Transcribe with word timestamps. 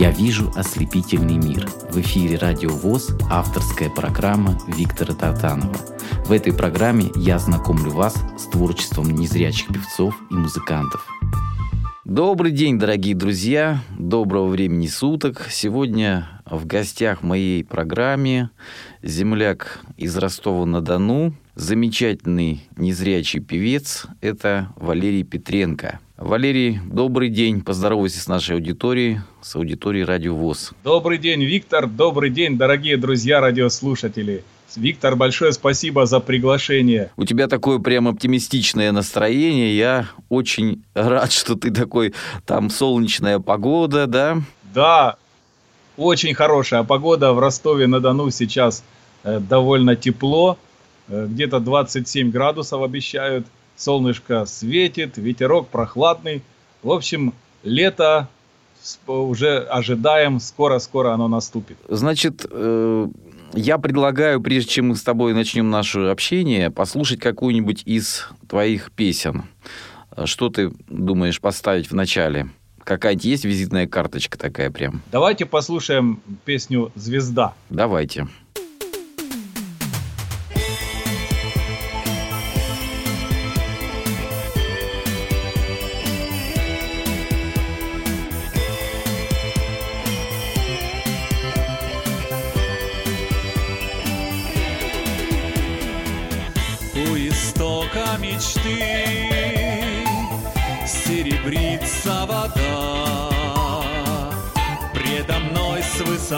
Я 0.00 0.10
вижу 0.12 0.50
ослепительный 0.56 1.36
мир. 1.36 1.68
В 1.90 2.00
эфире 2.00 2.38
Радио 2.38 2.70
ВОЗ 2.70 3.10
авторская 3.28 3.90
программа 3.90 4.58
Виктора 4.66 5.14
Татанова. 5.14 5.76
В 6.24 6.32
этой 6.32 6.54
программе 6.54 7.10
я 7.16 7.38
знакомлю 7.38 7.90
вас 7.90 8.14
с 8.38 8.44
творчеством 8.44 9.10
незрячих 9.10 9.68
певцов 9.68 10.18
и 10.30 10.34
музыкантов. 10.34 11.06
Добрый 12.06 12.50
день, 12.50 12.78
дорогие 12.78 13.14
друзья. 13.14 13.82
Доброго 13.98 14.46
времени 14.46 14.86
суток. 14.86 15.48
Сегодня 15.50 16.40
в 16.46 16.64
гостях 16.64 17.22
моей 17.22 17.62
программе 17.62 18.48
земляк 19.02 19.82
из 19.98 20.16
Ростова-на-Дону, 20.16 21.34
замечательный 21.56 22.66
незрячий 22.78 23.40
певец, 23.40 24.06
это 24.22 24.72
Валерий 24.76 25.24
Петренко– 25.24 26.00
Валерий, 26.20 26.78
добрый 26.84 27.30
день. 27.30 27.62
Поздоровайся 27.62 28.20
с 28.20 28.28
нашей 28.28 28.56
аудиторией, 28.56 29.20
с 29.40 29.56
аудиторией 29.56 30.04
Радио 30.04 30.36
ВОЗ. 30.36 30.72
Добрый 30.84 31.16
день, 31.16 31.42
Виктор. 31.42 31.86
Добрый 31.86 32.28
день, 32.28 32.58
дорогие 32.58 32.98
друзья, 32.98 33.40
радиослушатели. 33.40 34.44
Виктор, 34.76 35.16
большое 35.16 35.52
спасибо 35.52 36.04
за 36.04 36.20
приглашение. 36.20 37.10
У 37.16 37.24
тебя 37.24 37.48
такое 37.48 37.78
прям 37.78 38.06
оптимистичное 38.06 38.92
настроение. 38.92 39.74
Я 39.74 40.08
очень 40.28 40.84
рад, 40.92 41.32
что 41.32 41.54
ты 41.54 41.70
такой, 41.70 42.12
там 42.44 42.68
солнечная 42.68 43.38
погода, 43.38 44.06
да? 44.06 44.42
Да, 44.74 45.16
очень 45.96 46.34
хорошая 46.34 46.82
погода. 46.82 47.32
В 47.32 47.38
Ростове-на-Дону 47.38 48.30
сейчас 48.30 48.84
э, 49.24 49.40
довольно 49.40 49.96
тепло. 49.96 50.58
Э, 51.08 51.26
где-то 51.26 51.60
27 51.60 52.30
градусов 52.30 52.82
обещают 52.82 53.46
солнышко 53.80 54.44
светит, 54.44 55.16
ветерок 55.16 55.68
прохладный. 55.68 56.42
В 56.82 56.92
общем, 56.92 57.32
лето 57.62 58.28
уже 59.06 59.58
ожидаем, 59.58 60.40
скоро-скоро 60.40 61.12
оно 61.12 61.28
наступит. 61.28 61.76
Значит, 61.88 62.46
э, 62.48 63.08
я 63.54 63.78
предлагаю, 63.78 64.40
прежде 64.40 64.70
чем 64.70 64.88
мы 64.88 64.96
с 64.96 65.02
тобой 65.02 65.34
начнем 65.34 65.70
наше 65.70 66.00
общение, 66.00 66.70
послушать 66.70 67.20
какую-нибудь 67.20 67.82
из 67.84 68.28
твоих 68.48 68.92
песен. 68.92 69.44
Что 70.24 70.48
ты 70.50 70.72
думаешь 70.88 71.40
поставить 71.40 71.90
в 71.90 71.94
начале? 71.94 72.50
Какая-нибудь 72.84 73.24
есть 73.24 73.44
визитная 73.44 73.86
карточка 73.86 74.38
такая 74.38 74.70
прям? 74.70 75.02
Давайте 75.12 75.46
послушаем 75.46 76.20
песню 76.44 76.90
«Звезда». 76.94 77.54
Давайте. 77.68 78.28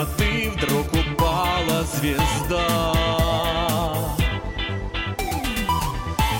Высоты 0.03 0.51
вдруг 0.55 0.87
упала 0.93 1.83
звезда. 1.83 2.93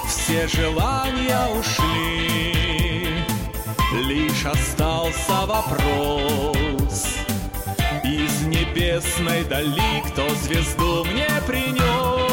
Все 0.08 0.48
желания 0.48 1.40
ушли, 1.58 3.26
лишь 3.94 4.46
остался 4.46 5.46
вопрос. 5.46 7.08
Из 8.04 8.42
небесной 8.44 9.44
дали 9.46 10.04
кто 10.08 10.28
звезду 10.36 11.06
мне 11.06 11.30
принес? 11.48 12.33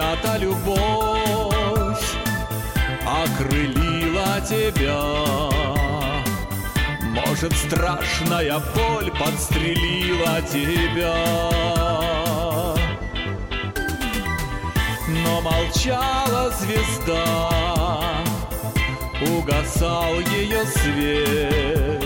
Чья-то 0.00 0.36
любовь 0.38 2.14
окрылила 3.06 4.40
тебя. 4.48 5.50
Может, 7.02 7.52
страшная 7.52 8.58
боль 8.74 9.10
подстрелила 9.12 10.40
тебя. 10.42 11.14
Но 15.08 15.40
молчала 15.40 16.50
звезда 16.50 17.50
Угасал 19.20 20.20
ее 20.20 20.64
свет. 20.66 22.00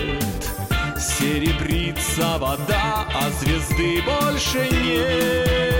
Серебрится 0.99 2.37
вода, 2.39 3.07
а 3.13 3.29
звезды 3.39 4.01
больше 4.01 4.67
нет 4.69 5.74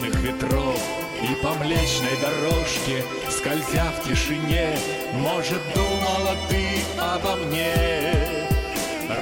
небесных 0.00 0.20
ветров 0.20 0.80
И 1.22 1.34
по 1.42 1.50
млечной 1.54 2.16
дорожке, 2.20 3.04
скользя 3.30 3.92
в 3.92 4.08
тишине 4.08 4.76
Может, 5.14 5.60
думала 5.74 6.36
ты 6.48 6.82
обо 6.98 7.36
мне? 7.36 8.48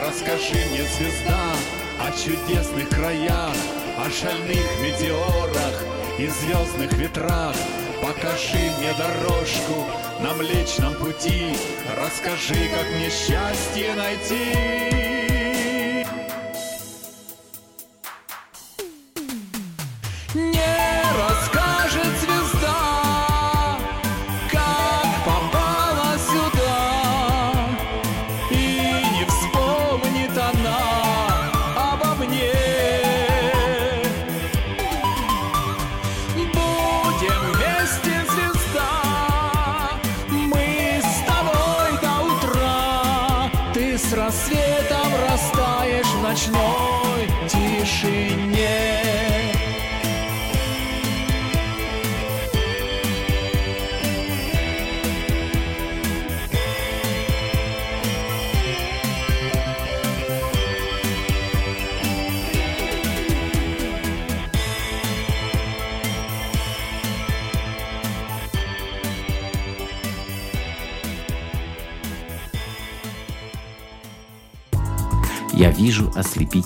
Расскажи 0.05 0.55
мне, 0.71 0.83
звезда, 0.83 1.53
о 2.01 2.13
чудесных 2.13 2.89
краях 2.89 3.55
О 3.99 4.11
шальных 4.11 4.81
метеорах 4.83 5.83
и 6.19 6.27
звездных 6.27 6.93
ветрах. 6.95 7.55
Покажи 8.03 8.59
мне 8.79 8.93
дорожку 8.99 9.85
на 10.21 10.35
Млечном 10.35 10.95
пути 10.95 11.55
Расскажи, 11.97 12.69
как 12.75 12.89
мне 12.97 13.09
счастье 13.09 13.95
найти 13.95 15.08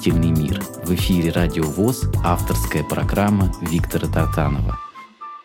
ослепительный 0.03 0.31
мир. 0.33 0.61
В 0.85 0.93
эфире 0.95 1.31
Радио 1.31 1.63
ВОЗ 1.63 2.11
авторская 2.25 2.83
программа 2.83 3.53
Виктора 3.61 4.09
Татанова. 4.09 4.77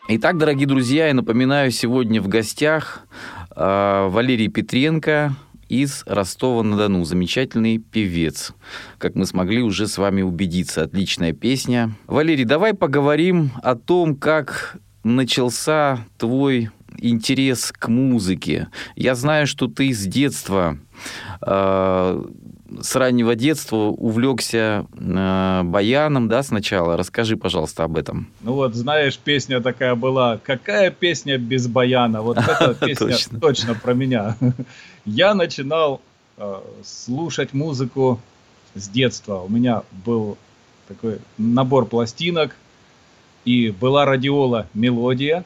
Итак, 0.08 0.36
дорогие 0.36 0.66
друзья, 0.66 1.06
я 1.06 1.14
напоминаю, 1.14 1.70
сегодня 1.70 2.20
в 2.20 2.26
гостях 2.26 3.06
э, 3.54 4.08
Валерий 4.10 4.48
Петренко 4.48 5.36
из 5.68 6.02
Ростова-на-Дону. 6.06 7.04
Замечательный 7.04 7.78
певец. 7.78 8.52
Как 8.98 9.14
мы 9.14 9.26
смогли 9.26 9.62
уже 9.62 9.86
с 9.86 9.96
вами 9.96 10.22
убедиться. 10.22 10.82
Отличная 10.82 11.32
песня. 11.32 11.92
Валерий, 12.08 12.44
давай 12.44 12.74
поговорим 12.74 13.52
о 13.62 13.76
том, 13.76 14.16
как 14.16 14.76
начался 15.04 16.04
твой 16.16 16.70
интерес 16.98 17.70
к 17.70 17.86
музыке. 17.86 18.68
Я 18.96 19.14
знаю, 19.14 19.46
что 19.46 19.68
ты 19.68 19.92
с 19.92 20.04
детства 20.04 20.78
э, 21.42 22.24
с 22.80 22.94
раннего 22.96 23.34
детства 23.34 23.76
увлекся 23.76 24.86
э, 24.96 25.62
баяном, 25.64 26.28
да, 26.28 26.42
сначала. 26.42 26.96
Расскажи, 26.96 27.36
пожалуйста, 27.36 27.84
об 27.84 27.96
этом. 27.96 28.28
Ну 28.40 28.54
вот, 28.54 28.74
знаешь, 28.74 29.18
песня 29.18 29.60
такая 29.60 29.94
была. 29.94 30.38
Какая 30.38 30.90
песня 30.90 31.38
без 31.38 31.66
баяна? 31.66 32.22
Вот 32.22 32.38
эта 32.60 32.74
песня 32.74 33.40
точно. 33.40 33.74
про 33.74 33.94
меня. 33.94 34.36
Я 35.04 35.34
начинал 35.34 36.00
э, 36.36 36.60
слушать 36.84 37.52
музыку 37.52 38.20
с 38.74 38.88
детства. 38.88 39.40
У 39.40 39.48
меня 39.48 39.82
был 40.04 40.36
такой 40.86 41.18
набор 41.36 41.86
пластинок, 41.86 42.54
и 43.44 43.70
была 43.70 44.04
радиола 44.04 44.66
«Мелодия», 44.74 45.44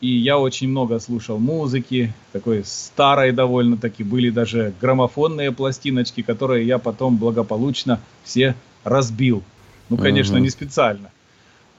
и 0.00 0.08
я 0.08 0.38
очень 0.38 0.68
много 0.68 1.00
слушал 1.00 1.38
музыки, 1.38 2.12
такой 2.32 2.64
старой 2.64 3.32
довольно-таки. 3.32 4.04
Были 4.04 4.30
даже 4.30 4.72
граммофонные 4.80 5.50
пластиночки, 5.52 6.22
которые 6.22 6.66
я 6.66 6.78
потом 6.78 7.16
благополучно 7.16 8.00
все 8.22 8.54
разбил. 8.84 9.42
Ну, 9.88 9.96
конечно, 9.96 10.36
не 10.36 10.50
специально. 10.50 11.10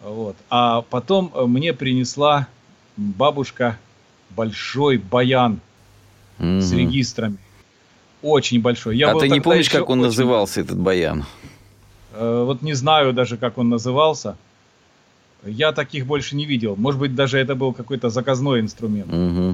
Вот. 0.01 0.35
А 0.49 0.81
потом 0.81 1.31
э, 1.33 1.45
мне 1.45 1.73
принесла 1.73 2.47
бабушка 2.97 3.77
большой 4.29 4.97
баян 4.97 5.59
с 6.37 6.71
регистрами. 6.71 7.37
Очень 8.21 8.61
большой. 8.61 8.97
Я 8.97 9.11
а 9.11 9.19
ты 9.19 9.29
не 9.29 9.41
помнишь, 9.41 9.69
как 9.69 9.89
он 9.89 9.99
очень... 9.99 10.07
назывался, 10.07 10.61
этот 10.61 10.77
баян? 10.77 11.25
Э, 12.13 12.43
вот 12.45 12.61
не 12.61 12.73
знаю 12.73 13.13
даже, 13.13 13.37
как 13.37 13.57
он 13.57 13.69
назывался. 13.69 14.37
Я 15.45 15.71
таких 15.71 16.05
больше 16.05 16.35
не 16.35 16.45
видел. 16.45 16.75
Может 16.75 16.99
быть, 16.99 17.15
даже 17.15 17.37
это 17.37 17.55
был 17.55 17.73
какой-то 17.73 18.09
заказной 18.09 18.59
инструмент. 18.59 19.07
Угу. 19.07 19.47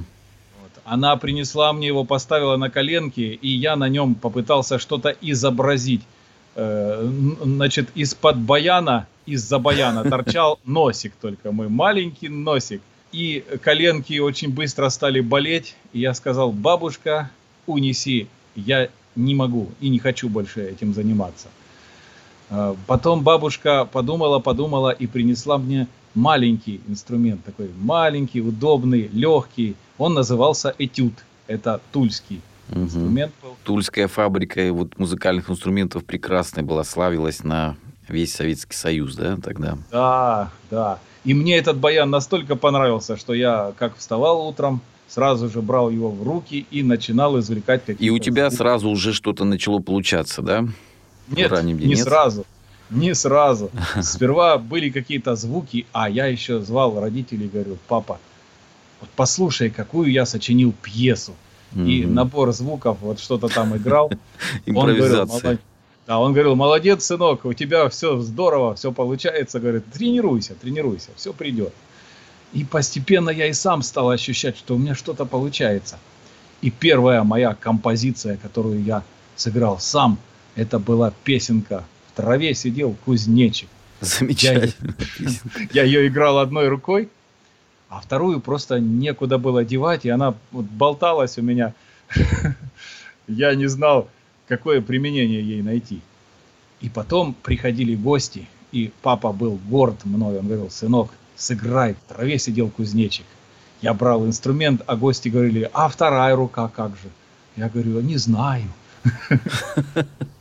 Вот. 0.62 0.72
Она 0.84 1.16
принесла 1.16 1.74
мне 1.74 1.88
его, 1.88 2.04
поставила 2.04 2.58
на 2.58 2.70
коленки, 2.70 3.40
и 3.42 3.50
я 3.50 3.76
на 3.76 3.88
нем 3.90 4.16
попытался 4.16 4.80
что-то 4.80 5.16
изобразить. 5.22 6.02
Э, 6.56 7.08
значит, 7.44 7.90
из-под 7.96 8.38
баяна, 8.38 9.08
из-за 9.26 9.60
баяна 9.60 10.04
торчал 10.10 10.60
носик 10.66 11.14
только 11.22 11.52
мой, 11.52 11.70
маленький 11.70 12.30
носик. 12.30 12.82
И 13.12 13.46
коленки 13.62 14.20
очень 14.20 14.50
быстро 14.50 14.90
стали 14.90 15.22
болеть. 15.22 15.76
И 15.94 16.00
я 16.00 16.14
сказал, 16.14 16.52
бабушка, 16.52 17.30
унеси, 17.68 18.28
я 18.56 18.90
не 19.16 19.36
могу 19.36 19.70
и 19.80 19.90
не 19.90 20.00
хочу 20.00 20.30
больше 20.30 20.62
этим 20.62 20.94
заниматься. 20.94 21.48
А, 22.50 22.76
потом 22.88 23.24
бабушка 23.24 23.86
подумала, 23.86 24.40
подумала 24.40 24.90
и 24.90 25.08
принесла 25.08 25.58
мне 25.58 25.88
маленький 26.14 26.82
инструмент, 26.88 27.44
такой 27.44 27.70
маленький, 27.78 28.42
удобный, 28.42 29.10
легкий. 29.12 29.76
Он 29.98 30.14
назывался 30.14 30.74
этюд. 30.78 31.14
Это 31.48 31.80
тульский 31.92 32.42
угу. 32.70 32.82
инструмент 32.82 33.34
был. 33.42 33.56
Тульская 33.64 34.08
фабрика 34.08 34.72
вот 34.74 34.98
музыкальных 34.98 35.50
инструментов 35.50 36.06
прекрасная 36.06 36.64
была, 36.64 36.84
славилась 36.84 37.44
на 37.44 37.76
весь 38.08 38.34
Советский 38.34 38.76
Союз, 38.76 39.16
да, 39.16 39.38
тогда? 39.38 39.78
Да, 39.92 40.52
да. 40.70 41.00
И 41.24 41.34
мне 41.34 41.58
этот 41.58 41.78
баян 41.78 42.10
настолько 42.10 42.56
понравился, 42.56 43.18
что 43.18 43.34
я 43.34 43.74
как 43.78 43.98
вставал 43.98 44.48
утром, 44.48 44.82
сразу 45.08 45.50
же 45.50 45.62
брал 45.62 45.90
его 45.90 46.10
в 46.10 46.24
руки 46.24 46.66
и 46.70 46.84
начинал 46.84 47.40
извлекать 47.40 47.82
какие-то... 47.82 48.04
И 48.04 48.10
у 48.10 48.20
тебя 48.20 48.50
звуки. 48.50 48.58
сразу 48.58 48.90
уже 48.90 49.14
что-то 49.14 49.44
начало 49.44 49.80
получаться, 49.80 50.42
да? 50.42 50.66
Нет, 51.28 51.52
раннем 51.52 51.80
не 51.80 51.88
нет? 51.88 52.00
сразу. 52.00 52.46
Не 52.90 53.16
сразу. 53.16 53.72
Сперва 54.02 54.58
были 54.58 54.90
какие-то 54.90 55.36
звуки, 55.36 55.86
а 55.92 56.10
я 56.10 56.28
еще 56.28 56.60
звал 56.62 57.00
родителей, 57.00 57.50
говорю, 57.52 57.78
папа, 57.88 58.20
вот 59.02 59.10
послушай, 59.16 59.70
какую 59.70 60.12
я 60.12 60.26
сочинил 60.26 60.74
пьесу. 60.82 61.34
Mm-hmm. 61.74 61.90
И 61.90 62.06
набор 62.06 62.52
звуков, 62.54 62.98
вот 63.02 63.20
что-то 63.20 63.48
там 63.48 63.76
играл. 63.76 64.12
Говорил, 64.66 65.60
да, 66.08 66.20
он 66.20 66.34
говорил, 66.34 66.56
молодец, 66.56 67.04
сынок, 67.04 67.46
у 67.46 67.54
тебя 67.54 67.90
все 67.90 68.20
здорово, 68.20 68.76
все 68.76 68.92
получается. 68.92 69.60
Говорит, 69.60 69.92
тренируйся, 69.92 70.54
тренируйся, 70.54 71.10
все 71.16 71.34
придет. 71.34 71.74
И 72.54 72.64
постепенно 72.64 73.32
я 73.32 73.48
и 73.48 73.54
сам 73.54 73.82
стал 73.82 74.12
ощущать, 74.12 74.56
что 74.56 74.76
у 74.76 74.78
меня 74.78 74.94
что-то 74.94 75.26
получается. 75.26 75.98
И 76.62 76.70
первая 76.70 77.24
моя 77.24 77.56
композиция, 77.56 78.38
которую 78.38 78.84
я 78.84 79.04
сыграл 79.36 79.80
сам– 79.80 80.20
это 80.56 80.80
была 80.80 81.12
песенка 81.24 81.86
«В 82.08 82.18
траве 82.18 82.54
сидел 82.54 82.96
кузнечик». 83.06 83.70
Замечательно. 84.02 84.96
Я, 85.20 85.30
я 85.74 85.84
ее 85.84 86.08
играл 86.08 86.40
одной 86.40 86.68
рукой, 86.68 87.10
а 87.90 88.02
вторую 88.02 88.40
просто 88.40 88.80
некуда 88.80 89.38
было 89.38 89.64
девать, 89.64 90.06
и 90.06 90.10
она 90.10 90.36
вот 90.52 90.66
болталась 90.66 91.38
у 91.38 91.42
меня. 91.42 91.74
Я 93.28 93.56
не 93.56 93.68
знал, 93.68 94.10
какое 94.48 94.82
применение 94.82 95.42
ей 95.42 95.62
найти. 95.62 96.02
И 96.82 96.90
потом 96.90 97.34
приходили 97.34 97.96
гости, 97.96 98.48
и 98.72 98.92
папа 99.02 99.32
был 99.32 99.60
горд 99.70 100.06
мной. 100.06 100.38
Он 100.40 100.46
говорил, 100.46 100.70
сынок, 100.70 101.12
сыграй, 101.36 101.94
в 101.94 102.14
траве 102.14 102.38
сидел 102.38 102.70
кузнечик. 102.70 103.26
Я 103.82 103.94
брал 103.94 104.26
инструмент, 104.26 104.82
а 104.86 104.96
гости 104.96 105.30
говорили, 105.30 105.70
а 105.74 105.88
вторая 105.88 106.36
рука 106.36 106.68
как 106.68 106.92
же? 106.92 107.10
Я 107.56 107.70
говорю, 107.70 108.02
не 108.02 108.18
знаю. 108.18 108.68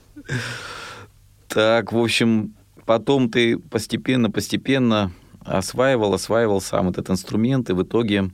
Так, 1.48 1.92
в 1.92 1.98
общем, 1.98 2.54
потом 2.84 3.30
ты 3.30 3.58
постепенно-постепенно 3.58 5.12
осваивал, 5.44 6.14
осваивал 6.14 6.60
сам 6.60 6.88
этот 6.88 7.10
инструмент, 7.10 7.70
и 7.70 7.74
в 7.74 7.82
итоге 7.82 8.30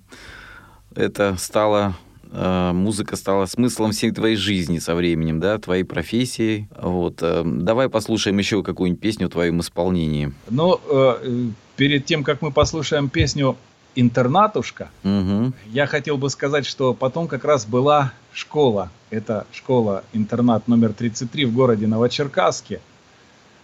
это 0.95 1.37
стало 1.39 1.97
э, 2.31 2.73
музыка 2.73 3.17
стала 3.17 3.47
смыслом 3.47 3.93
всей 3.93 4.11
твоей 4.13 4.37
жизни 4.37 4.79
со 4.79 4.95
временем, 4.95 5.41
да, 5.41 5.59
твоей 5.59 5.85
профессией. 5.85 6.69
Вот. 6.81 7.19
Э, 7.23 7.43
давай 7.45 7.89
послушаем 7.89 8.39
еще 8.39 8.63
какую-нибудь 8.63 9.01
песню 9.01 9.27
в 9.27 9.31
твоем 9.31 9.61
исполнении. 9.61 10.33
Ну, 10.49 10.81
э, 10.89 11.51
перед 11.77 12.05
тем, 12.07 12.25
как 12.25 12.43
мы 12.43 12.53
послушаем 12.53 13.09
песню 13.09 13.57
интернатушка. 13.95 14.91
Угу. 15.05 15.53
Я 15.67 15.87
хотел 15.87 16.17
бы 16.17 16.31
сказать, 16.31 16.67
что 16.67 16.95
потом 16.95 17.29
как 17.29 17.45
раз 17.45 17.67
была 17.67 18.13
школа. 18.33 18.91
Это 19.11 19.47
школа-интернат 19.53 20.69
номер 20.69 20.93
33 20.93 21.47
в 21.47 21.55
городе 21.55 21.87
Новочеркасске. 21.87 22.81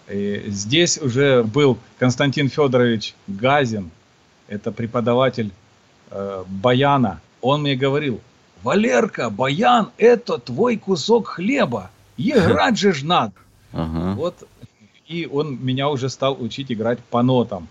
И 0.09 0.45
здесь 0.49 0.99
уже 0.99 1.42
был 1.42 1.78
Константин 1.99 2.49
Федорович 2.49 3.14
Газин, 3.26 3.90
это 4.49 4.71
преподаватель 4.71 5.50
э, 6.11 6.45
баяна. 6.47 7.21
Он 7.40 7.62
мне 7.62 7.75
говорил, 7.75 8.21
Валерка, 8.62 9.30
баян– 9.30 9.90
это 9.99 10.38
твой 10.38 10.76
кусок 10.76 11.28
хлеба, 11.28 11.90
играть 12.16 12.78
же 12.78 12.92
ж 12.92 13.02
надо. 13.02 13.35
Ага. 13.73 14.14
Вот, 14.14 14.49
и 15.06 15.28
он 15.30 15.59
меня 15.64 15.88
уже 15.88 16.09
стал 16.09 16.37
учить 16.40 16.73
играть 16.73 16.99
по 17.11 17.23
нотам. 17.23 17.68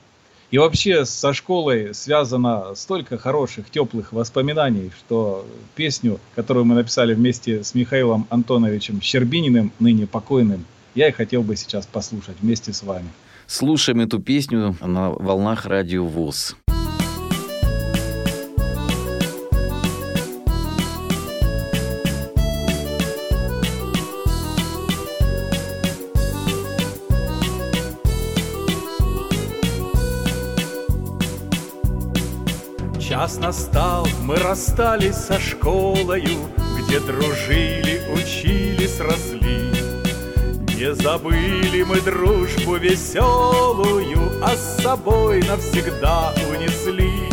И 0.51 0.57
вообще 0.57 1.05
со 1.05 1.33
школой 1.33 1.93
связано 1.93 2.75
столько 2.75 3.17
хороших, 3.17 3.69
теплых 3.69 4.13
воспоминаний, 4.13 4.91
что 4.97 5.45
песню, 5.75 6.19
которую 6.35 6.65
мы 6.65 6.75
написали 6.75 7.13
вместе 7.13 7.63
с 7.63 7.73
Михаилом 7.73 8.27
Антоновичем 8.29 9.01
Щербининым, 9.01 9.71
ныне 9.79 10.07
покойным, 10.07 10.65
я 10.93 11.09
и 11.09 11.11
хотел 11.11 11.43
бы 11.43 11.55
сейчас 11.55 11.85
послушать 11.85 12.37
вместе 12.41 12.73
с 12.73 12.83
вами. 12.83 13.09
Слушаем 13.47 13.99
эту 14.01 14.19
песню 14.19 14.75
на 14.81 15.09
волнах 15.09 15.65
радио 15.65 16.05
ВОЗ. 16.05 16.55
Настал, 33.39 34.07
мы 34.23 34.37
расстались 34.37 35.15
со 35.15 35.39
школою, 35.39 36.49
Где 36.79 36.99
дружили, 36.99 38.01
учились, 38.13 38.99
росли. 38.99 39.71
Не 40.75 40.93
забыли 40.93 41.83
мы 41.83 42.01
дружбу 42.01 42.75
веселую, 42.75 44.43
А 44.43 44.55
с 44.55 44.81
собой 44.81 45.41
навсегда 45.43 46.33
унесли. 46.49 47.29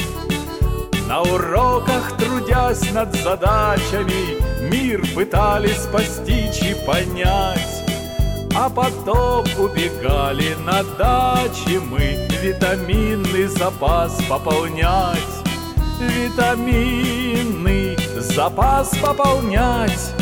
На 1.09 1.23
уроках, 1.23 2.17
трудясь 2.17 2.91
над 2.93 3.15
задачами, 3.15 4.41
Мир 4.71 5.05
пытались 5.15 5.87
постичь 5.93 6.63
и 6.63 6.75
понять, 6.87 7.85
А 8.55 8.69
потом 8.69 9.45
убегали 9.59 10.55
на 10.65 10.83
даче 10.99 11.81
мы 11.81 12.29
Витаминный 12.43 13.47
запас 13.47 14.19
пополнять 14.29 15.42
Витаминный 16.09 17.97
запас 18.21 18.91
пополнять 18.99 20.13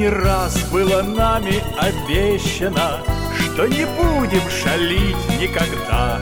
не 0.00 0.08
раз 0.08 0.56
было 0.72 1.02
нами 1.02 1.62
обещано, 1.78 3.00
Что 3.38 3.66
не 3.66 3.84
будем 3.84 4.48
шалить 4.48 5.28
никогда. 5.38 6.18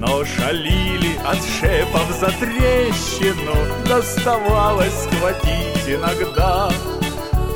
Но 0.00 0.24
шалили 0.24 1.07
от 1.24 1.38
шепов 1.42 2.10
за 2.20 2.28
трещину, 2.38 3.54
Доставалось 3.86 5.04
схватить 5.04 5.88
иногда. 5.88 6.70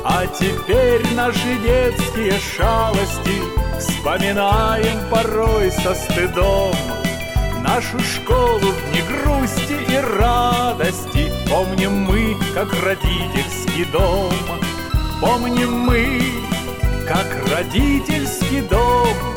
А 0.05 0.27
теперь 0.27 1.01
наши 1.15 1.55
детские 1.63 2.33
шалости 2.39 3.41
Вспоминаем 3.79 4.99
порой 5.09 5.71
со 5.71 5.95
стыдом. 5.95 6.75
Нашу 7.61 7.99
школу 7.99 8.59
в 8.59 8.91
дни 8.91 9.01
грусти 9.07 9.77
и 9.89 9.97
радости 10.19 11.31
Помним 11.49 12.03
мы, 12.03 12.35
как 12.53 12.67
родительский 12.83 13.85
дом. 13.85 14.33
Помним 15.21 15.71
мы, 15.71 16.21
как 17.07 17.27
родительский 17.49 18.61
дом 18.61 19.32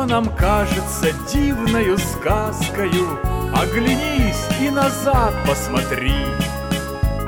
Все 0.00 0.06
нам 0.06 0.24
кажется 0.34 1.12
дивною 1.30 1.98
сказкою. 1.98 3.18
Оглянись 3.54 4.46
и 4.58 4.70
назад 4.70 5.34
посмотри. 5.46 6.24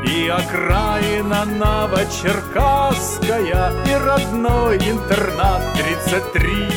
И 0.06 0.28
окраина 0.28 1.44
Новочеркасская 1.44 3.74
И 3.84 3.94
родной 3.94 4.78
интернат 4.78 5.74
33 5.74 6.70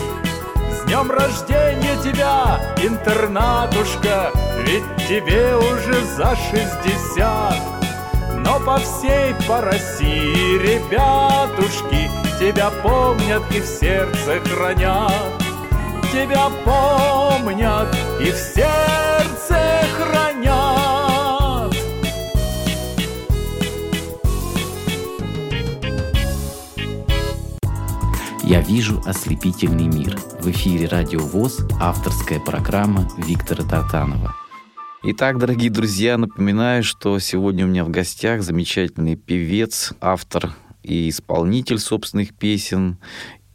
С 0.69 0.81
днем 0.83 1.09
рождения 1.09 1.95
тебя, 2.03 2.59
интернатушка 2.83 4.33
Ведь 4.65 4.83
тебе 5.07 5.55
уже 5.55 6.03
за 6.17 6.35
60 6.35 7.55
Но 8.39 8.59
по 8.59 8.79
всей 8.79 9.33
по 9.47 9.61
России 9.61 10.57
ребятушки 10.57 12.11
Тебя 12.37 12.69
помнят 12.83 13.43
и 13.51 13.61
в 13.61 13.65
сердце 13.65 14.41
хранят 14.41 15.44
Тебя 16.15 16.49
помнят 16.63 17.93
и 18.21 18.31
в 18.31 18.35
сердце 18.37 19.59
хранят 19.97 21.75
«Я 28.45 28.61
вижу 28.61 29.03
ослепительный 29.05 29.87
мир». 29.87 30.17
В 30.39 30.49
эфире 30.51 30.87
«Радио 30.87 31.19
ВОЗ» 31.19 31.59
авторская 31.81 32.39
программа 32.39 33.09
Виктора 33.17 33.65
Татанова. 33.65 34.33
Итак, 35.03 35.37
дорогие 35.37 35.69
друзья, 35.69 36.17
напоминаю, 36.17 36.85
что 36.85 37.19
сегодня 37.19 37.65
у 37.65 37.67
меня 37.67 37.83
в 37.83 37.89
гостях 37.89 38.41
замечательный 38.41 39.17
певец, 39.17 39.91
автор 39.99 40.55
и 40.81 41.09
исполнитель 41.09 41.77
собственных 41.77 42.33
песен. 42.33 42.99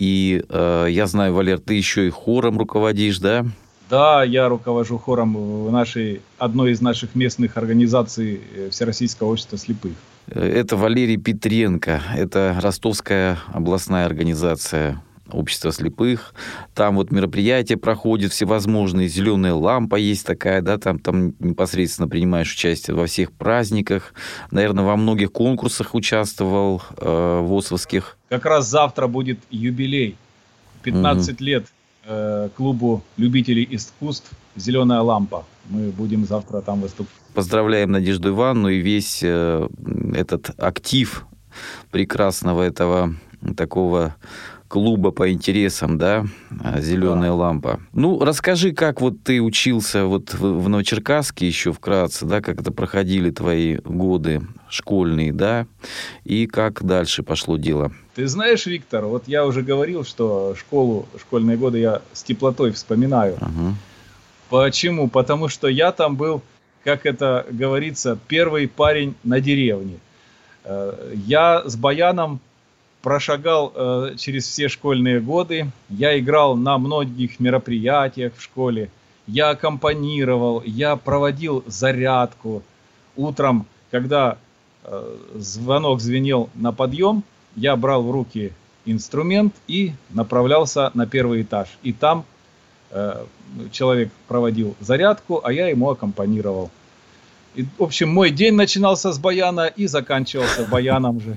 И 0.00 0.42
э, 0.48 0.86
я 0.88 1.06
знаю, 1.06 1.34
Валер, 1.34 1.58
ты 1.58 1.74
еще 1.74 2.06
и 2.06 2.10
хором 2.10 2.56
руководишь, 2.56 3.18
да? 3.18 3.44
Да, 3.90 4.24
я 4.24 4.48
руковожу 4.48 4.96
хором 4.96 5.36
в 5.66 5.70
нашей, 5.70 6.22
одной 6.38 6.72
из 6.72 6.80
наших 6.80 7.14
местных 7.14 7.58
организаций 7.58 8.40
э, 8.56 8.70
Всероссийского 8.70 9.28
общества 9.28 9.58
слепых. 9.58 9.92
Это 10.26 10.76
Валерий 10.76 11.18
Петренко, 11.18 12.00
это 12.16 12.58
Ростовская 12.62 13.40
областная 13.52 14.06
организация 14.06 15.02
общества 15.32 15.72
слепых. 15.72 16.34
Там 16.74 16.96
вот 16.96 17.10
мероприятия 17.10 17.76
проходят 17.76 18.32
всевозможные. 18.32 19.08
Зеленая 19.08 19.54
лампа 19.54 19.96
есть 19.96 20.26
такая, 20.26 20.62
да, 20.62 20.78
там, 20.78 20.98
там 20.98 21.34
непосредственно 21.38 22.08
принимаешь 22.08 22.52
участие 22.52 22.96
во 22.96 23.06
всех 23.06 23.32
праздниках. 23.32 24.14
Наверное, 24.50 24.84
во 24.84 24.96
многих 24.96 25.32
конкурсах 25.32 25.94
участвовал 25.94 26.82
э, 26.96 27.40
ВОСовских. 27.42 28.18
Как 28.28 28.44
раз 28.44 28.68
завтра 28.68 29.06
будет 29.06 29.38
юбилей. 29.50 30.16
15 30.82 31.34
угу. 31.34 31.44
лет 31.44 31.66
э, 32.04 32.48
клубу 32.56 33.02
любителей 33.16 33.66
искусств 33.70 34.30
«Зеленая 34.56 35.00
лампа». 35.00 35.44
Мы 35.68 35.90
будем 35.90 36.24
завтра 36.24 36.60
там 36.62 36.80
выступать. 36.80 37.12
Поздравляем 37.34 37.92
Надежду 37.92 38.30
Ивановну 38.30 38.70
и 38.70 38.80
весь 38.80 39.20
э, 39.22 39.68
этот 40.14 40.50
актив 40.58 41.26
прекрасного 41.90 42.62
этого 42.62 43.14
такого 43.56 44.16
клуба 44.70 45.10
по 45.10 45.32
интересам, 45.32 45.98
да, 45.98 46.24
«Зеленая 46.78 47.30
да. 47.30 47.34
лампа». 47.34 47.80
Ну, 47.92 48.24
расскажи, 48.24 48.72
как 48.72 49.00
вот 49.00 49.20
ты 49.24 49.42
учился 49.42 50.04
вот 50.04 50.32
в, 50.32 50.62
в 50.62 50.68
Новочеркасске 50.68 51.48
еще 51.48 51.72
вкратце, 51.72 52.24
да, 52.24 52.40
как 52.40 52.60
это 52.60 52.70
проходили 52.70 53.30
твои 53.30 53.78
годы 53.78 54.42
школьные, 54.68 55.32
да, 55.32 55.66
и 56.22 56.46
как 56.46 56.84
дальше 56.84 57.24
пошло 57.24 57.56
дело? 57.56 57.90
Ты 58.14 58.28
знаешь, 58.28 58.64
Виктор, 58.66 59.06
вот 59.06 59.24
я 59.26 59.44
уже 59.44 59.62
говорил, 59.62 60.04
что 60.04 60.54
школу, 60.56 61.08
школьные 61.18 61.56
годы 61.56 61.80
я 61.80 62.00
с 62.12 62.22
теплотой 62.22 62.70
вспоминаю. 62.70 63.38
Ага. 63.40 63.74
Почему? 64.50 65.08
Потому 65.08 65.48
что 65.48 65.66
я 65.66 65.90
там 65.90 66.14
был, 66.14 66.42
как 66.84 67.06
это 67.06 67.44
говорится, 67.50 68.16
первый 68.28 68.68
парень 68.68 69.16
на 69.24 69.40
деревне. 69.40 69.98
Э, 70.62 71.12
я 71.26 71.64
с 71.64 71.74
баяном 71.74 72.40
прошагал 73.02 73.72
э, 73.74 74.14
через 74.16 74.46
все 74.46 74.68
школьные 74.68 75.20
годы. 75.20 75.70
Я 75.88 76.18
играл 76.18 76.56
на 76.56 76.78
многих 76.78 77.40
мероприятиях 77.40 78.32
в 78.36 78.42
школе. 78.42 78.90
Я 79.26 79.50
аккомпанировал, 79.50 80.62
я 80.64 80.96
проводил 80.96 81.64
зарядку. 81.66 82.62
Утром, 83.16 83.66
когда 83.90 84.38
э, 84.84 85.16
звонок 85.34 86.00
звенел 86.00 86.50
на 86.54 86.72
подъем, 86.72 87.22
я 87.56 87.76
брал 87.76 88.02
в 88.02 88.10
руки 88.10 88.52
инструмент 88.84 89.54
и 89.66 89.92
направлялся 90.10 90.90
на 90.94 91.06
первый 91.06 91.42
этаж. 91.42 91.68
И 91.82 91.92
там 91.92 92.24
Э, 92.90 93.24
человек 93.70 94.10
проводил 94.26 94.74
зарядку, 94.80 95.40
а 95.44 95.52
я 95.52 95.68
ему 95.68 95.90
аккомпанировал. 95.90 96.70
И, 97.56 97.64
в 97.78 97.82
общем, 97.82 98.10
мой 98.10 98.30
день 98.30 98.54
начинался 98.54 99.12
с 99.12 99.18
баяна 99.18 99.66
и 99.66 99.86
заканчивался 99.86 100.66
баяном 100.70 101.20
же. 101.20 101.36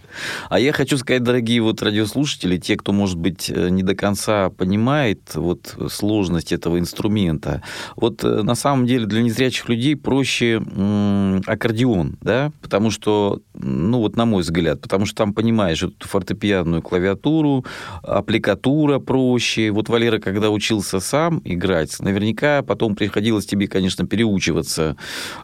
А 0.50 0.60
я 0.60 0.72
хочу 0.72 0.98
сказать, 0.98 1.24
дорогие 1.24 1.62
вот 1.62 1.82
радиослушатели, 1.82 2.58
те, 2.58 2.78
кто, 2.78 2.92
может 2.92 3.18
быть, 3.18 3.50
э, 3.50 3.70
не 3.70 3.82
до 3.82 3.96
конца 3.96 4.50
понимает 4.52 5.34
вот 5.34 5.76
сложность 5.90 6.52
этого 6.52 6.78
инструмента, 6.78 7.64
вот 7.96 8.24
э, 8.24 8.44
на 8.44 8.54
самом 8.54 8.86
деле 8.86 9.08
для 9.08 9.24
незрячих 9.24 9.68
людей 9.70 9.96
проще 9.96 10.62
м- 10.76 11.42
аккордеон, 11.48 12.18
да, 12.22 12.52
потому 12.62 12.92
что, 12.92 13.42
ну 13.56 13.98
вот 13.98 14.16
на 14.16 14.26
мой 14.26 14.44
взгляд, 14.44 14.82
потому 14.82 15.08
что 15.08 15.16
там 15.16 15.34
понимаешь 15.34 15.82
эту 15.82 16.08
фортепианную 16.08 16.84
клавиатуру, 16.84 17.66
аппликатура 18.04 19.00
проще. 19.00 19.72
Вот 19.72 19.90
Валера, 19.90 20.20
когда 20.20 20.52
учился 20.52 21.00
сам 21.00 21.42
играть, 21.44 22.00
наверняка 22.00 22.62
потом 22.62 22.96
приходилось 22.96 23.48
тебе, 23.48 23.68
конечно, 23.68 24.06
переучиваться, 24.06 24.96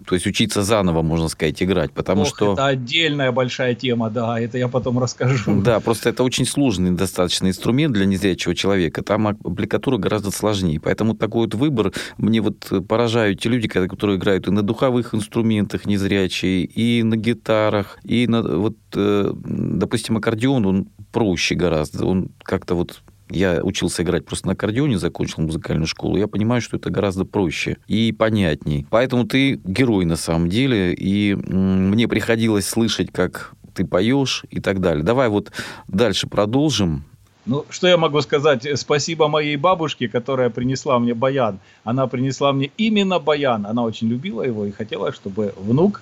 то 0.06 0.14
есть 0.14 0.28
учиться 0.28 0.59
учиться 0.60 0.64
заново, 0.64 1.02
можно 1.02 1.30
сказать, 1.30 1.62
играть, 1.64 1.92
потому 1.92 2.22
Ох, 2.22 2.28
что... 2.28 2.54
Это 2.54 2.68
отдельная 2.68 3.32
большая 3.32 3.76
тема, 3.76 4.10
да, 4.10 4.40
это 4.40 4.58
я 4.58 4.68
потом 4.68 5.00
расскажу. 5.00 5.62
Да, 5.62 5.80
просто 5.80 6.10
это 6.10 6.24
очень 6.24 6.46
сложный 6.46 6.92
достаточно 6.92 7.48
инструмент 7.48 7.94
для 7.94 8.06
незрячего 8.06 8.56
человека, 8.56 9.02
там 9.02 9.28
аппликатура 9.28 9.98
гораздо 9.98 10.32
сложнее, 10.32 10.80
поэтому 10.80 11.16
такой 11.16 11.46
вот 11.46 11.56
выбор, 11.56 11.94
мне 12.18 12.42
вот 12.42 12.72
поражают 12.88 13.40
те 13.40 13.50
люди, 13.50 13.68
которые 13.68 14.18
играют 14.18 14.48
и 14.48 14.52
на 14.52 14.62
духовых 14.62 15.14
инструментах 15.14 15.86
незрячие, 15.86 16.66
и 16.66 17.04
на 17.04 17.16
гитарах, 17.16 18.00
и 18.04 18.28
на, 18.28 18.42
вот, 18.42 18.76
э, 18.96 19.32
допустим, 19.34 20.18
аккордеон, 20.18 20.66
он 20.66 20.88
проще 21.12 21.56
гораздо, 21.56 22.06
он 22.06 22.30
как-то 22.44 22.76
вот 22.76 23.02
я 23.30 23.62
учился 23.64 24.04
играть 24.04 24.26
просто 24.26 24.48
на 24.48 24.54
аккордеоне, 24.54 24.98
закончил 24.98 25.44
музыкальную 25.44 25.88
школу. 25.88 26.18
Я 26.18 26.28
понимаю, 26.28 26.62
что 26.62 26.78
это 26.78 26.90
гораздо 26.90 27.26
проще 27.26 27.78
и 27.88 28.12
понятней. 28.12 28.88
Поэтому 28.90 29.26
ты 29.26 29.60
герой 29.64 30.06
на 30.06 30.16
самом 30.16 30.50
деле. 30.50 30.94
И 30.94 31.36
мне 31.36 32.08
приходилось 32.08 32.68
слышать, 32.68 33.12
как 33.12 33.54
ты 33.74 33.86
поешь 33.86 34.44
и 34.50 34.60
так 34.60 34.82
далее. 34.82 35.04
Давай 35.04 35.30
вот 35.30 35.52
дальше 35.88 36.28
продолжим. 36.28 37.06
Ну, 37.46 37.66
что 37.70 37.88
я 37.88 37.98
могу 37.98 38.22
сказать? 38.22 38.68
Спасибо 38.80 39.28
моей 39.28 39.56
бабушке, 39.56 40.08
которая 40.08 40.50
принесла 40.50 41.00
мне 41.00 41.14
баян. 41.14 41.60
Она 41.84 42.08
принесла 42.08 42.52
мне 42.52 42.72
именно 42.78 43.20
баян. 43.20 43.66
Она 43.66 43.84
очень 43.84 44.08
любила 44.10 44.44
его 44.44 44.66
и 44.66 44.72
хотела, 44.72 45.14
чтобы 45.14 45.54
внук 45.58 46.02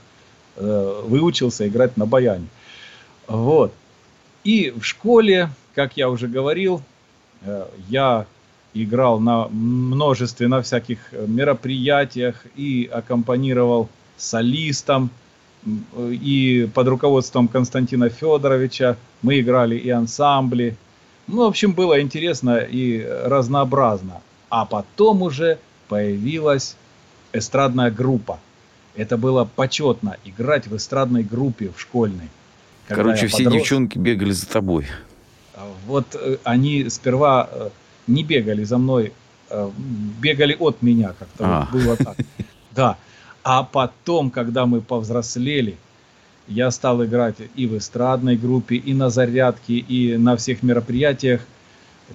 э, 0.55 1.01
выучился 1.05 1.67
играть 1.67 1.95
на 1.95 2.05
баяне. 2.05 2.47
Вот. 3.27 3.73
И 4.43 4.73
в 4.75 4.83
школе, 4.83 5.49
как 5.75 5.97
я 5.97 6.09
уже 6.09 6.27
говорил, 6.27 6.81
я 7.89 8.25
играл 8.73 9.19
на 9.19 9.47
множестве, 9.47 10.47
на 10.47 10.61
всяких 10.61 10.99
мероприятиях 11.11 12.45
и 12.55 12.89
аккомпанировал 12.91 13.89
солистам. 14.17 15.09
И 15.97 16.69
под 16.73 16.87
руководством 16.87 17.47
Константина 17.47 18.09
Федоровича 18.09 18.95
мы 19.21 19.39
играли 19.39 19.75
и 19.75 19.89
ансамбли, 19.89 20.77
ну, 21.27 21.43
в 21.43 21.47
общем, 21.47 21.73
было 21.73 22.01
интересно 22.01 22.57
и 22.57 23.05
разнообразно. 23.05 24.21
А 24.49 24.65
потом 24.65 25.21
уже 25.21 25.59
появилась 25.89 26.77
эстрадная 27.33 27.91
группа. 27.91 28.39
Это 28.95 29.17
было 29.17 29.43
почетно 29.43 30.15
играть 30.23 30.67
в 30.67 30.75
эстрадной 30.75 31.23
группе 31.23 31.69
в 31.75 31.81
школьной. 31.81 32.29
Короче, 32.87 33.27
все 33.27 33.43
подрос... 33.43 33.61
девчонки 33.61 33.97
бегали 33.97 34.31
за 34.31 34.47
тобой. 34.47 34.87
А, 35.57 35.73
вот 35.87 36.15
э, 36.15 36.37
они 36.43 36.87
сперва 36.89 37.49
э, 37.51 37.69
не 38.05 38.23
бегали 38.23 38.63
за 38.63 38.77
мной, 38.77 39.11
э, 39.49 39.71
бегали 40.21 40.55
от 40.59 40.83
меня 40.83 41.13
как-то. 41.17 41.43
А. 41.45 41.59
Вот 41.71 41.81
было 41.81 41.97
так. 41.97 42.15
Да. 42.71 42.95
А 43.43 43.63
потом, 43.63 44.29
когда 44.29 44.67
мы 44.67 44.81
повзрослели, 44.81 45.77
я 46.47 46.69
стал 46.69 47.03
играть 47.03 47.37
и 47.55 47.65
в 47.65 47.75
эстрадной 47.75 48.37
группе, 48.37 48.75
и 48.75 48.93
на 48.93 49.09
зарядке, 49.09 49.77
и 49.77 50.15
на 50.15 50.37
всех 50.37 50.61
мероприятиях. 50.61 51.41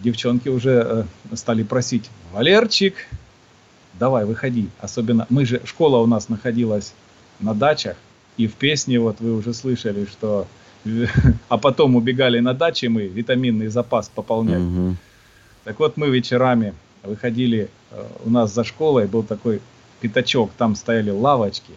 Девчонки 0.04 0.48
уже 0.48 1.06
стали 1.34 1.64
просить, 1.64 2.08
Валерчик, 2.32 2.94
давай, 3.94 4.24
выходи. 4.24 4.68
Особенно, 4.78 5.26
мы 5.30 5.44
же, 5.44 5.60
школа 5.64 5.98
у 5.98 6.06
нас 6.06 6.28
находилась 6.28 6.94
на 7.40 7.54
дачах, 7.54 7.96
и 8.36 8.46
в 8.46 8.54
песне, 8.54 9.00
вот 9.00 9.20
вы 9.20 9.34
уже 9.34 9.52
слышали, 9.52 10.06
что 10.06 10.46
а 11.48 11.58
потом 11.58 11.96
убегали 11.96 12.40
на 12.40 12.54
даче 12.54 12.88
мы, 12.88 13.06
витаминный 13.06 13.68
запас 13.68 14.08
пополнять. 14.08 14.60
Угу. 14.60 14.96
Так 15.64 15.78
вот, 15.78 15.96
мы 15.96 16.10
вечерами 16.10 16.74
выходили, 17.02 17.68
э, 17.90 18.06
у 18.24 18.30
нас 18.30 18.52
за 18.52 18.64
школой 18.64 19.06
был 19.06 19.22
такой 19.22 19.60
пятачок, 20.00 20.50
там 20.56 20.74
стояли 20.74 21.10
лавочки, 21.10 21.72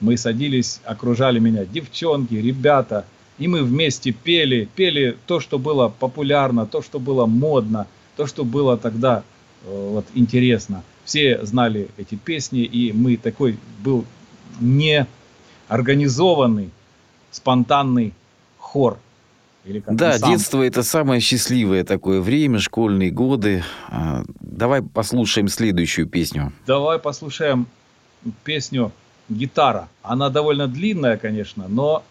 мы 0.00 0.16
садились, 0.16 0.80
окружали 0.84 1.38
меня 1.38 1.64
девчонки, 1.64 2.34
ребята, 2.34 3.04
и 3.38 3.48
мы 3.48 3.62
вместе 3.62 4.12
пели, 4.12 4.68
пели 4.74 5.16
то, 5.26 5.40
что 5.40 5.58
было 5.58 5.88
популярно, 5.88 6.66
то, 6.66 6.82
что 6.82 6.98
было 6.98 7.26
модно, 7.26 7.86
то, 8.16 8.26
что 8.26 8.44
было 8.44 8.76
тогда 8.76 9.22
э, 9.64 9.88
вот, 9.92 10.06
интересно. 10.14 10.82
Все 11.04 11.44
знали 11.44 11.88
эти 11.96 12.14
песни, 12.14 12.60
и 12.60 12.92
мы 12.92 13.16
такой 13.16 13.58
был 13.82 14.04
не 14.60 15.06
организованный, 15.68 16.70
спонтанный 17.30 18.12
хор. 18.72 18.98
Или 19.64 19.80
как 19.80 19.94
да, 19.96 20.18
детство 20.18 20.62
это 20.62 20.82
самое 20.82 21.20
счастливое 21.20 21.84
такое 21.84 22.20
время, 22.20 22.58
школьные 22.60 23.10
годы. 23.10 23.62
А, 23.88 24.22
давай 24.40 24.82
послушаем 24.82 25.48
следующую 25.48 26.06
песню. 26.06 26.52
Давай 26.66 26.98
послушаем 26.98 27.66
песню 28.44 28.92
гитара. 29.28 29.88
Она 30.02 30.30
довольно 30.30 30.66
длинная, 30.66 31.18
конечно, 31.18 31.66
но 31.68 32.02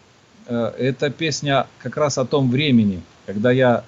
э, 0.46 0.72
эта 0.78 1.10
песня 1.10 1.66
как 1.78 1.96
раз 1.96 2.18
о 2.18 2.24
том 2.24 2.50
времени, 2.50 3.02
когда 3.26 3.50
я 3.50 3.84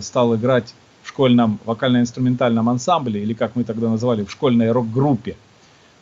стал 0.00 0.36
играть 0.36 0.74
в 1.02 1.08
школьном 1.08 1.58
вокально-инструментальном 1.64 2.68
ансамбле, 2.68 3.22
или 3.22 3.32
как 3.32 3.56
мы 3.56 3.64
тогда 3.64 3.88
называли, 3.88 4.24
в 4.24 4.30
школьной 4.30 4.72
рок-группе. 4.72 5.36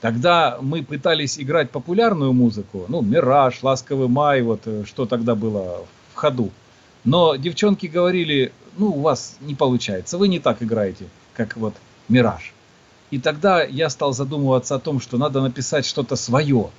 Тогда 0.00 0.58
мы 0.60 0.82
пытались 0.82 1.38
играть 1.38 1.70
популярную 1.70 2.32
музыку, 2.32 2.84
ну, 2.88 3.02
«Мираж», 3.02 3.62
«Ласковый 3.62 4.08
май», 4.08 4.42
вот 4.42 4.62
э, 4.66 4.84
что 4.84 5.06
тогда 5.06 5.34
было 5.34 5.86
в 6.03 6.03
ходу. 6.24 6.50
Но 7.04 7.36
девчонки 7.36 7.86
говорили, 7.86 8.50
ну, 8.78 8.86
у 8.86 9.00
вас 9.00 9.36
не 9.40 9.54
получается, 9.54 10.16
вы 10.16 10.28
не 10.28 10.38
так 10.38 10.62
играете, 10.62 11.04
как 11.34 11.56
вот 11.56 11.74
«Мираж». 12.08 12.54
И 13.10 13.18
тогда 13.18 13.62
я 13.62 13.90
стал 13.90 14.14
задумываться 14.14 14.74
о 14.74 14.78
том, 14.78 15.00
что 15.00 15.18
надо 15.18 15.42
написать 15.42 15.84
что-то 15.86 16.16
свое. 16.16 16.70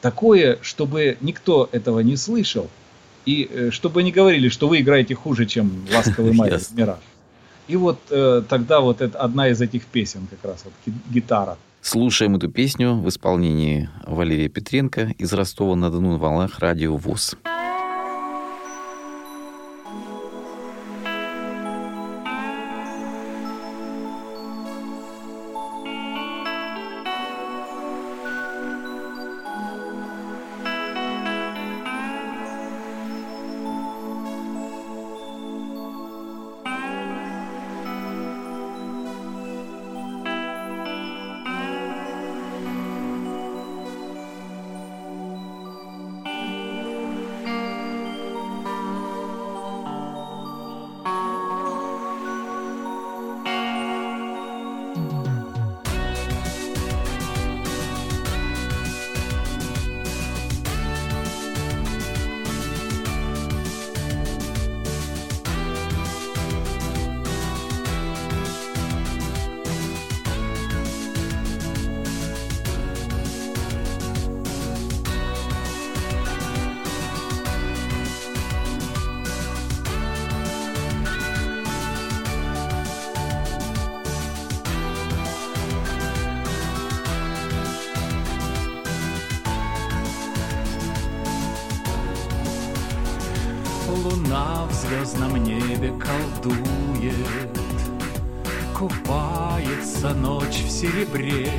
Такое, 0.00 0.58
чтобы 0.60 1.16
никто 1.20 1.68
этого 1.72 2.00
не 2.00 2.16
слышал. 2.16 2.68
И 3.26 3.48
э, 3.50 3.70
чтобы 3.70 4.02
не 4.02 4.12
говорили, 4.12 4.48
что 4.48 4.68
вы 4.68 4.80
играете 4.80 5.14
хуже, 5.14 5.46
чем 5.46 5.86
«Ласковый 5.94 6.32
май» 6.40 6.50
yes. 6.50 6.70
«Мираж». 6.74 6.98
И 7.68 7.76
вот 7.76 7.98
э, 8.10 8.42
тогда 8.48 8.80
вот 8.80 9.00
это 9.00 9.18
одна 9.18 9.48
из 9.48 9.60
этих 9.60 9.86
песен 9.86 10.26
как 10.30 10.50
раз, 10.50 10.64
вот 10.64 10.94
гитара. 11.10 11.56
Слушаем 11.80 12.34
эту 12.36 12.50
песню 12.50 12.94
в 12.94 13.08
исполнении 13.08 13.88
Валерия 14.06 14.48
Петренко 14.48 15.14
из 15.18 15.32
Ростова-на-Дону 15.32 16.12
на 16.12 16.18
волнах 16.18 16.58
радио 16.58 16.96
ВОЗ. 16.96 17.36
Звездном 94.84 95.36
небе 95.42 95.92
колдует, 95.98 97.14
Купается 98.76 100.12
ночь 100.14 100.62
в 100.64 100.70
серебре, 100.70 101.50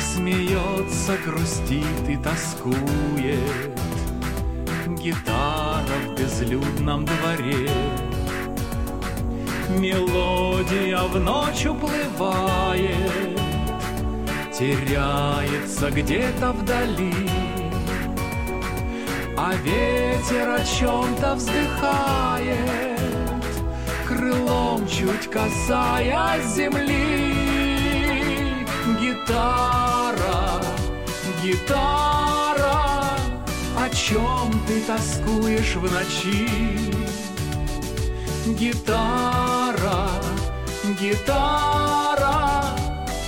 Смеется, 0.00 1.16
грустит 1.24 2.08
и 2.08 2.16
тоскует 2.16 3.78
Гитара 4.98 5.84
в 6.06 6.18
безлюдном 6.18 7.04
дворе. 7.04 7.70
Мелодия 9.68 11.02
в 11.02 11.18
ночь 11.20 11.66
уплывает, 11.66 13.38
Теряется 14.52 15.90
где-то 15.90 16.52
вдали. 16.52 17.35
А 19.38 19.52
ветер 19.56 20.48
о 20.48 20.64
чем-то 20.64 21.34
вздыхает, 21.34 22.98
Крылом 24.08 24.88
чуть 24.88 25.30
касаясь 25.30 26.46
земли. 26.54 27.44
Гитара, 28.98 30.62
гитара, 31.42 32.80
О 33.78 33.90
чем 33.90 34.58
ты 34.66 34.80
тоскуешь 34.80 35.76
в 35.76 35.82
ночи? 35.92 36.94
Гитара, 38.46 40.08
гитара, 40.98 42.64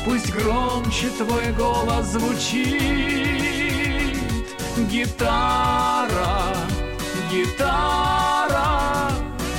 Пусть 0.06 0.32
громче 0.32 1.10
твой 1.18 1.52
голос 1.52 2.06
звучит 2.06 3.48
гитара 4.86 5.87
Гитара 7.30 9.10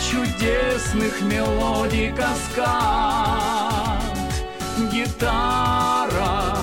чудесных 0.10 1.22
мелодий 1.22 2.12
каскад. 2.12 2.70
Гитара, 4.92 6.58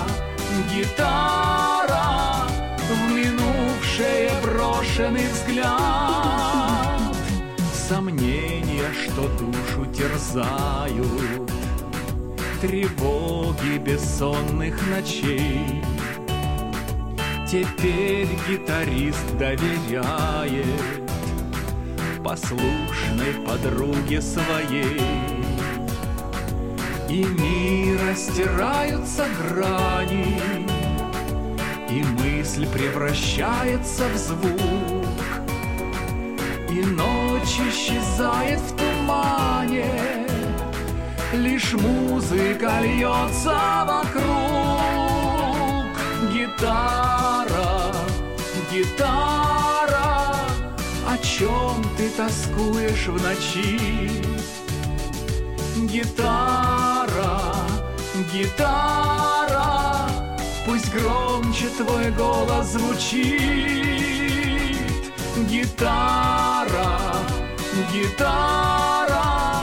гитара, 0.73 2.45
в 2.79 3.11
минувшее 3.11 4.31
брошенный 4.43 5.27
взгляд. 5.27 7.15
Сомнения, 7.87 8.91
что 9.03 9.29
душу 9.37 9.85
терзают, 9.93 11.51
тревоги 12.59 13.77
бессонных 13.77 14.75
ночей. 14.87 15.81
Теперь 17.49 18.27
гитарист 18.45 19.37
доверяет 19.37 20.65
послушной 22.21 23.35
подруге 23.47 24.21
своей. 24.21 24.99
И 27.09 27.23
мира 27.23 28.13
стираются 28.15 29.25
грани, 29.39 30.41
И 31.89 32.03
мысль 32.21 32.67
превращается 32.67 34.09
в 34.09 34.17
звук, 34.17 35.07
И 36.69 36.81
ночь 36.81 37.61
исчезает 37.69 38.59
в 38.59 38.75
тумане, 38.75 40.27
Лишь 41.31 41.71
музыка 41.75 42.81
льется 42.81 43.85
вокруг. 43.87 44.56
Гитара, 46.57 47.93
гитара, 48.71 50.35
о 51.07 51.17
чем 51.19 51.83
ты 51.95 52.09
тоскуешь 52.09 53.05
в 53.05 53.21
ночи? 53.21 54.23
Гитара, 55.85 57.53
гитара, 58.33 60.09
пусть 60.65 60.91
громче 60.91 61.69
твой 61.77 62.09
голос 62.09 62.71
звучит. 62.71 63.27
Гитара, 65.47 66.89
гитара, 67.93 69.61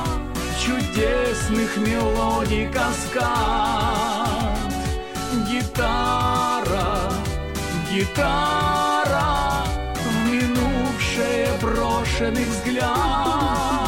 чудесных 0.65 1.77
мелодий 1.77 2.69
каскад. 2.71 3.35
Гитара, 5.51 6.14
гитара, 7.95 9.65
в 9.95 10.29
минувшее 10.29 11.49
брошенный 11.61 12.45
взгляд. 12.45 13.84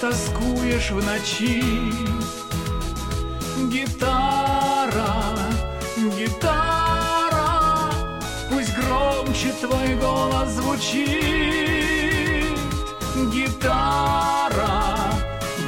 Тоскуешь 0.00 0.90
в 0.90 1.04
ночи? 1.04 1.62
Гитара, 3.68 5.36
гитара, 6.16 7.90
пусть 8.50 8.74
громче 8.76 9.52
твой 9.60 9.94
голос 9.96 10.48
звучит. 10.50 11.10
Гитара, 13.34 14.72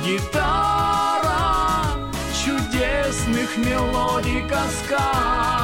гитара, 0.03 1.99
чудесных 2.43 3.59
мелодий 3.59 4.49
каскад. 4.49 5.62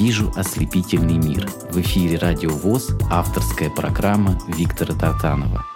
Вижу 0.00 0.32
ослепительный 0.34 1.18
мир. 1.18 1.46
В 1.70 1.78
эфире 1.82 2.16
Радио 2.16 2.48
ВОЗ, 2.48 2.92
авторская 3.10 3.68
программа 3.68 4.40
Виктора 4.48 4.94
Тартанова. 4.94 5.66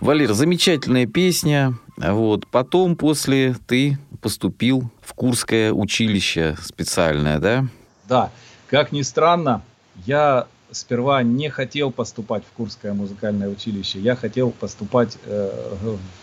Валер, 0.00 0.32
замечательная 0.32 1.06
песня. 1.06 1.78
Вот. 1.96 2.48
Потом, 2.48 2.96
после, 2.96 3.54
ты 3.68 3.96
поступил 4.20 4.90
в 5.00 5.14
Курское 5.14 5.72
училище 5.72 6.56
специальное, 6.60 7.38
да? 7.38 7.66
Да, 8.08 8.32
как 8.66 8.90
ни 8.90 9.02
странно, 9.02 9.62
я 10.04 10.48
сперва 10.72 11.22
не 11.22 11.48
хотел 11.48 11.92
поступать 11.92 12.42
в 12.42 12.56
Курское 12.56 12.92
музыкальное 12.92 13.48
училище. 13.48 14.00
Я 14.00 14.16
хотел 14.16 14.50
поступать 14.50 15.16
э, 15.26 15.76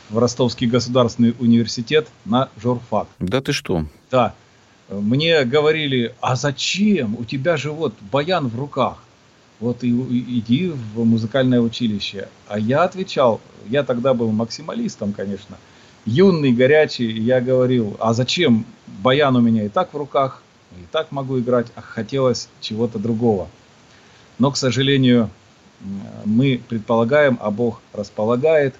в 0.10 0.18
Ростовский 0.18 0.68
государственный 0.68 1.34
университет 1.40 2.10
на 2.26 2.50
журфак. 2.62 3.08
Да 3.20 3.40
ты 3.40 3.54
что? 3.54 3.86
Да. 4.12 4.34
Мне 4.92 5.46
говорили, 5.46 6.14
а 6.20 6.36
зачем? 6.36 7.16
У 7.18 7.24
тебя 7.24 7.56
же 7.58 7.72
вот 7.72 7.94
баян 8.12 8.48
в 8.48 8.60
руках. 8.60 8.98
Вот 9.60 9.84
и, 9.84 9.90
и- 9.90 10.40
иди 10.40 10.68
в 10.70 11.06
музыкальное 11.06 11.62
училище. 11.62 12.28
А 12.48 12.60
я 12.60 12.84
отвечал, 12.84 13.40
я 13.70 13.84
тогда 13.84 14.14
был 14.14 14.32
максималистом, 14.32 15.14
конечно, 15.14 15.58
юный, 16.06 16.52
горячий. 16.52 17.10
Я 17.12 17.40
говорил, 17.42 17.96
а 18.00 18.14
зачем? 18.14 18.66
Баян 19.02 19.36
у 19.36 19.42
меня 19.42 19.64
и 19.66 19.70
так 19.70 19.94
в 19.94 19.98
руках, 19.98 20.44
и 20.74 20.84
так 20.92 21.12
могу 21.12 21.40
играть, 21.40 21.68
а 21.76 21.82
хотелось 21.82 22.50
чего-то 22.60 23.00
другого. 23.00 23.48
Но, 24.40 24.52
к 24.52 24.58
сожалению, 24.58 25.30
мы 26.26 26.60
предполагаем, 26.68 27.38
а 27.42 27.50
Бог 27.50 27.82
располагает. 27.94 28.76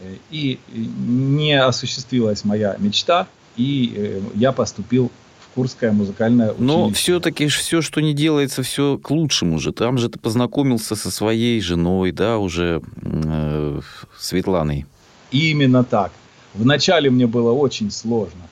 Э, 0.00 0.14
И 0.30 0.58
не 0.76 1.60
осуществилась 1.60 2.44
моя 2.44 2.76
мечта, 2.78 3.26
и 3.56 3.92
э, 3.96 4.20
я 4.34 4.52
поступил 4.52 5.10
Курское 5.56 5.90
музыкальное 5.90 6.52
училище. 6.52 6.64
Но 6.64 6.90
все-таки 6.90 7.48
все, 7.48 7.80
что 7.80 8.02
не 8.02 8.12
делается, 8.12 8.62
все 8.62 8.98
к 8.98 9.10
лучшему 9.10 9.58
же. 9.58 9.72
Там 9.72 9.96
же 9.96 10.10
ты 10.10 10.18
познакомился 10.18 10.94
со 10.96 11.10
своей 11.10 11.60
женой, 11.62 12.12
да, 12.12 12.36
уже 12.36 12.82
э, 13.02 13.80
Светланой. 14.18 14.84
Именно 15.30 15.82
так. 15.82 16.12
Вначале 16.54 17.08
мне 17.10 17.26
было 17.26 17.52
очень 17.52 17.90
сложно. 17.90 18.42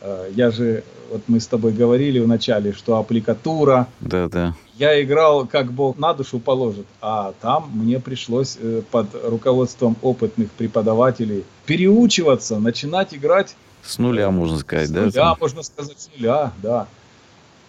Э, 0.00 0.30
Я 0.36 0.52
же, 0.52 0.84
вот 1.10 1.22
мы 1.26 1.40
с 1.40 1.48
тобой 1.48 1.72
говорили 1.72 2.20
вначале, 2.20 2.72
что 2.72 2.96
аппликатура. 2.96 3.88
Да, 4.00 4.28
да. 4.28 4.54
Я 4.78 5.02
играл, 5.02 5.46
как 5.46 5.72
Бог 5.72 5.98
на 5.98 6.14
душу 6.14 6.38
положит, 6.38 6.86
а 7.00 7.32
там 7.40 7.70
мне 7.74 7.98
пришлось 7.98 8.56
э, 8.60 8.82
под 8.90 9.08
руководством 9.24 9.96
опытных 10.00 10.50
преподавателей 10.52 11.44
переучиваться, 11.64 12.58
начинать 12.60 13.14
играть 13.14 13.56
С 13.86 13.98
нуля, 13.98 14.30
можно 14.30 14.58
сказать, 14.58 14.88
с 14.88 14.90
да? 14.90 15.00
нуля, 15.02 15.12
там? 15.12 15.36
можно 15.40 15.62
сказать, 15.62 15.98
с 16.00 16.10
нуля, 16.16 16.52
да. 16.62 16.86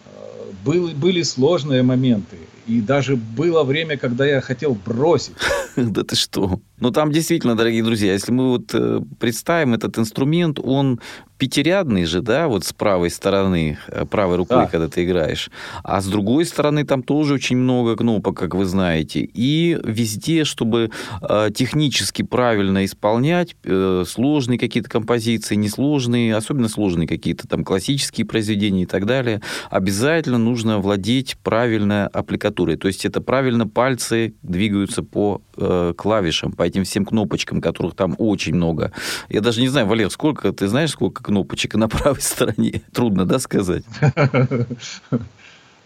Э, 0.06 0.52
Были, 0.66 0.94
были 0.94 1.22
сложные 1.22 1.84
моменты. 1.84 2.38
И 2.68 2.82
даже 2.82 3.16
было 3.16 3.64
время, 3.64 3.98
когда 3.98 4.26
я 4.26 4.42
хотел 4.42 4.76
бросить. 4.76 5.34
Да 5.78 6.04
ты 6.04 6.16
что? 6.16 6.60
Но 6.80 6.90
там 6.90 7.12
действительно, 7.12 7.56
дорогие 7.56 7.84
друзья, 7.84 8.14
если 8.14 8.32
мы 8.32 8.50
вот 8.50 8.74
э, 8.74 9.00
представим 9.20 9.76
этот 9.76 10.00
инструмент, 10.00 10.60
он 10.60 11.00
пятирядный 11.38 12.06
же, 12.06 12.22
да, 12.22 12.48
вот 12.48 12.66
с 12.66 12.74
правой 12.74 13.10
стороны, 13.10 13.78
э, 13.88 14.06
правой 14.06 14.38
рукой, 14.38 14.58
да. 14.58 14.66
когда 14.68 14.88
ты 14.88 15.04
играешь. 15.04 15.50
А 15.84 16.02
с 16.02 16.08
другой 16.08 16.46
стороны 16.46 16.84
там 16.84 17.04
тоже 17.04 17.36
очень 17.36 17.58
много 17.58 17.96
кнопок, 17.96 18.38
как 18.38 18.56
вы 18.56 18.66
знаете. 18.66 19.22
И 19.22 19.80
везде, 19.84 20.46
чтобы 20.46 20.90
э, 21.22 21.50
технически 21.54 22.24
правильно 22.24 22.86
исполнять 22.86 23.56
э, 23.64 24.04
сложные 24.08 24.58
какие-то 24.58 24.90
композиции, 24.90 25.56
несложные, 25.56 26.36
особенно 26.36 26.70
сложные 26.70 27.08
какие-то 27.08 27.48
там 27.48 27.64
классические 27.64 28.26
произведения 28.26 28.84
и 28.84 28.88
так 28.88 29.06
далее, 29.06 29.42
обязательно 29.70 30.40
нужно 30.40 30.80
владеть 30.80 31.38
правильно 31.44 32.08
аппликатурой. 32.08 32.57
То 32.66 32.88
есть 32.88 33.06
это 33.06 33.22
правильно 33.22 33.68
пальцы 33.68 34.34
двигаются 34.42 35.04
по 35.04 35.42
э, 35.58 35.94
клавишам, 35.96 36.52
по 36.52 36.64
этим 36.64 36.84
всем 36.84 37.06
кнопочкам, 37.06 37.62
которых 37.62 37.96
там 37.96 38.16
очень 38.18 38.56
много. 38.56 38.92
Я 39.30 39.42
даже 39.42 39.62
не 39.62 39.68
знаю, 39.68 39.88
Валер, 39.88 40.10
сколько, 40.10 40.52
ты 40.52 40.68
знаешь, 40.68 40.92
сколько 40.92 41.24
кнопочек 41.24 41.76
на 41.76 41.88
правой 41.88 42.22
стороне. 42.22 42.82
Трудно, 42.94 43.26
да, 43.26 43.40
сказать? 43.40 43.84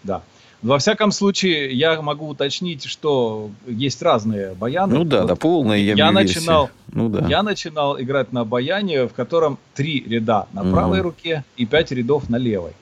Да. 0.04 0.24
Во 0.62 0.78
всяком 0.78 1.12
случае, 1.12 1.74
я 1.74 2.00
могу 2.02 2.28
уточнить, 2.28 2.86
что 2.86 3.50
есть 3.68 4.02
разные 4.02 4.54
баяны. 4.54 4.96
Ну 4.96 5.04
да, 5.04 5.22
вот 5.22 5.28
да, 5.28 5.36
полные 5.36 5.86
я, 5.86 5.94
я 5.96 6.12
начинал, 6.12 6.70
ну, 6.92 7.10
да. 7.10 7.26
я 7.28 7.42
начинал 7.42 8.00
играть 8.00 8.32
на 8.32 8.46
баяне, 8.46 9.08
в 9.08 9.14
котором 9.14 9.58
три 9.74 10.04
ряда 10.08 10.48
на 10.54 10.64
правой 10.64 11.00
угу. 11.00 11.10
руке 11.10 11.44
и 11.58 11.66
пять 11.66 11.92
рядов 11.92 12.30
на 12.30 12.36
левой. 12.36 12.74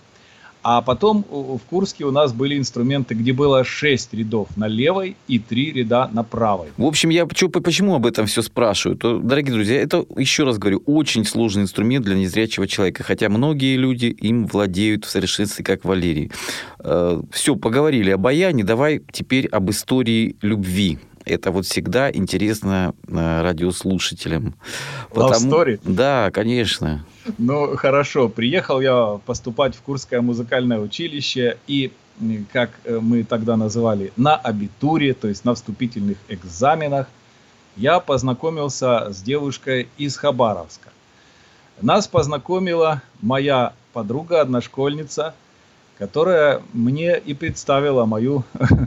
А 0.71 0.83
потом 0.83 1.25
в 1.31 1.61
Курске 1.67 2.05
у 2.05 2.11
нас 2.11 2.31
были 2.31 2.55
инструменты, 2.55 3.15
где 3.15 3.33
было 3.33 3.63
6 3.63 4.13
рядов 4.13 4.49
на 4.55 4.67
левой 4.67 5.15
и 5.27 5.39
3 5.39 5.71
ряда 5.71 6.07
на 6.13 6.21
правой. 6.23 6.67
В 6.77 6.85
общем, 6.85 7.09
я 7.09 7.25
почему 7.25 7.95
об 7.95 8.05
этом 8.05 8.27
все 8.27 8.43
спрашиваю? 8.43 8.95
То, 8.95 9.17
дорогие 9.17 9.51
друзья, 9.51 9.81
это, 9.81 10.05
еще 10.15 10.43
раз 10.43 10.59
говорю, 10.59 10.83
очень 10.85 11.25
сложный 11.25 11.63
инструмент 11.63 12.05
для 12.05 12.13
незрячего 12.13 12.67
человека, 12.67 13.01
хотя 13.01 13.29
многие 13.29 13.77
люди 13.77 14.05
им 14.05 14.45
владеют 14.45 15.05
в 15.05 15.09
совершенстве, 15.09 15.65
как 15.65 15.85
Валерий. 15.85 16.31
Э, 16.83 17.19
все, 17.31 17.55
поговорили 17.55 18.11
об 18.11 18.21
баяне, 18.21 18.63
давай 18.63 19.01
теперь 19.11 19.47
об 19.47 19.71
истории 19.71 20.35
любви 20.43 20.99
это 21.29 21.51
вот 21.51 21.65
всегда 21.65 22.11
интересно 22.11 22.93
э, 23.07 23.41
радиослушателям. 23.41 24.55
Love 25.11 25.13
Потому... 25.13 25.51
story? 25.51 25.79
Да, 25.83 26.31
конечно. 26.31 27.05
Ну, 27.37 27.75
хорошо. 27.75 28.29
Приехал 28.29 28.81
я 28.81 29.19
поступать 29.25 29.75
в 29.75 29.81
Курское 29.81 30.21
музыкальное 30.21 30.79
училище, 30.79 31.57
и, 31.67 31.91
как 32.51 32.71
э, 32.83 32.99
мы 33.01 33.23
тогда 33.23 33.57
называли, 33.57 34.11
на 34.15 34.35
абитуре, 34.35 35.13
то 35.13 35.27
есть 35.27 35.45
на 35.45 35.53
вступительных 35.53 36.17
экзаменах, 36.27 37.07
я 37.75 37.99
познакомился 37.99 39.11
с 39.11 39.21
девушкой 39.21 39.87
из 39.97 40.17
Хабаровска. 40.17 40.89
Нас 41.81 42.07
познакомила 42.07 43.01
моя 43.21 43.73
подруга, 43.93 44.41
одношкольница, 44.41 45.33
которая 45.97 46.61
мне 46.73 47.17
и 47.17 47.33
представила 47.33 48.05
мою 48.05 48.43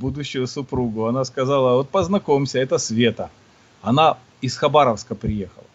будущую 0.00 0.46
супругу. 0.46 1.06
Она 1.06 1.24
сказала, 1.24 1.76
вот 1.76 1.90
познакомься, 1.90 2.58
это 2.58 2.78
Света. 2.78 3.30
Она 3.82 4.16
из 4.40 4.56
Хабаровска 4.56 5.14
приехала. 5.14 5.66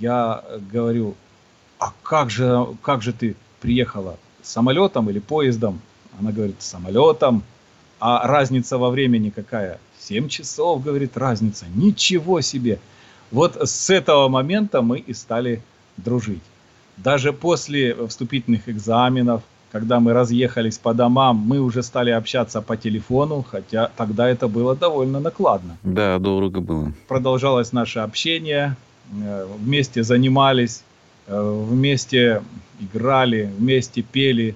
Я 0.00 0.44
говорю, 0.72 1.14
а 1.78 1.92
как 2.02 2.30
же, 2.30 2.66
как 2.82 3.02
же 3.02 3.12
ты 3.12 3.36
приехала? 3.60 4.16
Самолетом 4.42 5.10
или 5.10 5.18
поездом? 5.18 5.80
Она 6.18 6.32
говорит, 6.32 6.56
самолетом. 6.62 7.42
А 7.98 8.26
разница 8.26 8.78
во 8.78 8.90
времени 8.90 9.30
какая? 9.30 9.78
7 9.98 10.28
часов, 10.28 10.82
говорит, 10.82 11.16
разница. 11.16 11.66
Ничего 11.74 12.40
себе. 12.40 12.78
Вот 13.30 13.56
с 13.56 13.90
этого 13.90 14.28
момента 14.28 14.82
мы 14.82 14.98
и 14.98 15.14
стали 15.14 15.62
дружить. 15.96 16.42
Даже 16.96 17.32
после 17.32 17.94
вступительных 18.06 18.68
экзаменов, 18.68 19.42
когда 19.74 19.98
мы 19.98 20.12
разъехались 20.12 20.78
по 20.78 20.94
домам, 20.94 21.36
мы 21.36 21.58
уже 21.58 21.82
стали 21.82 22.10
общаться 22.10 22.62
по 22.62 22.76
телефону, 22.76 23.42
хотя 23.42 23.90
тогда 23.96 24.28
это 24.28 24.46
было 24.46 24.76
довольно 24.76 25.18
накладно. 25.18 25.76
Да, 25.82 26.20
дорого 26.20 26.60
было. 26.60 26.92
Продолжалось 27.08 27.72
наше 27.72 27.98
общение, 27.98 28.76
э, 29.10 29.46
вместе 29.58 30.04
занимались, 30.04 30.84
э, 31.26 31.64
вместе 31.68 32.42
играли, 32.78 33.50
вместе 33.58 34.02
пели, 34.02 34.54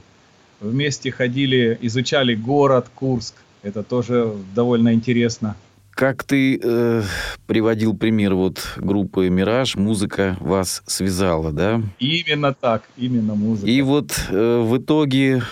вместе 0.61 1.11
ходили, 1.11 1.77
изучали 1.83 2.37
город 2.37 2.87
Курск. 2.95 3.35
Это 3.65 3.83
тоже 3.83 4.33
довольно 4.55 4.95
интересно. 4.95 5.57
Как 5.99 6.23
ты 6.23 6.61
э, 6.63 7.03
приводил 7.49 7.93
пример 7.93 8.35
вот 8.35 8.65
группы 8.77 9.29
«Мираж», 9.31 9.75
музыка 9.75 10.37
вас 10.39 10.81
связала, 10.87 11.51
да? 11.51 11.83
Именно 11.99 12.55
так, 12.55 12.85
именно 12.97 13.35
музыка. 13.35 13.69
И 13.69 13.83
вот 13.83 14.13
э, 14.29 14.61
в 14.61 14.79
итоге 14.79 15.43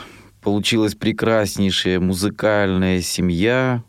получилась 0.42 0.94
прекраснейшая 0.94 1.98
музыкальная 1.98 3.00
семья, 3.00 3.82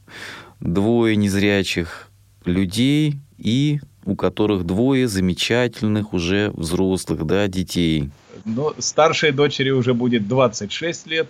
двое 0.60 1.16
незрячих 1.16 2.10
людей 2.44 3.18
и 3.38 3.80
у 4.04 4.16
которых 4.16 4.64
двое 4.64 5.08
замечательных 5.08 6.12
уже 6.12 6.50
взрослых, 6.56 7.24
да, 7.28 7.48
детей. 7.48 8.10
Ну, 8.46 8.74
старшей 8.80 9.32
дочери 9.32 9.70
уже 9.70 9.94
будет 9.94 10.28
26 10.28 11.06
лет, 11.06 11.30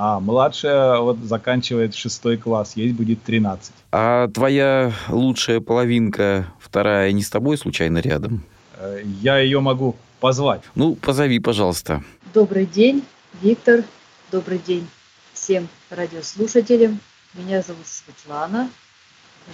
а 0.00 0.20
младшая 0.20 1.00
вот 1.00 1.18
заканчивает 1.24 1.92
шестой 1.92 2.36
класс, 2.36 2.76
ей 2.76 2.92
будет 2.92 3.20
13. 3.24 3.72
А 3.90 4.28
твоя 4.28 4.92
лучшая 5.08 5.58
половинка, 5.58 6.46
вторая, 6.60 7.10
не 7.10 7.20
с 7.20 7.28
тобой 7.28 7.58
случайно 7.58 7.98
рядом? 7.98 8.44
Э, 8.76 9.02
я 9.20 9.38
ее 9.38 9.58
могу 9.58 9.96
позвать. 10.20 10.62
Ну, 10.76 10.94
позови, 10.94 11.40
пожалуйста. 11.40 12.04
Добрый 12.32 12.64
день, 12.64 13.02
Виктор. 13.42 13.82
Добрый 14.30 14.60
день 14.60 14.86
всем 15.32 15.66
радиослушателям. 15.90 17.00
Меня 17.34 17.60
зовут 17.62 17.88
Светлана. 17.88 18.70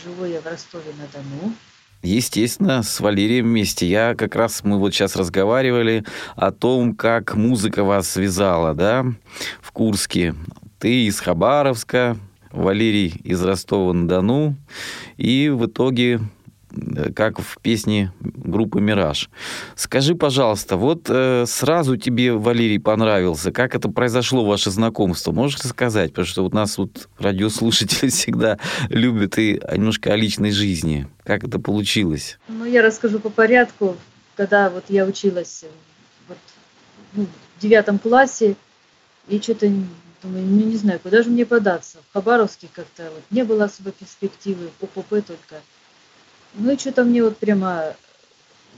Живу 0.04 0.26
я 0.26 0.42
в 0.42 0.46
Ростове-на-Дону. 0.46 1.54
Естественно, 2.04 2.82
с 2.82 3.00
Валерием 3.00 3.46
вместе. 3.46 3.86
Я 3.88 4.14
как 4.14 4.36
раз, 4.36 4.62
мы 4.62 4.78
вот 4.78 4.92
сейчас 4.92 5.16
разговаривали 5.16 6.04
о 6.36 6.52
том, 6.52 6.94
как 6.94 7.34
музыка 7.34 7.82
вас 7.82 8.08
связала, 8.08 8.74
да, 8.74 9.06
в 9.62 9.72
Курске. 9.72 10.34
Ты 10.78 11.06
из 11.06 11.18
Хабаровска, 11.20 12.18
Валерий 12.52 13.14
из 13.24 13.42
Ростова-на-Дону. 13.42 14.54
И 15.16 15.48
в 15.48 15.64
итоге 15.66 16.20
как 17.14 17.40
в 17.40 17.58
песне 17.60 18.12
группы 18.20 18.80
«Мираж». 18.80 19.30
Скажи, 19.76 20.14
пожалуйста, 20.14 20.76
вот 20.76 21.06
э, 21.08 21.44
сразу 21.46 21.96
тебе 21.96 22.32
Валерий 22.32 22.80
понравился. 22.80 23.52
Как 23.52 23.74
это 23.74 23.88
произошло, 23.88 24.44
ваше 24.44 24.70
знакомство? 24.70 25.32
Можешь 25.32 25.58
сказать? 25.60 26.10
Потому 26.10 26.26
что 26.26 26.44
у 26.44 26.50
нас 26.50 26.78
вот 26.78 27.08
радиослушатели 27.18 28.08
всегда 28.10 28.58
любят 28.88 29.38
и 29.38 29.60
немножко 29.72 30.12
о 30.12 30.16
личной 30.16 30.50
жизни. 30.50 31.06
Как 31.24 31.44
это 31.44 31.58
получилось? 31.58 32.38
Ну, 32.48 32.64
я 32.64 32.82
расскажу 32.82 33.18
по 33.18 33.30
порядку. 33.30 33.96
Когда 34.36 34.68
вот 34.68 34.84
я 34.88 35.04
училась 35.04 35.64
вот, 36.28 36.38
ну, 37.12 37.26
в 37.56 37.62
девятом 37.62 37.98
классе, 37.98 38.56
и 39.28 39.40
что-то 39.40 39.68
думаю, 40.22 40.44
ну, 40.44 40.64
не 40.66 40.76
знаю, 40.76 40.98
куда 41.00 41.22
же 41.22 41.30
мне 41.30 41.46
податься. 41.46 41.98
В 42.10 42.12
Хабаровске 42.14 42.68
как-то 42.72 43.04
вот 43.04 43.22
не 43.30 43.44
было 43.44 43.64
особо 43.64 43.92
перспективы, 43.92 44.70
в 44.80 44.84
ОПП 44.84 45.24
только– 45.24 45.56
ну 46.54 46.72
и 46.72 46.78
что-то 46.78 47.04
мне 47.04 47.22
вот 47.22 47.36
прямо 47.38 47.94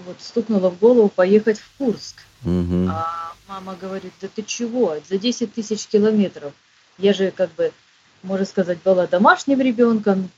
вот 0.04 0.16
стукнуло 0.20 0.70
в 0.70 0.78
голову 0.78 1.08
поехать 1.08 1.58
в 1.58 1.70
Курск. 1.78 2.16
Угу. 2.44 2.88
А 2.90 3.32
мама 3.48 3.76
говорит, 3.80 4.12
да 4.20 4.28
ты 4.34 4.42
чего, 4.42 4.96
за 5.08 5.18
10 5.18 5.54
тысяч 5.54 5.86
километров. 5.86 6.52
Я 6.98 7.12
же 7.12 7.30
как 7.30 7.52
бы, 7.54 7.72
можно 8.22 8.46
сказать, 8.46 8.78
была 8.82 9.06
домашним 9.06 9.60
ребенком, 9.60 10.30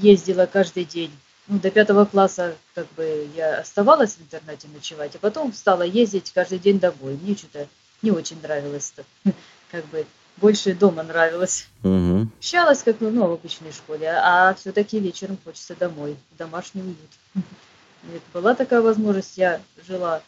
ездила 0.00 0.46
каждый 0.46 0.84
день. 0.84 1.10
Ну, 1.46 1.58
до 1.58 1.70
пятого 1.70 2.06
класса 2.06 2.56
как 2.74 2.86
бы 2.94 3.28
я 3.36 3.58
оставалась 3.58 4.14
в 4.14 4.22
интернете 4.22 4.66
ночевать, 4.72 5.14
а 5.14 5.18
потом 5.18 5.52
стала 5.52 5.82
ездить 5.82 6.32
каждый 6.32 6.58
день 6.58 6.80
домой. 6.80 7.18
Мне 7.20 7.36
что-то 7.36 7.68
не 8.00 8.10
очень 8.10 8.40
нравилось, 8.42 8.94
как 9.70 9.86
бы 9.88 10.06
больше 10.36 10.74
дома 10.74 11.02
нравилось. 11.02 11.68
Угу. 11.82 12.28
Общалась, 12.38 12.82
как 12.82 12.96
ну, 13.00 13.26
в 13.26 13.32
обычной 13.32 13.72
школе, 13.72 14.08
а 14.10 14.54
все-таки 14.54 14.98
вечером 14.98 15.38
хочется 15.44 15.74
домой, 15.74 16.16
в 16.32 16.36
домашний 16.36 16.82
уют. 16.82 16.98
Нет, 17.34 18.22
была 18.32 18.54
такая 18.54 18.82
возможность, 18.82 19.38
я 19.38 19.60
жила 19.86 20.20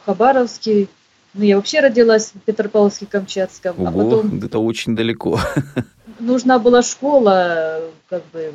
в 0.00 0.06
Хабаровске, 0.06 0.88
ну, 1.32 1.44
я 1.44 1.56
вообще 1.56 1.80
родилась 1.80 2.32
в 2.32 2.48
Петропавловске-Камчатском, 2.48 3.86
а 3.86 3.92
потом... 3.92 4.42
это 4.42 4.58
очень 4.58 4.96
далеко. 4.96 5.38
Нужна 6.18 6.58
была 6.58 6.82
школа, 6.82 7.82
как 8.08 8.24
бы, 8.32 8.52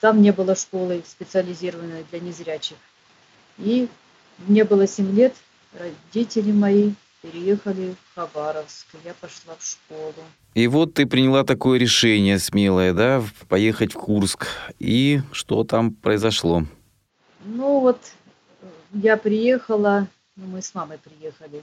там 0.00 0.22
не 0.22 0.32
было 0.32 0.56
школы 0.56 1.02
специализированной 1.06 2.04
для 2.10 2.20
незрячих. 2.20 2.78
И 3.58 3.88
мне 4.46 4.64
было 4.64 4.86
7 4.86 5.14
лет, 5.14 5.34
родители 5.78 6.52
мои 6.52 6.92
переехали 7.26 7.94
в 7.94 8.14
Хабаровск, 8.14 8.86
я 9.04 9.14
пошла 9.14 9.54
в 9.58 9.64
школу. 9.64 10.14
И 10.54 10.66
вот 10.68 10.94
ты 10.94 11.06
приняла 11.06 11.44
такое 11.44 11.78
решение 11.78 12.38
смелое, 12.38 12.92
да, 12.92 13.22
поехать 13.48 13.94
в 13.94 13.98
Курск. 13.98 14.46
И 14.78 15.20
что 15.32 15.64
там 15.64 15.92
произошло? 15.92 16.64
Ну 17.44 17.80
вот, 17.80 17.98
я 18.92 19.16
приехала, 19.16 20.06
ну 20.36 20.46
мы 20.46 20.62
с 20.62 20.74
мамой 20.74 20.98
приехали, 20.98 21.62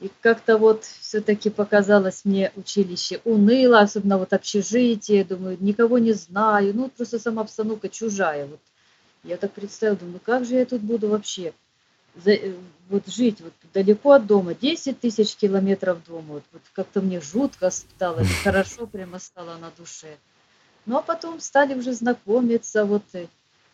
и 0.00 0.10
как-то 0.20 0.56
вот 0.56 0.84
все-таки 0.84 1.50
показалось 1.50 2.24
мне 2.24 2.52
училище 2.56 3.20
уныло, 3.24 3.80
особенно 3.80 4.18
вот 4.18 4.32
общежитие, 4.32 5.24
думаю, 5.24 5.56
никого 5.60 5.98
не 5.98 6.12
знаю, 6.12 6.72
ну 6.74 6.88
просто 6.88 7.18
сама 7.18 7.42
обстановка 7.42 7.88
чужая. 7.88 8.46
Вот. 8.46 8.60
Я 9.24 9.36
так 9.36 9.52
представила, 9.52 9.98
думаю, 9.98 10.20
как 10.24 10.46
же 10.46 10.54
я 10.54 10.64
тут 10.64 10.80
буду 10.80 11.08
вообще 11.08 11.52
вот 12.88 13.06
жить 13.06 13.40
вот 13.40 13.52
далеко 13.72 14.12
от 14.12 14.26
дома, 14.26 14.54
10 14.54 15.00
тысяч 15.00 15.36
километров 15.36 16.04
дома, 16.06 16.34
вот, 16.34 16.44
вот 16.52 16.62
как-то 16.72 17.00
мне 17.00 17.20
жутко 17.20 17.70
стало, 17.70 18.24
хорошо 18.44 18.86
прямо 18.86 19.18
стало 19.18 19.56
на 19.58 19.70
душе. 19.76 20.16
Ну 20.86 20.96
а 20.96 21.02
потом 21.02 21.40
стали 21.40 21.74
уже 21.74 21.92
знакомиться, 21.92 22.84
вот 22.84 23.04
э, 23.12 23.26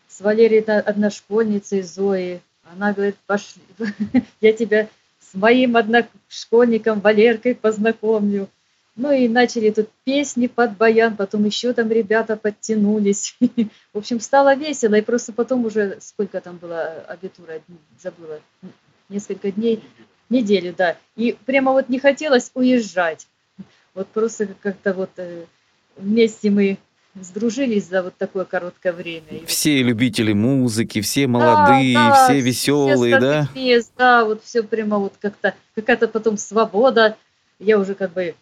с 0.09 0.20
Валерией 0.20 0.62
одношкольницей 0.62 1.82
Зоей. 1.82 2.42
Она 2.64 2.92
говорит, 2.92 3.16
пошли, 3.26 3.62
я 4.40 4.52
тебя 4.52 4.88
с 5.20 5.35
моим 5.35 5.76
одношкольником 5.76 7.00
Валеркой 7.00 7.54
познакомлю. 7.54 8.48
Ну 8.96 9.12
и 9.12 9.28
начали 9.28 9.70
тут 9.70 9.90
песни 10.04 10.46
под 10.46 10.78
баян, 10.78 11.16
потом 11.16 11.44
еще 11.44 11.74
там 11.74 11.90
ребята 11.90 12.37
подтянулись. 12.37 13.37
В 13.92 13.98
общем, 13.98 14.20
стало 14.20 14.54
весело, 14.54 14.94
и 14.94 15.02
просто 15.02 15.35
потом 15.35 15.66
уже, 15.66 15.98
сколько 16.00 16.40
там 16.40 16.56
было 16.56 17.04
абитура, 17.06 17.61
забыла, 18.00 18.40
несколько 19.11 19.52
дней, 19.52 19.82
неделю, 20.30 20.74
да. 20.76 20.96
И 21.14 21.37
прямо 21.44 21.72
вот 21.72 21.90
не 21.90 21.98
хотелось 21.98 22.50
уезжать. 22.54 23.28
Вот 23.94 24.09
просто 24.09 24.48
как-то 24.62 24.94
вот 24.94 25.11
э, 25.18 25.44
вместе 25.96 26.50
мы 26.50 26.78
сдружились 27.20 27.87
за 27.87 28.02
вот 28.02 28.16
такое 28.16 28.44
короткое 28.44 28.92
время. 28.92 29.46
Все 29.46 29.82
любители 29.82 30.32
музыки, 30.32 31.00
все 31.00 31.26
молодые, 31.26 31.94
да, 31.94 32.11
да, 32.11 32.24
все 32.24 32.40
веселые, 32.40 33.16
все 33.16 33.20
да? 33.20 33.48
Да, 33.96 34.24
вот 34.24 34.44
все 34.44 34.62
прямо 34.62 34.98
вот 34.98 35.14
как-то, 35.20 35.54
какая-то 35.74 36.09
потом 36.09 36.37
свобода. 36.37 37.16
Я 37.59 37.78
уже 37.78 37.94
как 37.94 38.12
бы, 38.12 38.35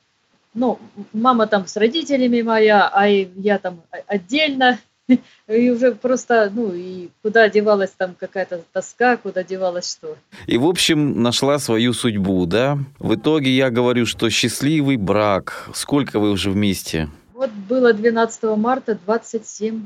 ну, 0.55 0.79
мама 1.13 1.47
там 1.47 1.67
с 1.67 1.77
родителями 1.77 2.43
моя, 2.43 2.89
а 2.89 3.07
я 3.09 3.59
там 3.59 3.83
отдельно. 4.07 4.79
И 5.49 5.71
уже 5.71 5.95
просто, 5.95 6.51
ну, 6.55 6.73
и 6.73 7.11
куда 7.23 7.51
девалась 7.51 7.91
там 7.91 8.15
какая-то 8.19 8.63
тоска, 8.73 9.19
куда 9.19 9.43
девалась 9.45 9.91
что. 9.93 10.17
И, 10.47 10.57
в 10.57 10.67
общем, 10.67 11.21
нашла 11.21 11.59
свою 11.59 11.93
судьбу, 11.93 12.47
да? 12.47 12.79
В 12.99 13.15
итоге 13.15 13.51
я 13.51 13.69
говорю, 13.69 14.07
что 14.07 14.31
счастливый 14.31 14.97
брак. 14.97 15.69
Сколько 15.75 16.19
вы 16.19 16.31
уже 16.31 16.51
вместе? 16.51 17.11
Вот 17.35 17.51
было 17.51 17.93
12 17.93 18.57
марта 18.57 18.99
27 19.05 19.75
лет. 19.75 19.83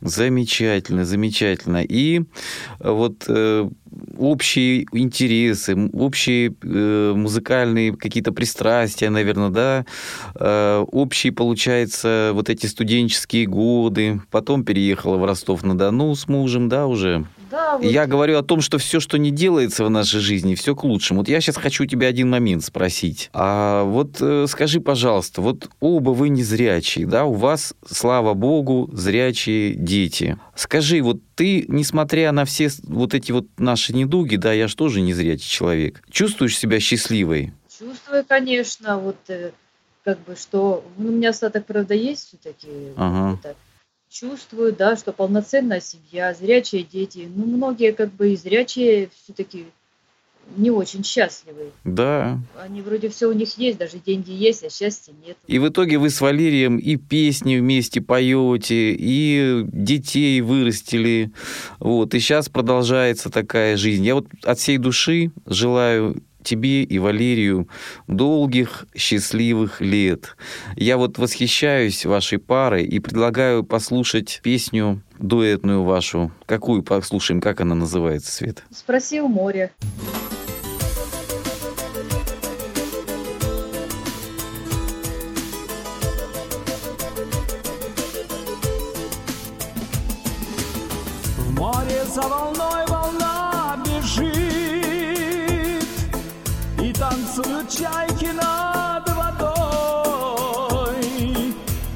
Замечательно, 0.00 1.04
замечательно. 1.04 1.82
И 1.82 2.20
э, 2.20 2.90
вот 2.90 3.24
э, 3.28 3.68
общие 4.16 4.86
интересы, 4.92 5.76
общие 5.92 6.54
э, 6.62 7.12
музыкальные 7.14 7.96
какие-то 7.96 8.32
пристрастия, 8.32 9.10
наверное, 9.10 9.50
да, 9.50 9.86
э, 10.34 10.84
общие, 10.92 11.32
получается, 11.32 12.30
вот 12.32 12.48
эти 12.48 12.66
студенческие 12.66 13.46
годы. 13.46 14.20
Потом 14.30 14.64
переехала 14.64 15.16
в 15.16 15.24
Ростов-на-Дону 15.24 16.14
с 16.14 16.28
мужем, 16.28 16.68
да, 16.68 16.86
уже? 16.86 17.26
Да, 17.50 17.78
вот. 17.78 17.84
Я 17.84 18.06
говорю 18.06 18.38
о 18.38 18.42
том, 18.42 18.60
что 18.60 18.78
все, 18.78 19.00
что 19.00 19.18
не 19.18 19.30
делается 19.30 19.84
в 19.84 19.90
нашей 19.90 20.20
жизни, 20.20 20.54
все 20.54 20.74
к 20.74 20.84
лучшему. 20.84 21.20
Вот 21.20 21.28
я 21.28 21.40
сейчас 21.40 21.56
хочу 21.56 21.86
тебя 21.86 22.08
один 22.08 22.30
момент 22.30 22.64
спросить. 22.64 23.30
А 23.32 23.84
вот 23.84 24.16
э, 24.20 24.46
скажи, 24.48 24.80
пожалуйста, 24.80 25.40
вот 25.40 25.68
оба 25.80 26.10
вы 26.10 26.28
не 26.28 26.42
зрячие, 26.42 27.06
да, 27.06 27.24
у 27.24 27.34
вас, 27.34 27.74
слава 27.88 28.34
богу, 28.34 28.90
зрячие 28.92 29.74
дети. 29.74 30.38
Скажи, 30.54 31.02
вот 31.02 31.20
ты, 31.34 31.64
несмотря 31.68 32.32
на 32.32 32.44
все 32.44 32.70
вот 32.84 33.14
эти 33.14 33.32
вот 33.32 33.46
наши 33.58 33.92
недуги, 33.92 34.36
да, 34.36 34.52
я 34.52 34.68
же 34.68 34.76
тоже 34.76 35.00
не 35.00 35.12
зрячий 35.12 35.48
человек, 35.48 36.02
чувствуешь 36.10 36.58
себя 36.58 36.80
счастливой? 36.80 37.52
Чувствую, 37.78 38.24
конечно, 38.26 38.98
вот 38.98 39.18
э, 39.28 39.52
как 40.02 40.18
бы, 40.24 40.34
что 40.36 40.84
ну, 40.96 41.08
у 41.08 41.12
меня 41.12 41.30
остаток, 41.30 41.66
правда, 41.66 41.94
есть 41.94 42.28
все-таки. 42.28 42.68
Ага 42.96 43.38
чувствую, 44.10 44.72
да, 44.72 44.96
что 44.96 45.12
полноценная 45.12 45.80
семья, 45.80 46.34
зрячие 46.34 46.82
дети. 46.82 47.28
Ну, 47.34 47.46
многие 47.46 47.92
как 47.92 48.12
бы 48.12 48.32
и 48.32 48.36
зрячие 48.36 49.10
все-таки 49.24 49.66
не 50.56 50.70
очень 50.70 51.04
счастливы. 51.04 51.72
Да. 51.84 52.38
Они 52.60 52.80
вроде 52.80 53.08
все 53.08 53.28
у 53.28 53.32
них 53.32 53.58
есть, 53.58 53.78
даже 53.78 53.98
деньги 53.98 54.30
есть, 54.30 54.62
а 54.62 54.70
счастья 54.70 55.12
нет. 55.26 55.36
И 55.46 55.58
в 55.58 55.68
итоге 55.68 55.98
вы 55.98 56.10
с 56.10 56.20
Валерием 56.20 56.78
и 56.78 56.96
песни 56.96 57.56
вместе 57.56 58.00
поете, 58.00 58.94
и 58.96 59.64
детей 59.64 60.40
вырастили. 60.40 61.32
Вот. 61.80 62.14
И 62.14 62.20
сейчас 62.20 62.48
продолжается 62.48 63.30
такая 63.30 63.76
жизнь. 63.76 64.04
Я 64.04 64.14
вот 64.14 64.26
от 64.44 64.58
всей 64.58 64.78
души 64.78 65.32
желаю 65.46 66.22
тебе 66.46 66.84
и 66.84 66.98
Валерию 66.98 67.68
долгих 68.06 68.86
счастливых 68.94 69.80
лет. 69.80 70.36
Я 70.76 70.96
вот 70.96 71.18
восхищаюсь 71.18 72.06
вашей 72.06 72.38
парой 72.38 72.84
и 72.84 72.98
предлагаю 73.00 73.64
послушать 73.64 74.40
песню 74.42 75.02
дуэтную 75.18 75.82
вашу. 75.82 76.30
Какую 76.46 76.82
послушаем? 76.82 77.40
Как 77.40 77.60
она 77.60 77.74
называется, 77.74 78.32
Свет? 78.32 78.62
Спроси 78.70 79.20
у 79.20 79.28
моря. 79.28 79.72
В 91.38 91.58
море 91.58 92.04
за 92.14 92.22
волной 92.22 92.75
чайки 97.78 98.30
над 98.32 99.08
водой, 99.14 100.96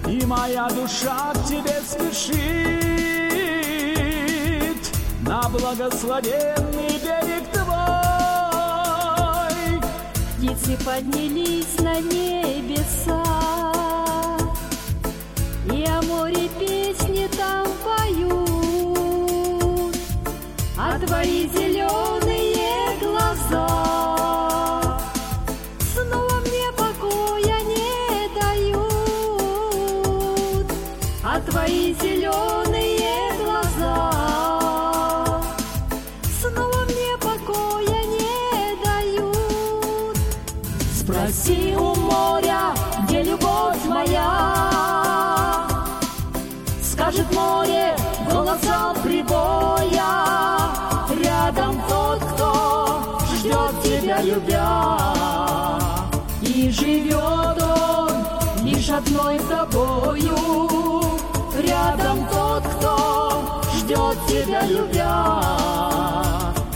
И 0.07 0.27
моя 0.27 0.69
душа 0.69 1.33
к 1.33 1.45
тебе 1.49 1.81
спешит 1.87 2.41
На 5.23 5.49
благословенный 5.49 6.99
берег 7.03 7.45
твой. 7.53 7.81
Птицы 10.37 10.77
поднялись 10.85 11.79
на 11.79 12.01
небеса, 12.01 13.23
И 15.73 15.85
о 15.87 16.03
море 16.03 16.49
песни 16.59 17.29
там 17.37 17.67
поют, 17.85 18.37
А 20.77 20.99
твои 21.07 21.49
ждет 53.51 53.83
тебя 53.83 54.23
любя. 54.23 54.99
И 56.41 56.71
живет 56.71 57.63
он 57.63 58.65
лишь 58.65 58.89
одной 58.91 59.39
тобою. 59.41 60.37
Рядом 61.59 62.27
тот, 62.33 62.63
кто 62.65 63.63
ждет 63.77 64.17
тебя, 64.29 64.63
любя, 64.67 65.43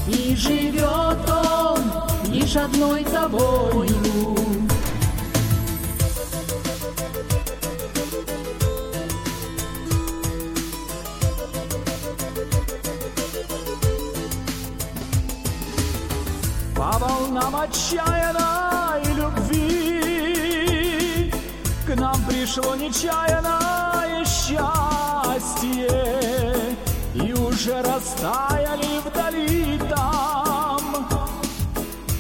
И 0.09 0.35
живет 0.37 1.31
он 1.31 2.33
лишь 2.33 2.57
одной 2.57 3.05
тобою. 3.05 3.89
Волнам 17.45 17.57
отчаянной 17.63 19.05
любви. 19.15 20.63
К 21.87 21.95
нам 21.97 22.17
пришло 22.27 22.75
нечаянное 22.75 24.25
счастье. 24.25 25.89
И 27.15 27.33
уже 27.35 27.83
растаяли 27.83 29.01
вдали 29.05 29.79
там. 29.91 30.81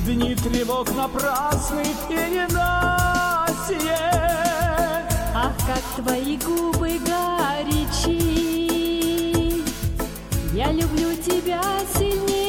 Дни 0.05 0.35
тревог 0.35 0.95
напрасных 0.95 2.11
и 2.11 2.15
ненастье 2.31 3.99
Ах, 5.35 5.53
как 5.67 5.83
твои 6.05 6.37
губы 6.37 6.99
горячи. 6.99 8.35
Я 10.53 10.71
люблю 10.73 11.17
тебя 11.17 11.63
сильнее, 11.97 12.44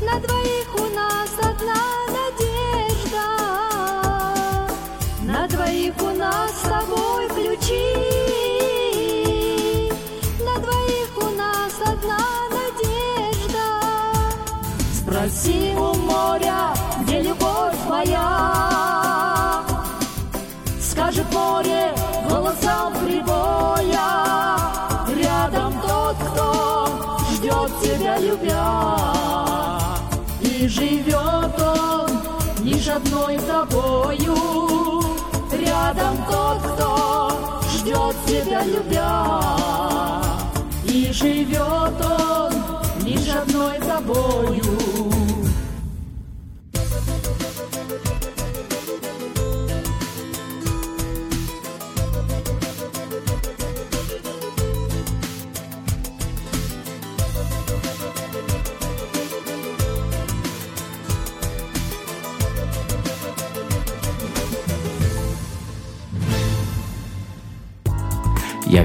На 0.00 0.20
двоих 0.20 0.74
у 0.76 0.86
нас 0.94 1.30
одна 1.40 1.82
надежда. 2.16 3.26
На 5.22 5.48
двоих 5.48 5.94
у 6.00 6.10
нас 6.16 6.52
с 6.52 6.62
тобой 6.62 7.28
ключи. 7.30 7.92
На 10.44 10.60
двоих 10.60 11.10
у 11.16 11.28
нас 11.36 11.74
одна 11.84 12.20
надежда. 12.58 13.66
Спроси 14.94 15.74
у 15.76 15.94
моря, 15.94 16.72
где 17.02 17.22
любовь 17.22 17.74
моя. 17.88 19.64
Скажет 20.80 21.26
море 21.32 21.92
голосом 22.28 22.92
прибоя. 23.04 23.77
Тебя, 27.82 28.18
любя. 28.18 28.96
И 30.40 30.68
живет 30.68 31.60
он 31.60 32.10
лишь 32.64 32.88
одной 32.88 33.38
тобою. 33.38 34.36
Рядом 35.52 36.16
тот, 36.30 36.58
кто 36.62 37.60
ждет 37.72 38.16
тебя, 38.26 38.62
любя. 38.64 39.40
И 40.84 41.12
живет 41.12 41.60
он 41.60 42.52
лишь 43.04 43.28
одной 43.28 43.78
тобою. 43.78 45.17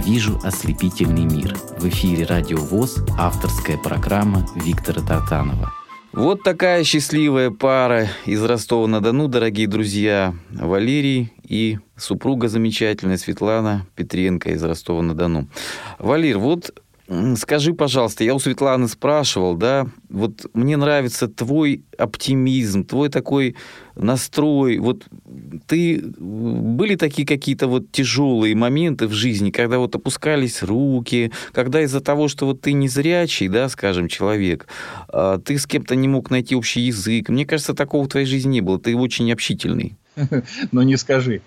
Вижу 0.05 0.39
ослепительный 0.43 1.23
мир. 1.23 1.55
В 1.77 1.87
эфире 1.87 2.25
Радио 2.25 2.57
ВОЗ 2.57 3.03
авторская 3.17 3.77
программа 3.77 4.45
Виктора 4.55 5.01
Тартанова. 5.01 5.71
Вот 6.11 6.43
такая 6.43 6.83
счастливая 6.83 7.49
пара 7.49 8.07
из 8.25 8.43
Ростова-на-Дону, 8.43 9.27
дорогие 9.27 9.67
друзья. 9.67 10.35
Валерий 10.51 11.33
и 11.47 11.79
супруга 11.97 12.49
замечательная 12.49 13.17
Светлана 13.17 13.87
Петренко 13.95 14.51
из 14.51 14.63
Ростова-на-Дону. 14.63 15.47
Валер, 15.99 16.37
вот 16.37 16.79
скажи, 17.37 17.73
пожалуйста, 17.73 18.23
я 18.23 18.33
у 18.33 18.39
Светланы 18.39 18.87
спрашивал, 18.87 19.55
да, 19.55 19.87
вот 20.09 20.45
мне 20.53 20.77
нравится 20.77 21.27
твой 21.27 21.83
оптимизм, 21.97 22.85
твой 22.85 23.09
такой 23.09 23.55
настрой. 23.95 24.77
Вот 24.79 25.05
ты 25.67 26.01
были 26.17 26.95
такие 26.95 27.27
какие-то 27.27 27.67
вот 27.67 27.91
тяжелые 27.91 28.55
моменты 28.55 29.07
в 29.07 29.11
жизни, 29.11 29.51
когда 29.51 29.79
вот 29.79 29.95
опускались 29.95 30.63
руки, 30.63 31.31
когда 31.51 31.81
из-за 31.81 32.01
того, 32.01 32.27
что 32.27 32.45
вот 32.45 32.61
ты 32.61 32.73
незрячий, 32.73 33.47
да, 33.47 33.69
скажем, 33.69 34.07
человек, 34.07 34.67
а, 35.09 35.39
ты 35.39 35.57
с 35.57 35.65
кем-то 35.65 35.95
не 35.95 36.07
мог 36.07 36.29
найти 36.29 36.55
общий 36.55 36.81
язык. 36.81 37.29
Мне 37.29 37.45
кажется, 37.45 37.73
такого 37.73 38.05
в 38.05 38.09
твоей 38.09 38.25
жизни 38.25 38.53
не 38.53 38.61
было. 38.61 38.79
Ты 38.79 38.95
очень 38.95 39.31
общительный. 39.31 39.95
Но 40.71 40.83
не 40.83 40.97
скажи. 40.97 41.41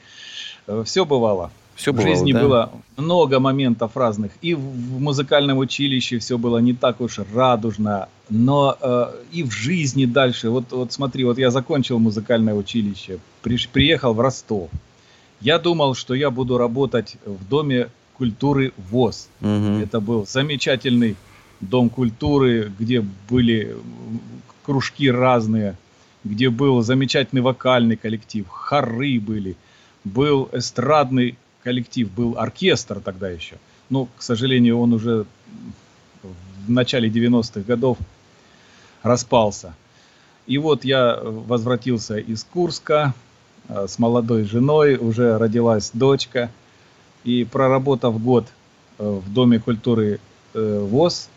Все 0.85 1.05
бывало. 1.05 1.51
Все 1.77 1.93
в 1.93 1.97
бывало, 1.97 2.17
жизни 2.17 2.33
да? 2.33 2.43
было 2.43 2.73
много 2.97 3.39
моментов 3.39 3.97
разных. 3.97 4.33
И 4.43 4.55
в 4.55 4.61
в 4.97 5.01
музыкальном 5.01 5.59
училище 5.59 6.19
все 6.19 6.39
было 6.39 6.59
не 6.59 6.73
так 6.73 7.01
уж 7.01 7.19
радужно, 7.35 8.09
но 8.31 8.77
э, 8.81 9.13
и 9.33 9.43
в 9.43 9.51
жизни 9.53 10.07
дальше. 10.07 10.49
Вот, 10.49 10.73
вот 10.73 10.93
смотри, 10.93 11.25
вот 11.25 11.39
я 11.39 11.51
закончил 11.51 11.99
музыкальное 11.99 12.55
училище, 12.55 13.19
приш- 13.43 13.69
приехал 13.71 14.15
в 14.15 14.21
Ростов. 14.21 14.71
Я 15.41 15.59
думал, 15.59 15.95
что 15.95 16.15
я 16.15 16.31
буду 16.31 16.57
работать 16.57 17.17
в 17.27 17.47
Доме 17.49 17.89
культуры 18.15 18.73
ВОЗ. 18.91 19.29
Мгм. 19.41 19.83
Это 19.83 20.01
был 20.01 20.27
замечательный 20.27 21.17
дом 21.61 21.91
культуры, 21.91 22.73
где 22.79 23.05
были 23.29 23.77
кружки 24.65 25.11
разные, 25.11 25.77
где 26.25 26.49
был 26.49 26.83
замечательный 26.83 27.43
вокальный 27.43 27.97
коллектив, 27.97 28.47
хоры 28.49 29.21
были, 29.21 29.57
был 30.05 30.49
эстрадный 30.53 31.37
коллектив, 31.67 32.09
был 32.09 32.39
оркестр 32.39 33.01
тогда 33.01 33.29
еще. 33.29 33.57
Но, 33.91 34.07
к 34.17 34.23
сожалению, 34.23 34.79
он 34.79 34.93
уже 34.93 35.27
в 36.23 36.71
начале 36.71 37.09
90-х 37.09 37.63
годов 37.63 37.99
распался. 39.03 39.75
И 40.47 40.59
вот 40.59 40.85
я 40.85 41.19
возвратился 41.21 42.19
из 42.19 42.45
Курска 42.45 43.15
э, 43.69 43.87
с 43.89 43.99
молодой 43.99 44.45
женой, 44.45 44.97
уже 44.97 45.39
родилась 45.39 45.91
дочка. 45.93 46.53
И 47.25 47.45
проработав 47.45 48.23
год 48.23 48.47
э, 48.99 49.21
в 49.27 49.33
Доме 49.33 49.59
культуры 49.59 50.21
э, 50.55 50.87
ВОЗ, 50.89 51.29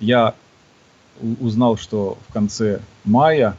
я 0.00 0.34
узнал, 1.40 1.76
что 1.76 2.16
в 2.28 2.32
конце 2.32 2.80
мая 3.04 3.58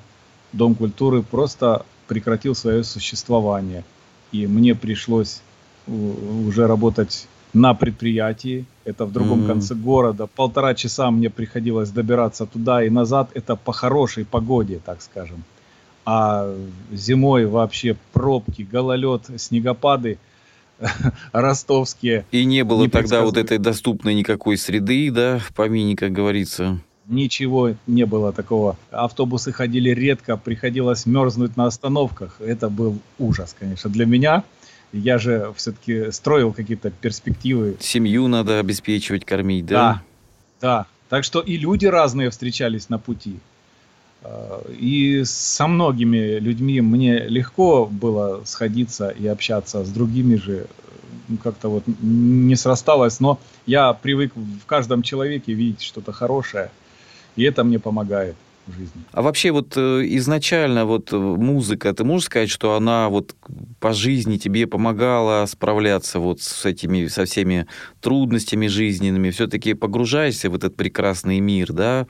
Дом 0.52 0.74
культуры 0.74 1.22
просто 1.22 1.86
прекратил 2.08 2.56
свое 2.56 2.84
существование. 2.84 3.84
И 4.32 4.48
мне 4.48 4.74
пришлось 4.74 5.42
уже 5.88 6.68
работать 6.68 7.28
на 7.54 7.74
предприятии. 7.74 8.66
Это 8.84 9.06
в 9.06 9.12
другом 9.12 9.40
Мгм. 9.40 9.48
конце 9.48 9.76
города. 9.76 10.28
Полтора 10.28 10.74
часа 10.76 11.10
мне 11.12 11.30
приходилось 11.30 11.90
добираться 11.90 12.46
туда 12.46 12.84
и 12.84 12.90
назад. 12.90 13.30
Это 13.34 13.56
по 13.56 13.72
хорошей 13.72 14.26
погоде, 14.26 14.80
так 14.86 15.02
скажем. 15.02 15.44
А 16.06 16.54
зимой 16.92 17.46
вообще 17.46 17.96
пробки, 18.14 18.68
гололед, 18.72 19.22
снегопады 19.38 20.18
ростовские. 21.32 22.26
И 22.32 22.46
не 22.46 22.64
было 22.64 22.90
тогда 22.90 23.22
вот 23.24 23.38
этой 23.38 23.58
доступной 23.58 24.14
никакой 24.14 24.58
среды, 24.58 25.10
да, 25.12 25.40
в 25.40 25.54
помине, 25.54 25.96
как 25.96 26.12
говорится. 26.12 26.80
Ничего 27.08 27.76
не 27.88 28.06
было 28.06 28.34
такого. 28.34 28.78
Автобусы 28.92 29.52
ходили 29.52 29.92
редко, 29.92 30.38
приходилось 30.38 31.06
мерзнуть 31.06 31.56
на 31.56 31.68
остановках. 31.68 32.38
Это 32.42 32.68
был 32.70 32.98
ужас, 33.20 33.56
конечно, 33.58 33.90
для 33.90 34.06
меня. 34.06 34.44
Я 34.96 35.18
же 35.18 35.54
все-таки 35.56 36.12
строил 36.12 36.54
какие-то 36.54 36.90
перспективы. 36.90 37.76
Семью 37.80 38.28
надо 38.28 38.60
обеспечивать, 38.60 39.26
кормить, 39.26 39.66
да? 39.66 40.02
Да, 40.62 40.68
да. 40.68 40.86
Так 41.10 41.24
что 41.24 41.42
и 41.42 41.58
люди 41.58 41.86
разные 41.86 42.30
встречались 42.30 42.90
на 42.90 42.98
пути. 42.98 43.40
Э, 44.24 44.62
И 44.80 45.24
со 45.26 45.68
многими 45.68 46.40
людьми 46.40 46.82
мне 46.82 47.28
легко 47.28 47.86
было 47.86 48.42
сходиться 48.46 49.10
и 49.10 49.28
общаться, 49.28 49.84
с 49.84 49.90
другими 49.90 50.36
же 50.36 50.54
э, 50.54 50.66
ну, 51.28 51.38
как-то 51.38 51.70
вот 51.70 51.84
не 52.02 52.56
срасталось. 52.56 53.20
Но 53.20 53.40
я 53.66 53.94
привык 53.94 54.34
в 54.36 54.66
каждом 54.66 55.04
человеке 55.04 55.54
видеть 55.54 55.82
что-то 55.82 56.12
хорошее, 56.12 56.70
и 57.36 57.44
это 57.44 57.64
мне 57.64 57.80
помогает 57.80 58.36
жизни. 58.68 59.04
А 59.12 59.22
вообще 59.22 59.52
вот 59.52 59.74
э, 59.78 60.02
изначально 60.18 60.86
вот 60.86 61.14
э, 61.14 61.18
музыка, 61.18 61.94
ты 61.94 62.04
можешь 62.04 62.26
сказать, 62.26 62.50
что 62.50 62.76
она 62.76 63.10
вот 63.10 63.36
по 63.80 63.94
жизни 63.94 64.38
тебе 64.38 64.68
помогала 64.68 65.46
справляться 65.46 66.20
вот 66.20 66.42
с 66.42 66.66
этими, 66.66 67.08
со 67.08 67.26
всеми 67.26 67.68
трудностями 68.02 68.68
жизненными, 68.68 69.30
все-таки 69.30 69.74
погружаешься 69.74 70.50
в 70.50 70.56
этот 70.56 70.76
прекрасный 70.76 71.40
мир, 71.40 71.74
да? 71.74 72.08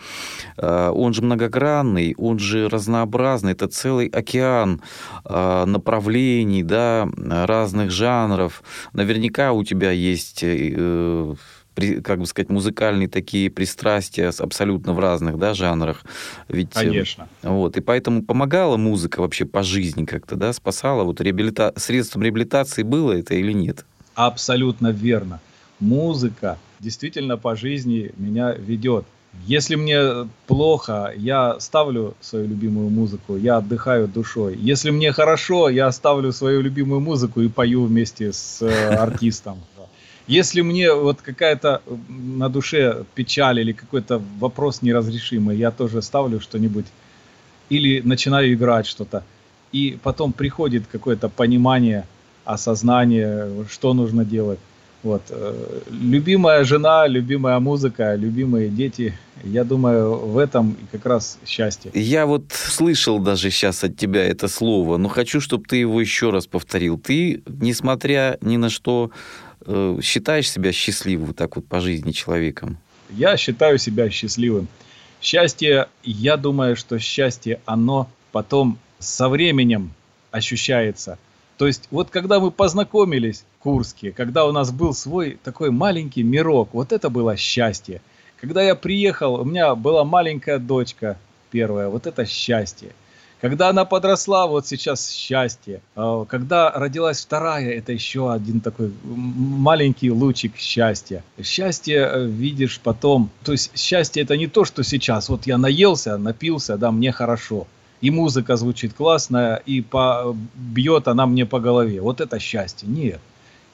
А, 0.57 0.91
Он 0.91 1.13
же 1.13 1.21
многогранный, 1.21 2.15
он 2.17 2.39
же 2.39 2.69
разнообразный, 2.69 3.51
это 3.51 3.67
целый 3.67 4.07
океан 4.07 4.81
а, 5.23 5.65
направлений, 5.65 6.63
да, 6.63 7.07
разных 7.17 7.91
жанров. 7.91 8.63
Наверняка 8.93 9.51
у 9.51 9.63
тебя 9.63 9.91
есть 9.91 10.39
э, 10.43 11.35
при- 11.75 12.01
как 12.01 12.19
бы 12.19 12.25
сказать, 12.25 12.49
музыкальные 12.49 13.07
такие 13.07 13.49
пристрастия 13.49 14.31
абсолютно 14.39 14.93
в 14.93 14.99
разных 14.99 15.37
да, 15.37 15.53
жанрах. 15.53 16.03
Ведь, 16.47 16.75
э, 16.75 16.79
Конечно. 16.79 17.27
вот, 17.43 17.77
и 17.77 17.81
поэтому 17.81 18.23
помогала 18.23 18.77
музыка 18.77 19.19
вообще 19.19 19.45
по 19.45 19.61
жизни 19.61 20.05
как-то, 20.05 20.35
да, 20.35 20.53
спасала? 20.53 21.03
Вот 21.03 21.21
реабилита... 21.21 21.73
средством 21.75 22.23
реабилитации 22.23 22.83
было 22.83 23.11
это 23.11 23.35
или 23.35 23.51
нет? 23.51 23.85
Абсолютно 24.15 24.87
верно. 24.87 25.39
Музыка 25.79 26.57
действительно 26.79 27.37
по 27.37 27.55
жизни 27.55 28.11
меня 28.17 28.53
ведет. 28.53 29.05
Если 29.45 29.75
мне 29.75 30.27
плохо, 30.47 31.13
я 31.15 31.59
ставлю 31.59 32.15
свою 32.21 32.47
любимую 32.47 32.89
музыку, 32.89 33.35
я 33.35 33.57
отдыхаю 33.57 34.07
душой. 34.07 34.57
Если 34.57 34.89
мне 34.91 35.11
хорошо, 35.11 35.69
я 35.69 35.91
ставлю 35.91 36.31
свою 36.31 36.61
любимую 36.61 37.01
музыку 37.01 37.41
и 37.41 37.49
пою 37.49 37.85
вместе 37.85 38.31
с 38.31 38.61
э, 38.61 38.95
артистом. 38.95 39.59
Если 40.27 40.61
мне 40.61 40.91
вот 40.93 41.21
какая-то 41.21 41.81
на 42.09 42.49
душе 42.49 43.03
печаль 43.15 43.59
или 43.59 43.73
какой-то 43.73 44.21
вопрос 44.39 44.81
неразрешимый, 44.81 45.57
я 45.57 45.71
тоже 45.71 46.01
ставлю 46.01 46.39
что-нибудь 46.39 46.85
или 47.69 48.01
начинаю 48.01 48.53
играть 48.53 48.85
что-то. 48.87 49.23
и 49.75 49.97
потом 50.03 50.31
приходит 50.33 50.83
какое-то 50.91 51.27
понимание, 51.29 52.03
осознание, 52.45 53.47
что 53.69 53.93
нужно 53.93 54.23
делать. 54.25 54.59
Вот. 55.03 55.21
э, 55.29 55.81
Любимая 55.91 56.63
жена, 56.63 57.07
любимая 57.07 57.59
музыка, 57.59 58.15
любимые 58.15 58.69
дети. 58.69 59.13
Я 59.43 59.63
думаю, 59.63 60.15
в 60.15 60.37
этом 60.37 60.75
как 60.91 61.05
раз 61.05 61.37
счастье. 61.45 61.91
Я 61.93 62.25
вот 62.25 62.43
слышал 62.51 63.19
даже 63.19 63.51
сейчас 63.51 63.83
от 63.83 63.97
тебя 63.97 64.23
это 64.23 64.47
слово, 64.47 64.97
но 64.97 65.09
хочу, 65.09 65.41
чтобы 65.41 65.63
ты 65.69 65.75
его 65.81 66.01
еще 66.01 66.29
раз 66.31 66.47
повторил. 66.47 66.97
Ты, 66.97 67.43
несмотря 67.61 68.37
ни 68.41 68.57
на 68.57 68.69
что, 68.69 69.11
считаешь 70.01 70.49
себя 70.49 70.71
счастливым 70.71 71.33
так 71.33 71.55
вот 71.55 71.67
по 71.67 71.79
жизни 71.79 72.11
человеком? 72.11 72.77
Я 73.09 73.37
считаю 73.37 73.77
себя 73.77 74.09
счастливым. 74.09 74.67
Счастье, 75.21 75.87
я 76.03 76.37
думаю, 76.37 76.75
что 76.75 76.99
счастье, 76.99 77.59
оно 77.65 78.09
потом 78.31 78.77
со 78.99 79.29
временем 79.29 79.91
ощущается. 80.31 81.17
То 81.57 81.67
есть 81.67 81.87
вот 81.89 82.09
когда 82.09 82.39
мы 82.39 82.51
познакомились 82.51 83.45
в 83.57 83.63
Курске, 83.63 84.11
когда 84.11 84.45
у 84.45 84.51
нас 84.51 84.71
был 84.71 84.93
свой 84.93 85.39
такой 85.43 85.71
маленький 85.71 86.23
мирок, 86.23 86.69
вот 86.73 86.91
это 86.91 87.09
было 87.09 87.37
счастье. 87.37 88.01
Когда 88.39 88.61
я 88.61 88.75
приехал, 88.75 89.35
у 89.35 89.45
меня 89.45 89.73
была 89.75 90.03
маленькая 90.03 90.59
дочка 90.59 91.17
первая, 91.51 91.87
вот 91.87 92.05
это 92.05 92.25
счастье. 92.25 92.89
Когда 93.45 93.69
она 93.69 93.85
подросла, 93.85 94.47
вот 94.47 94.65
сейчас 94.65 95.11
счастье. 95.11 95.79
А 95.95 96.25
Когда 96.25 96.71
родилась 96.71 97.21
вторая, 97.21 97.69
это 97.73 97.91
еще 97.91 98.33
один 98.33 98.59
такой 98.59 98.91
маленький 99.03 100.09
лучик 100.09 100.57
счастья. 100.57 101.23
Счастье 101.43 102.09
э, 102.11 102.25
видишь 102.25 102.79
потом. 102.83 103.29
То 103.43 103.51
есть 103.51 103.77
счастье 103.77 104.23
это 104.23 104.35
не 104.35 104.47
то, 104.47 104.65
что 104.65 104.83
сейчас. 104.83 105.29
Вот 105.29 105.45
я 105.45 105.59
наелся, 105.59 106.17
напился, 106.17 106.75
да, 106.75 106.89
мне 106.89 107.11
хорошо. 107.11 107.67
И 108.01 108.09
музыка 108.09 108.55
звучит 108.57 108.95
классная, 108.95 109.57
и 109.57 109.81
по, 109.81 110.35
бьет 110.55 111.07
она 111.07 111.27
мне 111.27 111.45
по 111.45 111.59
голове. 111.59 112.01
Вот 112.01 112.21
это 112.21 112.39
счастье. 112.39 112.89
Нет. 112.89 113.19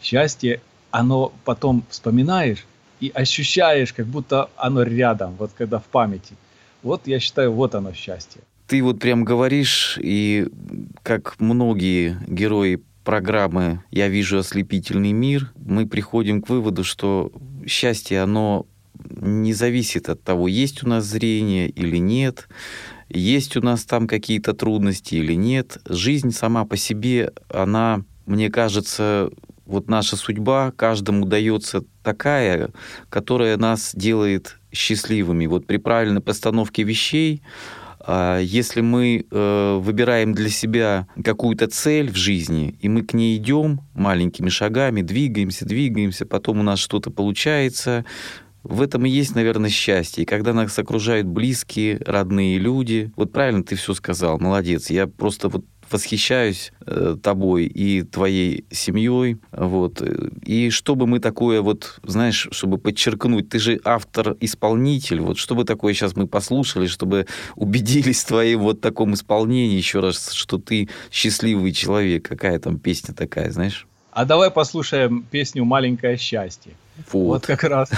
Счастье, 0.02 0.60
оно 0.92 1.32
потом 1.46 1.86
вспоминаешь 1.90 2.66
и 3.00 3.10
ощущаешь, 3.16 3.94
как 3.94 4.06
будто 4.06 4.50
оно 4.58 4.84
рядом, 4.84 5.38
вот 5.40 5.52
когда 5.58 5.80
в 5.80 5.86
памяти. 5.86 6.36
Вот 6.84 7.08
я 7.08 7.22
считаю, 7.22 7.54
вот 7.54 7.74
оно 7.74 7.94
счастье. 7.94 8.42
Ты 8.72 8.82
вот 8.84 9.00
прям 9.00 9.26
говоришь, 9.26 10.00
и 10.02 10.48
как 11.04 11.42
многие 11.42 12.18
герои 12.26 12.82
программы 13.04 13.84
«Я 13.92 14.08
вижу 14.08 14.38
ослепительный 14.38 15.12
мир», 15.12 15.52
мы 15.58 15.86
приходим 15.86 16.42
к 16.42 16.48
выводу, 16.48 16.86
что 16.86 17.34
счастье, 17.68 18.22
оно 18.22 18.66
не 19.10 19.52
зависит 19.52 20.08
от 20.08 20.24
того, 20.24 20.48
есть 20.48 20.84
у 20.84 20.88
нас 20.88 21.04
зрение 21.04 21.68
или 21.68 21.98
нет, 21.98 22.48
есть 23.10 23.58
у 23.58 23.62
нас 23.62 23.84
там 23.84 24.08
какие-то 24.08 24.54
трудности 24.54 25.16
или 25.16 25.34
нет. 25.34 25.80
Жизнь 25.86 26.32
сама 26.32 26.64
по 26.64 26.78
себе, 26.78 27.34
она, 27.50 28.06
мне 28.26 28.50
кажется, 28.50 29.32
вот 29.66 29.90
наша 29.90 30.16
судьба 30.16 30.72
каждому 30.72 31.26
дается 31.26 31.84
такая, 32.04 32.70
которая 33.10 33.58
нас 33.58 33.92
делает 33.94 34.60
счастливыми. 34.72 35.46
Вот 35.48 35.68
при 35.68 35.76
правильной 35.76 36.22
постановке 36.22 36.84
вещей, 36.84 37.42
если 38.42 38.82
мы 38.82 39.26
э, 39.30 39.80
выбираем 39.82 40.34
для 40.34 40.50
себя 40.50 41.08
какую-то 41.24 41.68
цель 41.68 42.10
в 42.12 42.16
жизни, 42.16 42.78
и 42.80 42.90
мы 42.90 43.04
к 43.04 43.14
ней 43.14 43.38
идем 43.38 43.82
маленькими 43.94 44.50
шагами, 44.50 45.02
двигаемся, 45.02 45.66
двигаемся, 45.66 46.26
потом 46.26 46.60
у 46.60 46.64
нас 46.64 46.80
что-то 46.80 47.12
получается, 47.12 48.06
в 48.64 48.82
этом 48.82 49.06
и 49.06 49.10
есть, 49.10 49.36
наверное, 49.36 49.70
счастье. 49.70 50.24
И 50.24 50.26
когда 50.26 50.54
нас 50.54 50.78
окружают 50.78 51.26
близкие, 51.28 52.00
родные 52.06 52.60
люди. 52.60 53.12
Вот 53.16 53.32
правильно 53.32 53.64
ты 53.64 53.76
все 53.76 53.94
сказал, 53.94 54.40
молодец. 54.40 54.90
Я 54.90 55.08
просто 55.08 55.50
вот 55.50 55.66
восхищаюсь 55.92 56.72
э, 56.86 57.16
тобой 57.22 57.66
и 57.66 58.04
твоей 58.04 58.66
семьей. 58.72 59.38
Вот. 59.52 60.02
И 60.46 60.70
чтобы 60.70 61.08
мы 61.08 61.20
такое 61.20 61.62
вот, 61.62 62.00
знаешь, 62.04 62.48
чтобы 62.52 62.78
подчеркнуть, 62.78 63.50
ты 63.50 63.60
же 63.60 63.80
автор-исполнитель, 63.84 65.20
вот 65.20 65.38
чтобы 65.38 65.66
такое 65.66 65.94
сейчас 65.94 66.16
мы 66.16 66.28
послушали, 66.28 66.88
чтобы 66.88 67.28
убедились 67.56 68.24
в 68.24 68.28
твоем 68.28 68.60
вот 68.62 68.82
таком 68.82 69.14
исполнении 69.14 69.78
еще 69.78 70.00
раз, 70.00 70.32
что 70.32 70.58
ты 70.58 70.90
счастливый 71.12 71.72
человек. 71.72 72.28
Какая 72.28 72.60
там 72.60 72.80
песня 72.80 73.14
такая, 73.14 73.52
знаешь? 73.52 73.88
А 74.12 74.26
давай 74.26 74.52
послушаем 74.52 75.24
песню 75.32 75.64
«Маленькое 75.64 76.18
счастье». 76.18 76.74
Вот. 77.12 77.28
Вот 77.28 77.46
как 77.46 77.64
раз. 77.64 77.90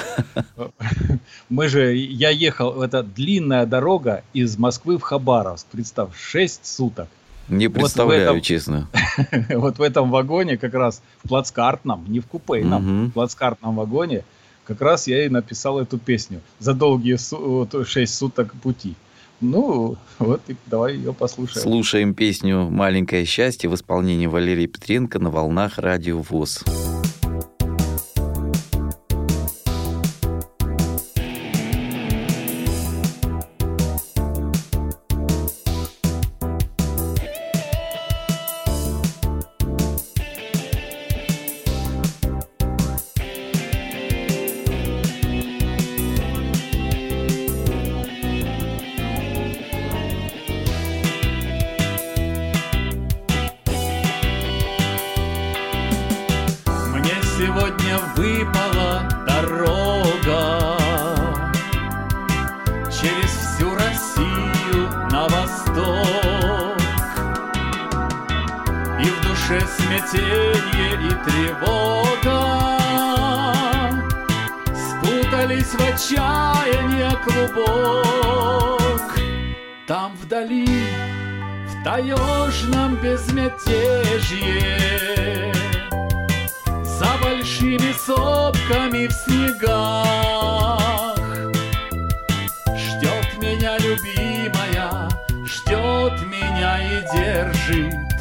Мы 1.49 1.67
же, 1.67 1.95
я 1.95 2.29
ехал, 2.29 2.81
это 2.83 3.03
длинная 3.03 3.65
дорога 3.65 4.23
из 4.33 4.57
Москвы 4.57 4.97
в 4.97 5.01
Хабаровск, 5.01 5.65
представь, 5.71 6.09
6 6.15 6.65
суток. 6.65 7.07
Не 7.49 7.67
представляю, 7.67 8.23
этом- 8.23 8.41
честно. 8.41 8.89
Вот 9.49 9.77
в 9.77 9.81
этом 9.81 10.09
вагоне 10.11 10.57
как 10.57 10.73
раз, 10.73 11.01
в 11.23 11.27
плацкартном, 11.29 12.05
не 12.07 12.19
в 12.19 12.25
купейном, 12.27 12.83
Мгм. 12.83 13.09
в 13.09 13.13
плацкартном 13.13 13.75
вагоне, 13.75 14.23
как 14.65 14.81
раз 14.81 15.07
я 15.07 15.25
и 15.25 15.29
написал 15.29 15.79
эту 15.79 15.97
песню 15.97 16.41
за 16.59 16.73
долгие 16.73 17.15
су- 17.17 17.37
вот 17.71 17.87
6 17.87 18.15
суток 18.15 18.53
пути. 18.61 18.95
Ну, 19.41 19.97
вот 20.19 20.41
и 20.47 20.55
давай 20.67 20.95
ее 20.95 21.13
послушаем. 21.13 21.63
Слушаем 21.63 22.13
песню 22.13 22.69
«Маленькое 22.69 23.25
счастье» 23.25 23.69
в 23.69 23.75
исполнении 23.75 24.27
Валерии 24.27 24.67
Петренко 24.67 25.19
на 25.19 25.29
волнах 25.29 25.77
радио 25.79 26.21
ВОЗ. 26.21 26.63
И 68.99 69.05
в 69.05 69.21
душе 69.21 69.59
смятение 69.77 70.93
и 71.01 71.13
тревога. 71.25 72.29
Спутались 74.73 75.73
в 75.73 75.81
отчаяние 75.81 77.11
клубок. 77.23 79.01
Там 79.87 80.15
вдали, 80.21 80.87
в 81.67 81.83
таежном 81.83 82.95
безмятежье 82.95 84.73
за 87.03 87.17
большими 87.21 87.91
сопками 88.05 89.07
в 89.07 89.11
снегах. 89.11 90.03
Ждет 92.77 93.37
меня 93.41 93.77
любимая, 93.79 95.09
ждет 95.45 96.21
меня 96.27 96.79
и 96.81 97.01
держит 97.13 98.12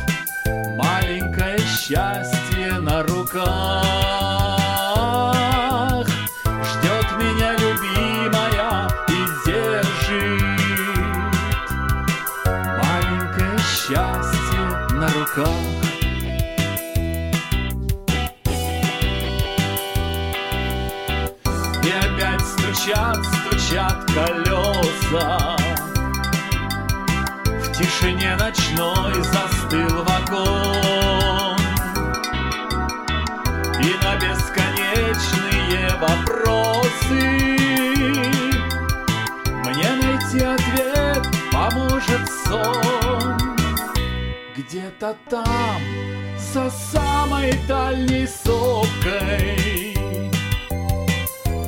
счастье 1.83 2.79
на 2.79 3.03
руках 3.03 4.22
поможет 42.13 42.29
сон 42.47 43.39
Где-то 44.57 45.17
там, 45.29 45.83
за 46.39 46.71
самой 46.71 47.53
дальней 47.67 48.27
сопкой 48.27 49.97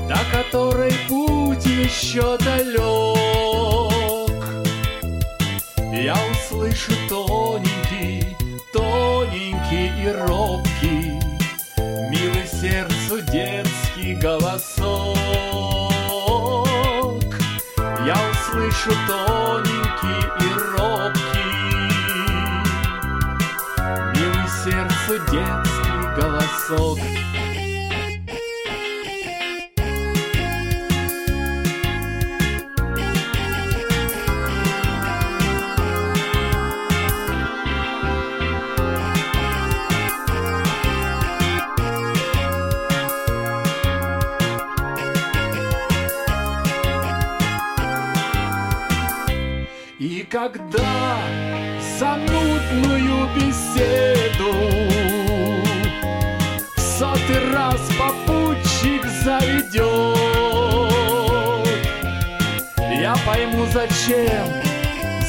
до 0.06 0.18
которой 0.30 0.92
путь 1.08 1.64
еще 1.64 2.36
далек. 2.38 2.84
Я 5.92 6.14
услышу 6.30 6.92
тоненький, 7.08 8.36
тоненький 8.70 9.90
и 10.02 10.12
робкий, 10.12 11.18
Милый 12.10 12.46
сердцу 12.46 13.22
детский 13.32 14.14
голосок. 14.16 15.14
Я 18.04 18.16
услышу 18.30 18.90
тоненький 19.08 20.23
детский 25.34 26.20
голосок. 26.20 26.98
Когда 50.30 50.83
зачем, 63.74 64.46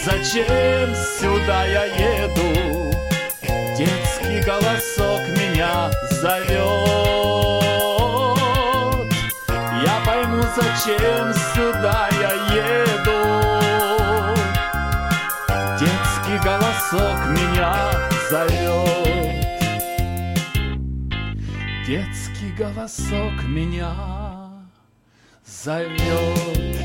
зачем 0.06 0.94
сюда 0.94 1.66
я 1.66 1.86
еду? 1.86 2.92
Детский 3.76 4.40
голосок 4.46 5.22
меня 5.36 5.92
зовет. 6.12 6.56
Я 9.84 10.00
пойму 10.06 10.44
зачем 10.56 11.34
сюда 11.56 12.08
я 12.22 12.34
еду. 12.54 13.20
Детский 15.80 16.38
голосок 16.44 17.18
меня 17.40 17.74
зовет. 18.30 19.46
Детский 21.88 22.52
голосок 22.56 23.44
меня 23.48 23.94
зовет 25.44 26.85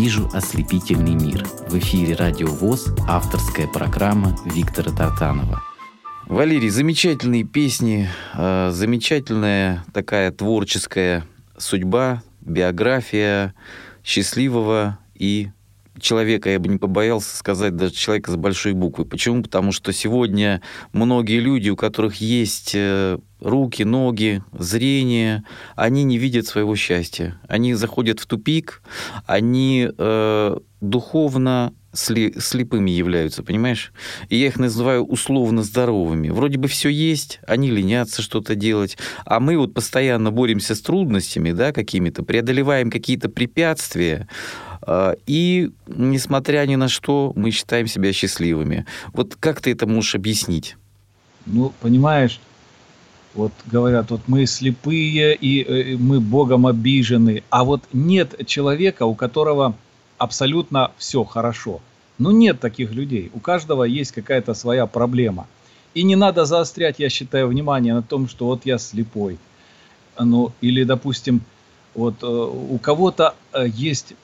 вижу 0.00 0.30
ослепительный 0.32 1.14
мир. 1.14 1.44
В 1.68 1.76
эфире 1.76 2.14
Радио 2.14 2.46
ВОЗ 2.46 2.88
авторская 3.06 3.66
программа 3.66 4.34
Виктора 4.46 4.90
Тартанова. 4.92 5.62
Валерий, 6.26 6.70
замечательные 6.70 7.44
песни, 7.44 8.08
э, 8.32 8.70
замечательная 8.72 9.84
такая 9.92 10.32
творческая 10.32 11.26
судьба, 11.58 12.22
биография 12.40 13.54
счастливого 14.02 14.98
и 15.14 15.50
человека, 16.02 16.50
я 16.50 16.58
бы 16.58 16.68
не 16.68 16.78
побоялся 16.78 17.36
сказать, 17.36 17.76
даже 17.76 17.92
человека 17.94 18.30
с 18.30 18.36
большой 18.36 18.72
буквы. 18.72 19.04
Почему? 19.04 19.42
Потому 19.42 19.72
что 19.72 19.92
сегодня 19.92 20.62
многие 20.92 21.40
люди, 21.40 21.70
у 21.70 21.76
которых 21.76 22.16
есть 22.16 22.72
э, 22.74 23.18
руки, 23.40 23.82
ноги, 23.82 24.42
зрение, 24.52 25.44
они 25.76 26.04
не 26.04 26.18
видят 26.18 26.46
своего 26.46 26.76
счастья. 26.76 27.40
Они 27.48 27.74
заходят 27.74 28.20
в 28.20 28.26
тупик, 28.26 28.82
они 29.26 29.88
э, 29.96 30.56
духовно 30.80 31.72
сли, 31.92 32.34
слепыми 32.38 32.90
являются, 32.90 33.42
понимаешь? 33.42 33.92
И 34.28 34.36
я 34.36 34.48
их 34.48 34.58
называю 34.58 35.04
условно 35.04 35.62
здоровыми. 35.62 36.28
Вроде 36.28 36.58
бы 36.58 36.68
все 36.68 36.88
есть, 36.88 37.40
они 37.46 37.70
ленятся 37.70 38.22
что-то 38.22 38.54
делать, 38.54 38.96
а 39.24 39.40
мы 39.40 39.58
вот 39.58 39.74
постоянно 39.74 40.30
боремся 40.30 40.74
с 40.74 40.80
трудностями, 40.80 41.52
да, 41.52 41.72
какими-то, 41.72 42.22
преодолеваем 42.22 42.90
какие-то 42.90 43.28
препятствия, 43.28 44.28
и, 45.26 45.70
несмотря 45.86 46.66
ни 46.66 46.76
на 46.76 46.88
что, 46.88 47.32
мы 47.36 47.50
считаем 47.50 47.86
себя 47.86 48.12
счастливыми. 48.12 48.86
Вот 49.12 49.36
как 49.38 49.60
ты 49.60 49.72
это 49.72 49.86
можешь 49.86 50.14
объяснить? 50.14 50.76
Ну, 51.46 51.72
понимаешь, 51.80 52.40
вот 53.34 53.52
говорят, 53.66 54.10
вот 54.10 54.22
мы 54.26 54.46
слепые 54.46 55.34
и 55.34 55.62
э, 55.62 55.96
мы 55.96 56.20
Богом 56.20 56.66
обижены, 56.66 57.42
а 57.50 57.64
вот 57.64 57.82
нет 57.92 58.46
человека, 58.46 59.06
у 59.06 59.14
которого 59.14 59.74
абсолютно 60.18 60.90
все 60.98 61.24
хорошо. 61.24 61.80
Ну 62.18 62.32
нет 62.32 62.60
таких 62.60 62.92
людей. 62.92 63.30
У 63.32 63.40
каждого 63.40 63.84
есть 63.84 64.12
какая-то 64.12 64.54
своя 64.54 64.86
проблема. 64.86 65.46
И 65.94 66.02
не 66.02 66.16
надо 66.16 66.44
заострять, 66.44 66.98
я 66.98 67.08
считаю, 67.08 67.48
внимание 67.48 67.94
на 67.94 68.02
том, 68.02 68.28
что 68.28 68.46
вот 68.46 68.66
я 68.66 68.78
слепой. 68.78 69.38
Ну, 70.18 70.52
или, 70.60 70.84
допустим, 70.84 71.40
вот 71.94 72.22
э, 72.22 72.26
у 72.26 72.78
кого-то 72.78 73.34
э, 73.52 73.66
есть 73.68 74.14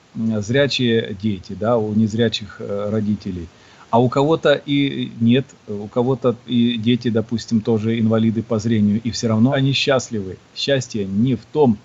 зрячие 0.40 1.16
дети, 1.20 1.56
да, 1.58 1.78
у 1.78 1.92
незрячих 1.94 2.56
э, 2.58 2.88
родителей. 2.90 3.48
А 3.90 4.00
у 4.00 4.08
кого-то 4.08 4.60
и 4.66 5.12
нет, 5.20 5.46
у 5.68 5.86
кого-то 5.86 6.36
и 6.46 6.76
дети, 6.76 7.08
допустим, 7.08 7.60
тоже 7.60 7.98
инвалиды 7.98 8.42
по 8.42 8.58
зрению, 8.58 9.00
и 9.02 9.10
все 9.10 9.28
равно 9.28 9.52
они 9.52 9.72
счастливы. 9.72 10.38
Счастье 10.54 11.04
не 11.04 11.36
в 11.36 11.44
том, 11.52 11.78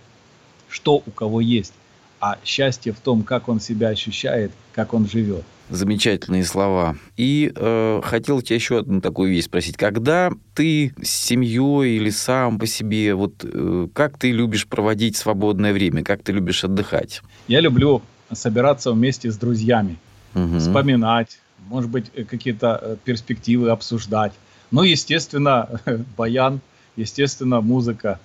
что 0.68 0.96
у 1.06 1.12
кого 1.12 1.42
есть, 1.42 1.74
а 2.20 2.38
счастье 2.44 2.92
в 2.92 3.00
том, 3.00 3.24
как 3.24 3.50
он 3.50 3.60
себя 3.60 3.90
ощущает, 3.90 4.52
как 4.74 4.94
он 4.94 5.08
живет. 5.08 5.44
Замечательные 5.70 6.44
слова. 6.44 6.98
И 7.16 7.52
э, 7.56 8.02
хотел 8.04 8.42
тебя 8.42 8.56
еще 8.56 8.80
одну 8.80 9.00
такую 9.00 9.32
вещь 9.32 9.46
спросить. 9.46 9.78
Когда 9.78 10.32
ты 10.54 10.94
с 11.02 11.10
семьей 11.10 11.96
или 11.96 12.10
сам 12.10 12.60
по 12.60 12.68
себе, 12.68 13.16
вот 13.16 13.36
э, 13.44 13.88
как 13.94 14.18
ты 14.18 14.32
любишь 14.32 14.68
проводить 14.68 15.16
свободное 15.16 15.72
время, 15.72 16.04
как 16.04 16.24
ты 16.24 16.34
любишь 16.34 16.66
отдыхать? 16.66 17.22
Я 17.48 17.62
люблю 17.62 18.02
собираться 18.34 18.92
вместе 18.92 19.32
с 19.32 19.38
друзьями, 19.38 19.98
Мгм. 20.34 20.60
вспоминать, 20.60 21.40
может 21.70 21.90
быть, 21.90 22.06
э, 22.16 22.24
какие-то 22.24 22.80
э, 22.82 22.96
перспективы 23.04 23.70
обсуждать. 23.70 24.34
Ну, 24.72 24.84
естественно, 24.84 25.82
баян, 26.18 26.62
естественно, 26.96 27.62
музыка, 27.62 28.20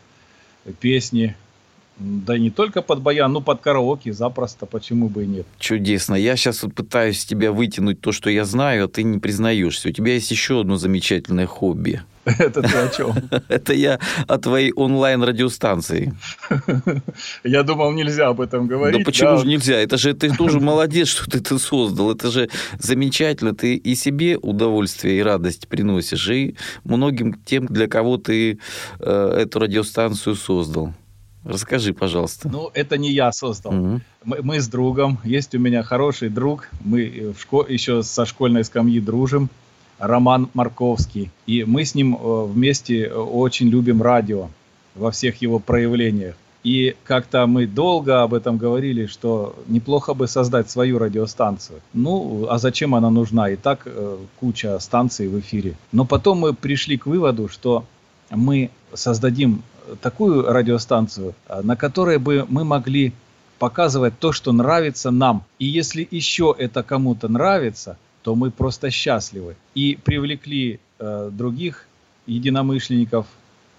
э, 0.64 0.72
песни. 0.72 1.36
Да 1.99 2.36
и 2.36 2.40
не 2.40 2.51
только 2.51 2.82
под 2.82 3.01
баян, 3.01 3.32
ну, 3.32 3.40
под 3.40 3.61
караоке 3.61 4.12
запросто, 4.12 4.66
почему 4.66 5.09
бы 5.09 5.24
и 5.24 5.26
нет. 5.26 5.47
Чудесно. 5.59 6.14
Я 6.14 6.36
сейчас 6.36 6.62
вот 6.62 6.74
пытаюсь 6.74 7.24
тебя 7.24 7.53
вытянуть 7.53 8.01
то, 8.01 8.12
что 8.12 8.28
я 8.28 8.44
знаю, 8.44 8.84
а 8.84 8.88
ты 8.88 9.03
не 9.03 9.18
признаешься. 9.18 9.88
У 9.88 9.92
тебя 9.92 10.12
есть 10.14 10.30
еще 10.30 10.61
одно 10.61 10.76
замечательное 10.76 11.47
хобби. 11.47 12.03
Это 12.26 12.61
ты 12.61 12.76
о 12.76 12.88
чем? 12.88 13.14
Это 13.49 13.72
я 13.72 13.99
о 14.26 14.38
твоей 14.38 14.72
онлайн-радиостанции. 14.72 16.12
Я 17.44 17.62
думал, 17.62 17.92
нельзя 17.92 18.28
об 18.28 18.40
этом 18.40 18.66
говорить. 18.66 18.99
да 18.99 19.05
почему 19.05 19.38
же 19.38 19.47
нельзя? 19.47 19.76
Это 19.76 19.97
же 19.97 20.12
ты 20.12 20.34
тоже 20.34 20.59
молодец, 20.59 21.09
что 21.09 21.30
ты 21.30 21.38
это 21.38 21.59
создал. 21.59 22.11
Это 22.11 22.30
же 22.30 22.49
замечательно. 22.78 23.55
Ты 23.55 23.76
и 23.76 23.94
себе 23.94 24.36
удовольствие 24.38 25.18
и 25.18 25.22
радость 25.22 25.68
приносишь, 25.68 26.28
и 26.28 26.57
многим 26.84 27.34
тем, 27.44 27.66
для 27.66 27.86
кого 27.86 28.16
ты 28.16 28.59
э, 28.99 29.38
эту 29.42 29.61
радиостанцию 29.61 30.34
создал. 30.34 30.92
Расскажи, 31.47 31.92
пожалуйста. 31.92 32.49
Ну, 32.49 32.70
это 32.74 32.99
не 32.99 33.12
я 33.12 33.30
создал. 33.30 33.72
Мгм. 33.72 34.03
Мы, 34.24 34.38
мы 34.42 34.61
с 34.61 34.68
другом, 34.68 35.18
есть 35.22 35.55
у 35.55 35.59
меня 35.59 35.82
хороший 35.82 36.28
друг, 36.28 36.68
мы 36.84 37.05
э, 37.07 37.32
в 37.32 37.36
шко- 37.36 37.72
еще 37.72 38.03
со 38.03 38.26
школьной 38.26 38.64
скамьи 38.64 39.01
дружим, 39.01 39.49
Роман 39.99 40.49
Марковский. 40.55 41.30
И 41.47 41.64
мы 41.64 41.84
с 41.84 41.94
ним 41.94 42.16
э, 42.16 42.44
вместе 42.47 43.05
э, 43.05 43.14
очень 43.14 43.68
любим 43.68 44.03
радио 44.03 44.49
во 44.97 45.11
всех 45.11 45.40
его 45.40 45.61
проявлениях. 45.61 46.34
И 46.64 46.97
как-то 47.05 47.47
мы 47.47 47.68
долго 47.68 48.22
об 48.22 48.34
этом 48.34 48.59
говорили, 48.59 49.07
что 49.07 49.55
неплохо 49.68 50.14
бы 50.14 50.26
создать 50.26 50.68
свою 50.68 50.99
радиостанцию. 50.99 51.80
Ну, 51.94 52.49
а 52.51 52.59
зачем 52.59 52.97
она 52.97 53.09
нужна? 53.09 53.51
И 53.51 53.57
так 53.57 53.82
э, 53.84 54.16
куча 54.40 54.76
станций 54.80 55.28
в 55.28 55.38
эфире. 55.38 55.76
Но 55.92 56.05
потом 56.05 56.40
мы 56.40 56.55
пришли 56.55 56.99
к 56.99 57.07
выводу, 57.07 57.49
что 57.49 57.84
мы 58.30 58.70
создадим 58.92 59.62
такую 60.01 60.43
радиостанцию, 60.43 61.34
э, 61.49 61.61
на 61.62 61.76
которой 61.76 62.18
бы 62.18 62.47
мы 62.49 62.64
могли 62.64 63.12
показывать 63.59 64.18
то, 64.18 64.32
что 64.32 64.53
нравится 64.53 65.11
нам. 65.11 65.45
И 65.59 65.66
если 65.66 66.07
еще 66.11 66.55
это 66.57 66.82
кому-то 66.82 67.28
нравится, 67.28 67.97
то 68.22 68.34
мы 68.34 68.51
просто 68.51 68.91
счастливы. 68.91 69.57
И 69.74 69.99
привлекли 70.03 70.80
э, 70.99 71.30
других 71.32 71.87
единомышленников 72.26 73.26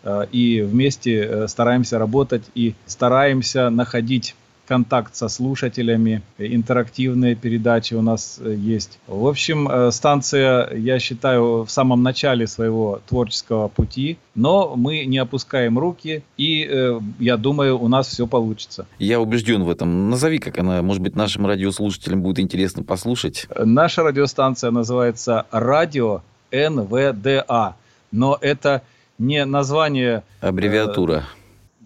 э, 0.03 0.25
и 0.31 0.61
вместе 0.61 1.19
э, 1.19 1.47
стараемся 1.47 1.99
работать 1.99 2.43
и 2.55 2.73
стараемся 2.85 3.69
находить 3.69 4.35
контакт 4.67 5.15
со 5.15 5.29
слушателями, 5.29 6.21
интерактивные 6.37 7.35
передачи 7.35 7.93
у 7.93 8.01
нас 8.01 8.39
э, 8.39 8.53
есть. 8.53 8.99
В 9.07 9.25
общем, 9.25 9.67
э, 9.67 9.91
станция, 9.91 10.73
я 10.75 10.99
считаю, 10.99 11.63
в 11.63 11.69
самом 11.69 12.03
начале 12.03 12.47
своего 12.47 13.01
творческого 13.07 13.67
пути, 13.69 14.17
но 14.35 14.75
мы 14.75 15.05
не 15.05 15.17
опускаем 15.17 15.79
руки, 15.79 16.23
и 16.37 16.67
э, 16.69 16.99
я 17.19 17.37
думаю, 17.37 17.79
у 17.79 17.87
нас 17.87 18.07
все 18.07 18.27
получится. 18.27 18.85
Я 18.99 19.19
убежден 19.19 19.63
в 19.63 19.69
этом. 19.69 20.09
Назови, 20.09 20.39
как 20.39 20.57
она, 20.57 20.81
может 20.81 21.01
быть, 21.01 21.15
нашим 21.15 21.47
радиослушателям 21.47 22.21
будет 22.21 22.39
интересно 22.39 22.83
послушать. 22.83 23.47
Наша 23.57 24.03
радиостанция 24.03 24.71
называется 24.71 25.45
«Радио 25.51 26.21
НВДА», 26.51 27.75
но 28.11 28.37
это 28.41 28.81
не 29.17 29.45
название... 29.45 30.23
Аббревиатура. 30.41 31.23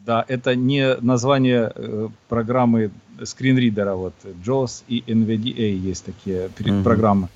Да, 0.05 0.25
это 0.27 0.55
не 0.55 0.95
название 0.95 1.71
э, 1.73 2.07
программы 2.27 2.91
скринридера. 3.23 3.93
Вот 3.93 4.13
JAWS 4.43 4.83
и 4.87 5.03
NVDA 5.05 5.69
есть 5.75 6.05
такие 6.05 6.49
угу. 6.59 6.83
программы. 6.83 7.27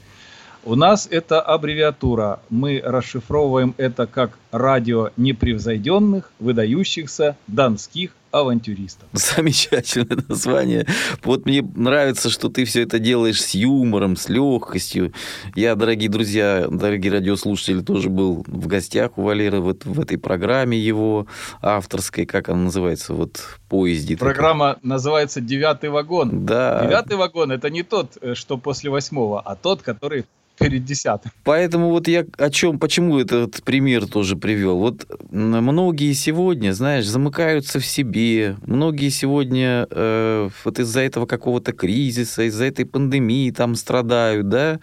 У 0.63 0.73
нас 0.73 1.07
это 1.11 1.41
аббревиатура. 1.41 2.39
Мы 2.49 2.81
расшифровываем 2.83 3.75
это 3.77 4.07
как 4.07 4.31
радио 4.51 5.11
непревзойденных, 5.15 6.31
выдающихся 6.39 7.37
донских 7.45 8.11
авантюристов. 8.39 9.07
Замечательное 9.13 10.23
название. 10.27 10.85
Вот 11.23 11.45
мне 11.45 11.61
нравится, 11.61 12.29
что 12.29 12.49
ты 12.49 12.65
все 12.65 12.81
это 12.83 12.99
делаешь 12.99 13.41
с 13.41 13.55
юмором, 13.55 14.15
с 14.15 14.29
легкостью. 14.29 15.13
Я, 15.55 15.75
дорогие 15.75 16.09
друзья, 16.09 16.67
дорогие 16.69 17.13
радиослушатели, 17.13 17.81
тоже 17.81 18.09
был 18.09 18.43
в 18.47 18.67
гостях 18.67 19.17
у 19.17 19.23
Валеры 19.23 19.61
вот 19.61 19.85
в 19.85 19.99
этой 19.99 20.17
программе 20.17 20.77
его 20.77 21.27
авторской, 21.61 22.25
как 22.25 22.49
она 22.49 22.63
называется, 22.63 23.13
вот 23.13 23.41
поезде. 23.69 24.17
Программа 24.17 24.75
такой. 24.75 24.89
называется 24.89 25.41
«Девятый 25.41 25.89
вагон». 25.89 26.45
Да. 26.45 26.85
Девятый 26.85 27.17
вагон– 27.17 27.51
это 27.53 27.69
не 27.69 27.83
тот, 27.83 28.17
э, 28.21 28.33
что 28.35 28.57
после 28.57 28.89
восьмого, 28.89 29.41
а 29.41 29.55
тот, 29.55 29.81
который 29.81 30.25
перед 30.57 30.85
десятым. 30.85 31.31
Поэтому 31.43 31.89
вот 31.89 32.07
я 32.07 32.25
о 32.37 32.49
чем, 32.49 32.79
почему 32.79 33.19
этот 33.19 33.63
пример 33.63 34.07
тоже 34.07 34.35
привел. 34.35 34.77
Вот 34.77 35.05
многие 35.31 36.13
сегодня, 36.13 36.73
знаешь, 36.73 37.05
замыкаются 37.05 37.79
в 37.79 37.85
себе, 37.85 38.55
многие 38.65 39.09
сегодня 39.09 39.87
э, 39.89 40.49
вот 40.63 40.79
из-за 40.79 41.01
этого 41.01 41.25
какого-то 41.25 41.73
кризиса, 41.73 42.43
из-за 42.43 42.65
этой 42.65 42.85
пандемии 42.85 43.51
там 43.51 43.75
страдают, 43.75 44.49
да. 44.49 44.79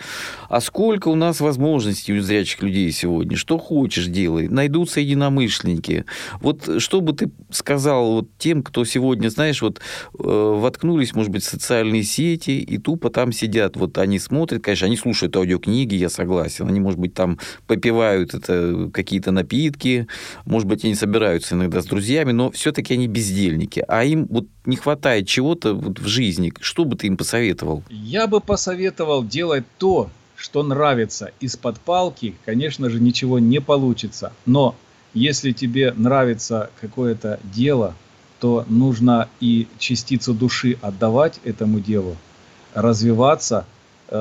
А 0.49 0.61
сколько 0.61 1.09
у 1.09 1.15
нас 1.15 1.41
возможностей 1.41 2.13
у 2.13 2.21
зрячих 2.21 2.63
людей 2.63 2.91
сегодня? 2.93 3.37
Что 3.37 3.59
хочешь 3.59 4.07
делай, 4.07 4.49
найдутся 4.49 5.01
единомышленники. 5.01 6.05
Вот 6.41 6.81
что 6.81 7.01
бы 7.01 7.13
ты 7.13 7.31
сказал 7.51 8.13
вот 8.13 8.29
тем, 8.39 8.63
кто 8.63 8.85
сегодня, 8.85 9.29
знаешь, 9.29 9.63
вот 9.63 9.79
э, 9.79 10.23
воткнулись, 10.23 11.15
может 11.15 11.33
быть, 11.33 11.43
в 11.43 11.49
социальные 11.49 12.03
сети 12.03 12.61
и 12.61 12.79
тупо 12.79 13.11
там 13.11 13.33
сидят, 13.33 13.77
вот 13.77 13.99
они 13.99 14.19
смотрят, 14.19 14.63
конечно, 14.63 14.87
они 14.87 14.97
слушают 14.97 15.37
аудио 15.37 15.59
книги, 15.63 15.95
я 15.95 16.09
согласен. 16.09 16.69
Они, 16.69 16.81
может 16.81 16.99
быть, 16.99 17.15
там 17.15 17.39
попивают 17.67 18.35
это 18.35 18.91
какие-то 18.93 19.31
напитки, 19.31 20.07
может 20.45 20.69
быть, 20.69 20.85
они 20.85 20.95
собираются 20.95 21.55
иногда 21.55 21.81
с 21.81 21.87
друзьями, 21.87 22.33
но 22.33 22.51
все-таки 22.51 22.95
они 22.95 23.09
бездельники. 23.09 23.85
А 23.89 24.05
им 24.05 24.27
вот 24.29 24.47
не 24.67 24.77
хватает 24.77 25.27
чего-то 25.27 25.75
вот 25.75 25.99
в 25.99 26.07
жизни. 26.07 26.53
Что 26.61 26.85
бы 26.85 26.97
ты 26.97 27.07
им 27.07 27.17
посоветовал? 27.17 27.83
Я 27.91 28.27
бы 28.27 28.41
посоветовал 28.41 29.25
делать 29.25 29.65
то, 29.79 30.11
что 30.37 30.63
нравится. 30.63 31.31
Из-под 31.41 31.81
палки, 31.81 32.35
конечно 32.45 32.91
же, 32.91 33.01
ничего 33.01 33.39
не 33.39 33.61
получится. 33.61 34.33
Но 34.45 34.75
если 35.15 35.53
тебе 35.53 35.93
нравится 35.93 36.71
какое-то 36.81 37.39
дело, 37.45 37.95
то 38.41 38.65
нужно 38.69 39.29
и 39.41 39.69
частицу 39.79 40.35
души 40.35 40.77
отдавать 40.83 41.39
этому 41.45 41.81
делу, 41.81 42.17
развиваться– 42.75 43.67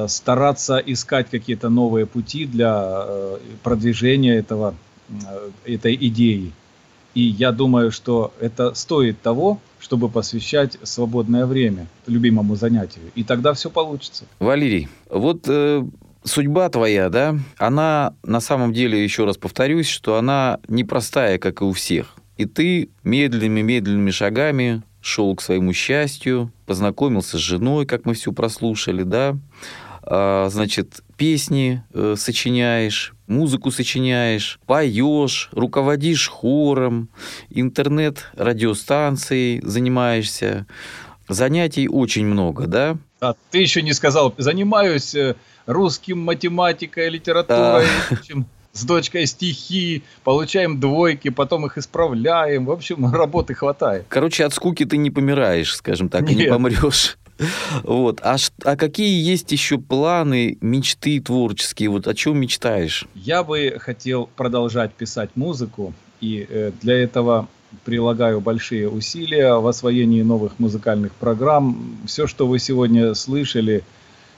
стараться 0.07 0.77
искать 0.77 1.29
какие-то 1.29 1.69
новые 1.69 2.05
пути 2.05 2.45
для 2.45 3.05
э, 3.07 3.37
продвижения 3.63 4.37
этого, 4.37 4.73
э, 5.09 5.73
этой 5.73 5.95
идеи. 5.95 6.51
И 7.13 7.21
я 7.21 7.51
думаю, 7.51 7.91
что 7.91 8.33
это 8.39 8.73
стоит 8.73 9.21
того, 9.21 9.59
чтобы 9.79 10.07
посвящать 10.09 10.77
свободное 10.83 11.45
время 11.45 11.87
любимому 12.07 12.55
занятию. 12.55 13.03
И 13.15 13.23
тогда 13.23 13.53
все 13.53 13.69
получится. 13.69 14.25
Валерий, 14.39 14.87
вот 15.09 15.45
э, 15.47 15.83
судьба 16.23 16.69
твоя, 16.69 17.09
да, 17.09 17.37
она 17.57 18.13
на 18.23 18.39
самом 18.39 18.73
деле, 18.73 19.03
еще 19.03 19.25
раз 19.25 19.37
повторюсь, 19.37 19.87
что 19.87 20.17
она 20.17 20.59
непростая, 20.67 21.37
как 21.37 21.61
и 21.61 21.65
у 21.65 21.73
всех. 21.73 22.15
И 22.37 22.45
ты 22.45 22.89
медленными-медленными 23.03 24.11
шагами 24.11 24.83
шел 25.01 25.35
к 25.35 25.41
своему 25.41 25.73
счастью, 25.73 26.53
познакомился 26.65 27.37
с 27.37 27.41
женой, 27.41 27.85
как 27.85 28.05
мы 28.05 28.13
все 28.13 28.31
прослушали, 28.31 29.03
да, 29.03 29.37
а, 30.03 30.49
значит, 30.49 31.01
песни 31.15 31.83
э, 31.93 32.15
сочиняешь, 32.17 33.13
музыку 33.27 33.69
сочиняешь, 33.71 34.59
поешь, 34.65 35.49
руководишь 35.51 36.27
хором, 36.27 37.09
интернет-радиостанцией 37.49 39.61
занимаешься. 39.61 40.65
Занятий 41.27 41.87
очень 41.87 42.25
много, 42.25 42.65
да? 42.65 42.97
А 43.19 43.35
ты 43.51 43.59
еще 43.59 43.83
не 43.83 43.93
сказал, 43.93 44.33
занимаюсь 44.37 45.13
э, 45.13 45.35
русским, 45.67 46.19
математикой, 46.19 47.09
литературой, 47.09 47.85
да. 48.09 48.17
С 48.73 48.83
дочкой 48.83 49.25
стихи, 49.25 50.03
получаем 50.23 50.79
двойки, 50.79 51.29
потом 51.29 51.65
их 51.65 51.77
исправляем. 51.77 52.65
В 52.65 52.71
общем, 52.71 53.05
работы 53.13 53.53
хватает. 53.53 54.05
Короче, 54.09 54.45
от 54.45 54.53
скуки 54.53 54.85
ты 54.85 54.97
не 54.97 55.11
помираешь, 55.11 55.75
скажем 55.75 56.09
так, 56.09 56.21
Нет. 56.23 56.31
и 56.31 56.35
не 56.35 56.43
помрешь. 56.45 57.17
Вот. 57.81 58.19
А, 58.21 58.35
а 58.65 58.75
какие 58.75 59.19
есть 59.19 59.51
еще 59.51 59.79
планы, 59.79 60.59
мечты 60.61 61.19
творческие? 61.19 61.89
Вот 61.89 62.07
о 62.07 62.13
чем 62.13 62.39
мечтаешь? 62.39 63.07
Я 63.15 63.43
бы 63.43 63.77
хотел 63.79 64.29
продолжать 64.35 64.93
писать 64.93 65.31
музыку, 65.33 65.95
и 66.19 66.45
э, 66.47 66.71
для 66.81 67.01
этого 67.01 67.47
прилагаю 67.83 68.41
большие 68.41 68.89
усилия 68.89 69.55
в 69.55 69.67
освоении 69.67 70.21
новых 70.21 70.59
музыкальных 70.59 71.13
программ. 71.13 71.97
Все, 72.05 72.27
что 72.27 72.45
вы 72.45 72.59
сегодня 72.59 73.13
слышали, 73.15 73.83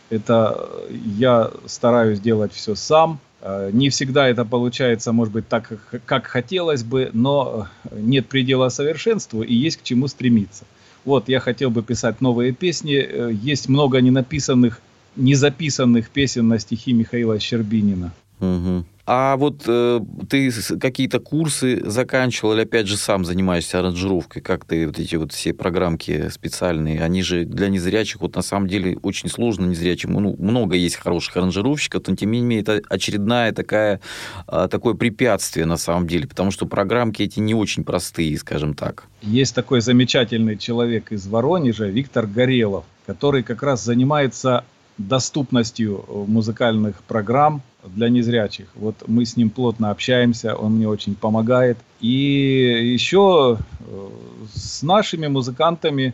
это 0.09 0.69
я 0.89 1.51
стараюсь 1.65 2.19
делать 2.19 2.53
все 2.53 2.75
сам. 2.75 3.19
Э, 3.45 3.71
не 3.73 3.89
всегда 3.89 4.29
это 4.29 4.45
получается, 4.45 5.11
может 5.11 5.33
быть, 5.33 5.47
так, 5.49 5.73
как 6.05 6.27
хотелось 6.27 6.83
бы, 6.83 7.09
но 7.11 7.67
нет 7.91 8.27
предела 8.27 8.69
совершенству 8.69 9.43
и 9.43 9.53
есть 9.53 9.77
к 9.77 9.83
чему 9.83 10.07
стремиться. 10.07 10.63
Вот, 11.03 11.27
я 11.27 11.41
хотел 11.41 11.69
бы 11.69 11.83
писать 11.83 12.21
новые 12.21 12.53
песни. 12.53 12.95
Э, 12.95 13.31
есть 13.33 13.67
много 13.67 13.99
ненаписанных, 13.99 14.81
незаписанных 15.17 16.09
песен 16.09 16.47
на 16.47 16.57
стихи 16.57 16.93
Михаила 16.93 17.37
Щербинина. 17.37 18.13
Угу. 18.39 18.85
А 19.05 19.35
вот 19.35 19.63
э, 19.67 19.99
ты 20.29 20.49
какие-то 20.79 21.19
курсы 21.19 21.81
заканчивал 21.89 22.53
или 22.53 22.61
опять 22.61 22.87
же 22.87 22.95
сам 22.95 23.25
занимаешься 23.25 23.79
аранжировкой? 23.79 24.41
Как 24.41 24.63
ты 24.63 24.87
вот 24.87 24.97
эти 24.97 25.17
вот 25.17 25.33
все 25.33 25.53
программки 25.53 26.29
специальные, 26.29 27.03
они 27.03 27.21
же 27.21 27.43
для 27.43 27.67
незрячих, 27.67 28.21
вот 28.21 28.35
на 28.35 28.41
самом 28.41 28.67
деле 28.67 28.97
очень 29.03 29.27
сложно 29.27 29.65
незрячим. 29.65 30.13
Ну, 30.13 30.37
много 30.39 30.75
есть 30.75 30.95
хороших 30.95 31.35
аранжировщиков, 31.35 32.01
но 32.07 32.15
тем 32.15 32.31
не 32.31 32.39
менее 32.39 32.61
это 32.61 32.81
очередная 32.89 33.51
такая, 33.51 33.99
а, 34.47 34.69
такое 34.69 34.93
препятствие 34.93 35.65
на 35.65 35.77
самом 35.77 36.07
деле, 36.07 36.25
потому 36.25 36.51
что 36.51 36.65
программки 36.65 37.23
эти 37.23 37.41
не 37.41 37.53
очень 37.53 37.83
простые, 37.83 38.37
скажем 38.37 38.73
так. 38.73 39.07
Есть 39.21 39.53
такой 39.53 39.81
замечательный 39.81 40.57
человек 40.57 41.11
из 41.11 41.27
Воронежа, 41.27 41.87
Виктор 41.87 42.25
Горелов, 42.25 42.85
который 43.05 43.43
как 43.43 43.63
раз 43.63 43.83
занимается 43.83 44.63
доступностью 44.97 46.05
музыкальных 46.27 47.03
программ 47.03 47.61
для 47.83 48.09
незрячих. 48.09 48.67
Вот 48.75 48.95
мы 49.07 49.25
с 49.25 49.35
ним 49.35 49.49
плотно 49.49 49.91
общаемся, 49.91 50.55
он 50.55 50.73
мне 50.73 50.87
очень 50.87 51.15
помогает. 51.15 51.77
И 51.99 52.91
еще 52.93 53.57
э, 53.59 54.09
с 54.53 54.83
нашими 54.83 55.27
музыкантами, 55.27 56.13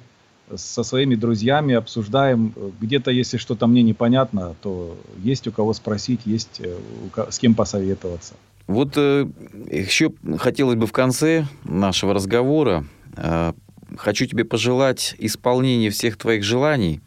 со 0.56 0.84
своими 0.84 1.16
друзьями 1.16 1.76
обсуждаем. 1.76 2.54
Где-то, 2.80 3.12
если 3.12 3.38
что-то 3.38 3.68
мне 3.68 3.84
непонятно, 3.84 4.56
то 4.62 4.98
есть 5.24 5.48
у 5.48 5.52
кого 5.52 5.74
спросить, 5.74 6.22
есть 6.26 6.60
э, 6.60 6.76
с 7.30 7.40
кем 7.40 7.54
посоветоваться. 7.54 8.34
Вот 8.68 8.94
э, 8.98 9.28
еще 9.72 10.12
хотелось 10.38 10.76
бы 10.76 10.86
в 10.86 10.92
конце 10.92 11.46
нашего 11.64 12.14
разговора, 12.14 12.86
э, 13.16 13.54
хочу 13.98 14.26
тебе 14.26 14.46
пожелать 14.46 15.16
исполнения 15.20 15.90
всех 15.90 16.18
твоих 16.18 16.44
желаний. 16.44 17.02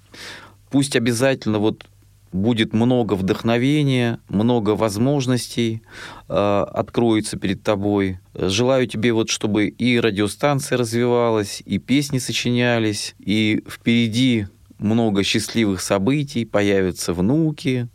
Пусть 0.72 0.96
обязательно 0.96 1.58
вот 1.58 1.84
будет 2.32 2.72
много 2.72 3.12
вдохновения, 3.12 4.20
много 4.30 4.70
возможностей 4.70 5.82
э, 6.30 6.64
откроется 6.72 7.36
перед 7.36 7.62
тобой. 7.62 8.20
Желаю 8.34 8.86
тебе 8.86 9.12
вот, 9.12 9.28
чтобы 9.28 9.66
и 9.66 10.00
радиостанция 10.00 10.78
развивалась, 10.78 11.62
и 11.66 11.76
песни 11.78 12.18
сочинялись, 12.18 13.14
и 13.18 13.62
впереди 13.68 14.46
много 14.78 15.22
счастливых 15.24 15.82
событий, 15.82 16.46
появятся 16.46 17.12
внуки. 17.12 17.88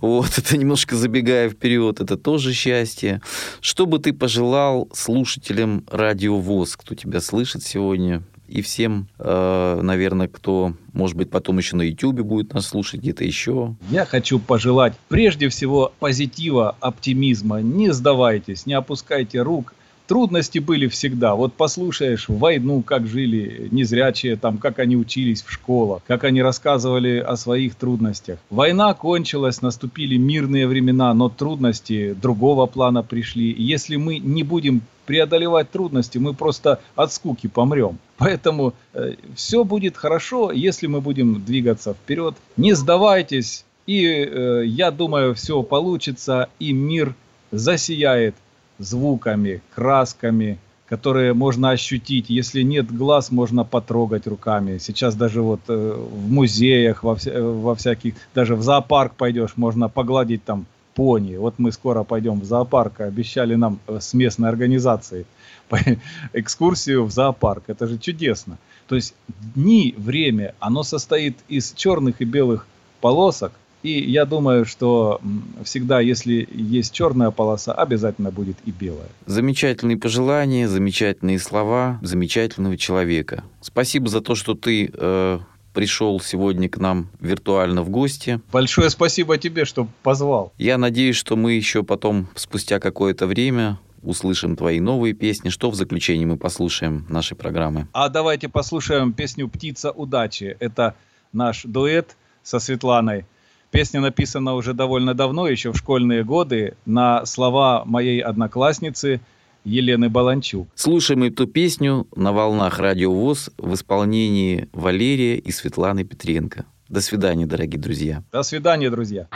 Вот, 0.00 0.30
это 0.38 0.56
немножко 0.56 0.96
забегая 0.96 1.48
вперед, 1.48 2.00
это 2.00 2.16
тоже 2.16 2.52
счастье. 2.52 3.22
Что 3.60 3.86
бы 3.86 4.00
ты 4.00 4.12
пожелал 4.12 4.88
слушателям 4.92 5.84
Радио 5.88 6.38
ВОЗ, 6.40 6.76
кто 6.76 6.96
тебя 6.96 7.20
слышит 7.20 7.62
сегодня? 7.62 8.24
И 8.48 8.62
всем, 8.62 9.08
э, 9.18 9.80
наверное, 9.82 10.28
кто, 10.28 10.74
может 10.92 11.16
быть, 11.16 11.30
потом 11.30 11.58
еще 11.58 11.76
на 11.76 11.82
YouTube 11.82 12.20
будет 12.20 12.52
нас 12.54 12.66
слушать, 12.66 13.00
где-то 13.00 13.24
еще. 13.24 13.74
Я 13.90 14.04
хочу 14.04 14.38
пожелать 14.38 14.94
прежде 15.08 15.48
всего 15.48 15.92
позитива, 15.98 16.76
оптимизма. 16.80 17.60
Не 17.60 17.92
сдавайтесь, 17.92 18.66
не 18.66 18.74
опускайте 18.74 19.42
рук– 19.42 19.74
трудности 20.06 20.58
были 20.58 20.86
всегда. 20.88 21.34
Вот 21.34 21.54
послушаешь 21.54 22.28
войну, 22.28 22.82
как 22.82 23.06
жили 23.06 23.68
незрячие, 23.70 24.36
там, 24.36 24.58
как 24.58 24.78
они 24.78 24.96
учились 24.96 25.42
в 25.42 25.50
школах, 25.50 26.02
как 26.06 26.24
они 26.24 26.42
рассказывали 26.42 27.18
о 27.18 27.36
своих 27.36 27.74
трудностях. 27.74 28.38
Война 28.50 28.92
кончилась, 28.94 29.62
наступили 29.62 30.16
мирные 30.16 30.66
времена, 30.66 31.12
но 31.14 31.28
трудности 31.28 32.14
другого 32.14 32.66
плана 32.66 33.02
пришли. 33.02 33.54
Если 33.56 33.96
мы 33.96 34.18
не 34.18 34.42
будем 34.42 34.82
преодолевать 35.06 35.70
трудности, 35.70 36.18
мы 36.18 36.34
просто 36.34 36.80
от 36.96 37.12
скуки 37.12 37.46
помрем. 37.46 37.98
Поэтому 38.16 38.74
э, 38.92 39.14
все 39.34 39.64
будет 39.64 39.96
хорошо, 39.96 40.52
если 40.52 40.86
мы 40.86 41.00
будем 41.00 41.44
двигаться 41.44 41.94
вперед. 41.94 42.34
Не 42.56 42.74
сдавайтесь, 42.74 43.64
и 43.86 44.04
э, 44.04 44.64
я 44.66 44.90
думаю, 44.90 45.34
все 45.34 45.62
получится, 45.62 46.48
и 46.58 46.72
мир 46.72 47.14
засияет 47.50 48.34
звуками, 48.78 49.62
красками, 49.74 50.58
которые 50.88 51.32
можно 51.34 51.70
ощутить. 51.70 52.26
Если 52.28 52.62
нет 52.62 52.94
глаз, 52.94 53.30
можно 53.30 53.64
потрогать 53.64 54.26
руками. 54.26 54.78
Сейчас 54.78 55.14
даже 55.14 55.42
вот 55.42 55.60
э, 55.68 55.96
в 55.96 56.30
музеях, 56.30 57.02
во, 57.02 57.16
вся, 57.16 57.40
во 57.40 57.74
всяких, 57.74 58.14
даже 58.34 58.54
в 58.54 58.62
зоопарк 58.62 59.14
пойдешь, 59.14 59.56
можно 59.56 59.88
погладить 59.88 60.44
там 60.44 60.66
пони. 60.94 61.36
Вот 61.36 61.54
мы 61.58 61.72
скоро 61.72 62.04
пойдем 62.04 62.40
в 62.40 62.44
зоопарк, 62.44 63.00
обещали 63.00 63.54
нам 63.54 63.78
э, 63.86 63.98
с 64.00 64.14
местной 64.14 64.48
организацией 64.48 65.26
экскурсию 66.32 67.04
в 67.04 67.10
зоопарк. 67.10 67.64
Это 67.66 67.86
же 67.86 67.98
чудесно. 67.98 68.58
То 68.88 68.96
есть 68.96 69.14
дни, 69.54 69.94
время, 69.96 70.54
оно 70.60 70.82
состоит 70.82 71.36
из 71.48 71.72
черных 71.72 72.20
и 72.20 72.24
белых 72.24 72.66
полосок, 73.00 73.52
и 73.84 74.10
я 74.10 74.24
думаю, 74.24 74.64
что 74.64 75.20
всегда, 75.62 76.00
если 76.00 76.48
есть 76.50 76.92
черная 76.92 77.30
полоса, 77.30 77.74
обязательно 77.74 78.30
будет 78.30 78.56
и 78.64 78.70
белая. 78.70 79.08
Замечательные 79.26 79.98
пожелания, 79.98 80.68
замечательные 80.68 81.38
слова 81.38 81.98
замечательного 82.00 82.78
человека. 82.78 83.44
Спасибо 83.60 84.08
за 84.08 84.22
то, 84.22 84.34
что 84.34 84.54
ты 84.54 84.90
э, 84.90 85.38
пришел 85.74 86.18
сегодня 86.20 86.68
к 86.70 86.78
нам 86.78 87.08
виртуально 87.20 87.82
в 87.82 87.90
гости. 87.90 88.40
Большое 88.52 88.88
спасибо 88.88 89.36
тебе, 89.36 89.66
что 89.66 89.86
позвал. 90.02 90.52
Я 90.56 90.78
надеюсь, 90.78 91.16
что 91.16 91.36
мы 91.36 91.52
еще 91.52 91.82
потом, 91.82 92.28
спустя 92.34 92.80
какое-то 92.80 93.26
время, 93.26 93.78
услышим 94.02 94.56
твои 94.56 94.80
новые 94.80 95.12
песни. 95.12 95.50
Что 95.50 95.70
в 95.70 95.74
заключении 95.74 96.24
мы 96.24 96.36
послушаем 96.36 97.04
нашей 97.08 97.36
программы? 97.36 97.88
А 97.92 98.08
давайте 98.08 98.48
послушаем 98.48 99.12
песню 99.12 99.48
«Птица 99.48 99.90
удачи». 99.90 100.56
Это 100.60 100.94
наш 101.32 101.64
дуэт 101.64 102.16
со 102.42 102.58
Светланой. 102.58 103.26
Песня 103.70 104.00
написана 104.00 104.54
уже 104.54 104.72
довольно 104.72 105.14
давно, 105.14 105.48
еще 105.48 105.72
в 105.72 105.76
школьные 105.76 106.22
годы, 106.22 106.76
на 106.86 107.26
слова 107.26 107.84
моей 107.84 108.20
одноклассницы 108.20 109.20
Елены 109.64 110.08
Баланчук. 110.08 110.68
Слушаем 110.74 111.22
эту 111.24 111.46
песню 111.46 112.06
на 112.14 112.32
волнах 112.32 112.78
Радио 112.78 113.12
ВОЗ 113.12 113.50
в 113.58 113.74
исполнении 113.74 114.68
Валерия 114.72 115.36
и 115.36 115.50
Светланы 115.50 116.04
Петренко. 116.04 116.66
До 116.88 117.00
свидания, 117.00 117.46
дорогие 117.46 117.80
друзья. 117.80 118.22
До 118.30 118.42
свидания, 118.42 118.90
друзья. 118.90 119.28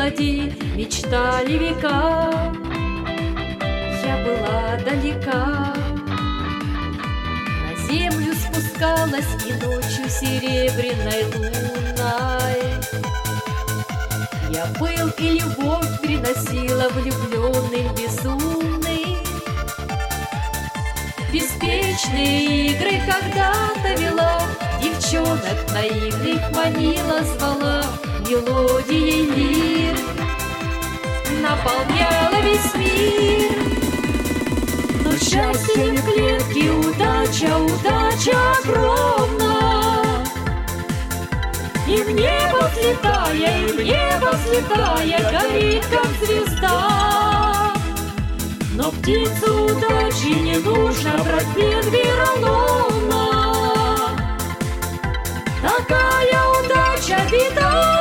Излоди, 0.00 0.52
Мечтали 0.76 1.58
века. 1.58 2.52
Я 4.02 4.16
была 4.24 4.78
далека, 4.84 5.74
На 7.66 7.86
землю 7.86 8.34
спускалась 8.34 9.28
И 9.46 9.52
ночью 9.64 10.08
серебряной 10.08 11.24
луной. 11.34 12.60
Я 14.50 14.66
пыл 14.78 15.08
и 15.18 15.40
любовь 15.40 16.00
приносила 16.00 16.88
влюбленным 16.90 17.94
безумным, 17.94 19.16
Беспечные 21.32 22.68
игры 22.68 23.00
когда-то 23.06 24.00
вела, 24.00 24.40
Девчонок 24.82 25.72
наивных 25.72 26.50
манила, 26.52 27.22
звала 27.22 27.99
Мелодией 28.30 29.26
лир 29.26 29.96
Наполняла 31.42 32.40
весь 32.44 32.74
мир. 32.76 33.58
Но 35.04 35.10
счастье 35.18 35.92
в 35.94 36.04
клетке, 36.04 36.70
удача, 36.70 37.56
удача 37.58 38.38
огромна. 38.62 40.24
И 41.88 42.02
в 42.02 42.10
небо 42.12 42.70
взлетая, 42.72 43.66
и 43.66 43.72
в 43.72 43.82
небо 43.82 44.30
взлетая 44.36 45.20
Горит, 45.32 45.84
как 45.86 46.10
звезда. 46.24 47.72
Но 48.76 48.92
птицу 48.92 49.64
удачи 49.64 50.38
не 50.38 50.56
нужно 50.58 51.18
брать 51.24 51.56
вероломно. 51.56 53.30
Такая 55.60 56.40
удача 56.60 57.18
беда, 57.28 57.99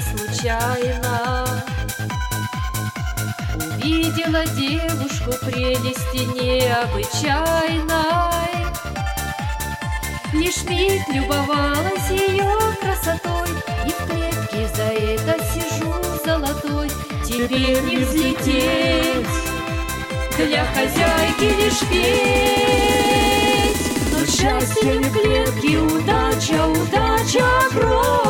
случайно. 0.00 1.46
Увидела 3.54 4.44
девушку 4.46 5.32
прелести 5.44 6.24
необычайной. 6.40 7.88
Лишь 10.32 10.62
миг 10.64 11.08
любовалась 11.08 12.10
ее 12.10 12.54
красотой 12.82 13.48
И 13.86 13.90
в 13.90 14.06
клетке 14.06 14.68
за 14.74 14.88
это 14.92 15.42
сижу 15.52 15.94
золотой. 16.24 16.90
Теперь 17.24 17.80
не 17.82 17.96
взлететь. 17.96 19.26
Для 20.36 20.64
хозяйки 20.66 21.48
лишь 21.60 21.80
петь. 21.90 23.78
Но 24.12 24.18
счастье 24.26 25.00
в 25.00 25.12
клетке, 25.12 25.78
удача, 25.78 26.66
удача 26.66 27.44
огромна 27.70 28.27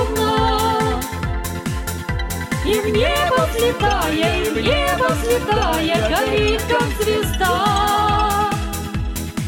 и 2.68 2.80
в 2.80 2.88
небо 2.90 3.48
взлетая, 3.50 4.44
и 4.44 4.50
в 4.50 4.60
небо 4.60 5.08
взлетая, 5.08 5.96
горит, 6.10 6.62
как 6.68 6.88
звезда. 7.00 8.50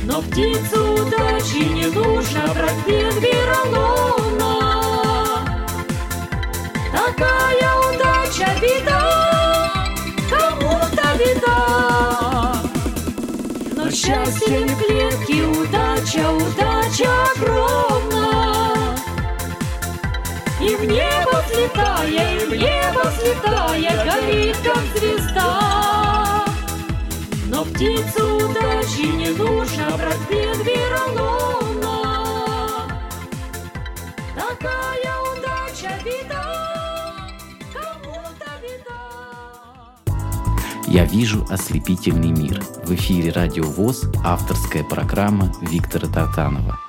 Но 0.05 0.23
птицу 0.23 0.95
удачи 0.95 1.69
не 1.69 1.85
нужно, 1.85 2.49
проспит 2.55 3.15
вероломно. 3.21 4.55
Такая 6.91 7.71
удача 7.91 8.49
беда, 8.59 9.85
кому-то 10.31 11.07
беда. 11.19 12.63
Но 13.77 13.91
счастье 13.91 14.61
в 14.67 14.83
клетке, 14.83 15.45
удача, 15.45 16.27
удача 16.31 17.11
огромная. 17.37 17.90
Взлетая, 21.51 22.47
в 22.47 22.53
небо 22.55 23.03
взлетая, 23.11 24.05
горит, 24.05 24.57
как 24.65 24.83
звезда. 24.97 26.45
Но 27.47 27.65
птицу 27.65 28.37
удачи 28.37 29.07
не 29.07 29.31
нужно 29.31 29.97
брать 29.97 30.19
предвероломно. 30.29 31.97
Такая 34.35 35.13
удача 35.33 35.93
беда, 36.05 36.45
кому-то 37.73 38.51
беда. 38.63 39.03
Я 40.87 41.05
вижу 41.05 41.47
ослепительный 41.51 42.31
мир. 42.31 42.63
В 42.85 42.95
эфире 42.95 43.31
Радио 43.33 43.65
ВОЗ 43.65 44.05
авторская 44.25 44.85
программа 44.85 45.53
Виктора 45.61 46.09
Тартанова. 46.09 46.80